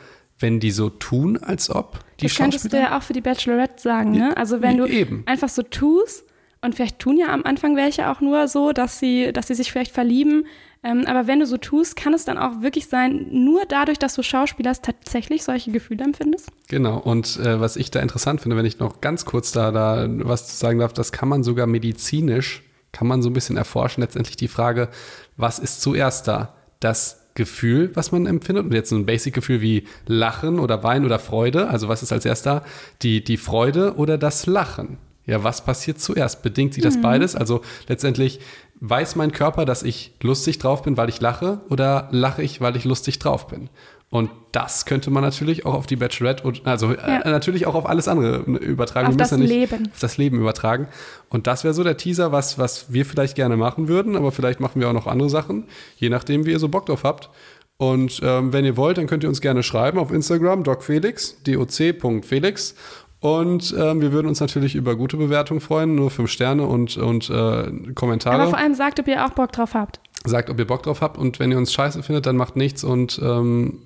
wenn 0.43 0.61
die 0.61 0.71
so 0.71 0.91
tun, 0.91 1.39
als 1.39 1.71
ob 1.71 2.01
die 2.21 2.27
Das 2.27 2.37
könntest 2.37 2.73
du 2.73 2.77
ja 2.77 2.99
auch 2.99 3.03
für 3.03 3.13
die 3.13 3.21
Bachelorette 3.21 3.81
sagen, 3.81 4.13
ne? 4.13 4.37
Also 4.37 4.61
wenn 4.61 4.77
du 4.77 4.87
Eben. 4.87 5.23
einfach 5.27 5.49
so 5.49 5.63
tust, 5.63 6.25
und 6.65 6.77
vielleicht 6.77 7.01
tun 7.01 7.19
ja 7.19 7.27
am 7.29 7.43
Anfang 7.45 7.77
welche 7.77 8.09
auch 8.09 8.21
nur 8.21 8.47
so, 8.47 8.73
dass 8.73 9.01
sie, 9.01 9.33
dass 9.33 9.49
sie 9.49 9.55
sich 9.55 9.71
vielleicht 9.73 9.93
verlieben. 9.93 10.47
Ähm, 10.85 11.05
aber 11.07 11.27
wenn 11.27 11.41
du 11.41 11.47
so 11.47 11.57
tust, 11.57 11.97
kann 11.97 12.15
es 12.15 12.25
dann 12.25 12.39
auch 12.39 12.63
wirklich 12.63 12.87
sein, 12.87 13.27
nur 13.31 13.65
dadurch, 13.69 13.99
dass 13.99 14.15
du 14.15 14.23
Schauspielers 14.23 14.81
tatsächlich 14.81 15.45
solche 15.45 15.71
Gefühle 15.71 16.05
empfindest? 16.05 16.49
Genau, 16.69 16.99
und 16.99 17.39
äh, 17.39 17.61
was 17.61 17.77
ich 17.77 17.91
da 17.91 18.01
interessant 18.01 18.41
finde, 18.41 18.57
wenn 18.57 18.65
ich 18.65 18.79
noch 18.79 19.01
ganz 19.01 19.25
kurz 19.25 19.53
da, 19.53 19.71
da 19.71 20.07
was 20.09 20.49
zu 20.49 20.57
sagen 20.57 20.79
darf, 20.79 20.93
das 20.93 21.13
kann 21.13 21.29
man 21.29 21.43
sogar 21.43 21.67
medizinisch, 21.67 22.63
kann 22.93 23.09
man 23.09 23.23
so 23.23 23.31
ein 23.31 23.33
bisschen 23.33 23.57
erforschen, 23.57 24.01
letztendlich 24.01 24.37
die 24.37 24.49
Frage, 24.49 24.89
was 25.37 25.59
ist 25.59 25.83
zuerst 25.83 26.29
da? 26.29 26.55
Das 26.81 27.22
Gefühl, 27.35 27.91
was 27.95 28.13
man 28.13 28.27
empfindet, 28.27 28.65
und 28.67 28.73
jetzt 28.73 28.91
so 28.91 28.97
ein 28.97 29.07
Basic-Gefühl 29.07 29.61
wie 29.61 29.85
Lachen 30.07 30.59
oder 30.59 30.83
Wein 30.83 31.05
oder 31.05 31.19
Freude, 31.19 31.69
also 31.69 31.89
was 31.89 32.03
ist 32.03 32.13
als 32.13 32.25
erst 32.25 32.47
da? 32.47 32.63
Die, 33.03 33.25
die 33.25 33.37
Freude 33.37 33.97
oder 33.97 34.19
das 34.19 34.47
Lachen? 34.47 34.99
Ja, 35.25 35.45
was 35.45 35.65
passiert 35.65 36.01
zuerst? 36.01 36.43
Bedingt 36.43 36.75
sich 36.75 36.83
das 36.83 37.01
beides? 37.01 37.37
Also 37.37 37.63
letztendlich 37.89 38.41
weiß 38.81 39.15
mein 39.15 39.31
Körper, 39.31 39.65
dass 39.65 39.85
ich 39.85 40.13
lustig 40.21 40.59
drauf 40.59 40.83
bin, 40.83 40.97
weil 40.97 41.09
ich 41.09 41.21
lache, 41.21 41.61
oder 41.71 42.09
lache 42.11 42.43
ich, 42.43 42.61
weil 42.61 42.77
ich 42.77 42.85
lustig 42.85 43.21
drauf 43.21 43.47
bin? 43.47 43.69
Und 44.13 44.29
das 44.53 44.85
könnte 44.85 45.11
man 45.11 45.23
natürlich 45.23 45.65
auch 45.65 45.73
auf 45.73 45.87
die 45.87 45.97
Bachelorette 45.97 46.45
und 46.45 46.67
also 46.67 46.93
Ja. 46.93 47.21
äh, 47.23 47.31
natürlich 47.31 47.67
auch 47.67 47.75
auf 47.75 47.89
alles 47.89 48.09
andere 48.09 48.41
übertragen. 48.43 49.09
Auf 49.09 49.17
das 49.17 49.31
ja 49.31 49.39
Leben. 49.39 49.89
Auf 49.91 50.01
das 50.01 50.19
Leben 50.19 50.39
übertragen. 50.39 50.89
Und 51.31 51.47
das 51.47 51.65
wäre 51.65 51.73
so 51.73 51.83
der 51.83 51.97
Teaser, 51.97 52.31
was, 52.31 52.59
was 52.59 52.93
wir 52.93 53.07
vielleicht 53.07 53.37
gerne 53.37 53.57
machen 53.57 53.89
würden, 53.89 54.15
aber 54.15 54.31
vielleicht 54.31 54.61
machen 54.61 54.83
wir 54.83 54.91
auch 54.91 54.93
noch 54.93 55.07
andere 55.07 55.31
Sachen, 55.31 55.65
je 55.97 56.11
nachdem, 56.11 56.45
wie 56.45 56.51
ihr 56.51 56.59
so 56.59 56.69
Bock 56.69 56.85
drauf 56.85 57.05
habt. 57.05 57.31
Und 57.79 58.21
ähm, 58.23 58.53
wenn 58.53 58.67
ihr 58.67 58.77
wollt, 58.77 58.99
dann 58.99 59.07
könnt 59.07 59.23
ihr 59.23 59.31
uns 59.31 59.41
gerne 59.41 59.63
schreiben 59.63 59.99
auf 59.99 60.13
Instagram, 60.13 60.63
docfelix, 60.63 61.39
doc.felix. 61.43 62.75
Und 63.23 63.73
ähm, 63.79 64.01
wir 64.01 64.11
würden 64.13 64.27
uns 64.27 64.41
natürlich 64.41 64.75
über 64.75 64.97
gute 64.97 65.17
Bewertungen 65.17 65.61
freuen, 65.61 65.95
nur 65.95 66.11
fünf 66.11 66.29
Sterne 66.29 66.67
und, 66.67 66.97
und 66.97 67.31
äh, 67.31 67.71
Kommentare. 67.95 68.35
Aber 68.35 68.51
vor 68.51 68.59
allem 68.59 68.75
sagt, 68.75 68.99
ob 68.99 69.07
ihr 69.07 69.25
auch 69.25 69.31
Bock 69.31 69.53
drauf 69.53 69.75
habt. 69.75 70.01
Sagt, 70.25 70.51
ob 70.51 70.59
ihr 70.59 70.67
Bock 70.67 70.83
drauf 70.83 71.01
habt 71.01 71.19
und 71.19 71.39
wenn 71.39 71.53
ihr 71.53 71.57
uns 71.57 71.73
scheiße 71.73 72.03
findet, 72.03 72.27
dann 72.27 72.37
macht 72.37 72.57
nichts 72.57 72.83
und 72.83 73.21
ähm, 73.23 73.79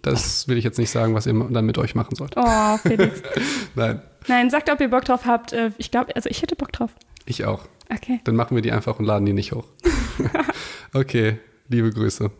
das 0.00 0.48
will 0.48 0.56
ich 0.56 0.64
jetzt 0.64 0.78
nicht 0.78 0.88
sagen, 0.90 1.14
was 1.14 1.26
ihr 1.26 1.34
dann 1.34 1.66
mit 1.66 1.76
euch 1.76 1.94
machen 1.94 2.14
sollt. 2.14 2.32
Oh, 2.36 2.76
Felix. 2.78 3.22
Nein, 3.74 4.00
Nein, 4.26 4.48
sagt, 4.48 4.70
ob 4.70 4.80
ihr 4.80 4.88
Bock 4.88 5.04
drauf 5.04 5.26
habt. 5.26 5.52
Äh, 5.52 5.72
Ich 5.76 5.90
glaube, 5.90 6.16
also 6.16 6.30
ich 6.30 6.40
hätte 6.40 6.56
Bock 6.56 6.72
drauf. 6.72 6.92
ich 7.26 7.44
auch. 7.44 7.66
Okay. 7.94 8.20
Dann 8.24 8.36
machen 8.36 8.54
wir 8.54 8.62
die 8.62 8.72
einfach 8.72 8.98
und 8.98 9.04
laden 9.04 9.26
die 9.26 9.34
nicht 9.34 9.52
hoch. 9.52 9.66
okay, 10.94 11.38
liebe 11.68 11.90
Grüße. 11.90 12.30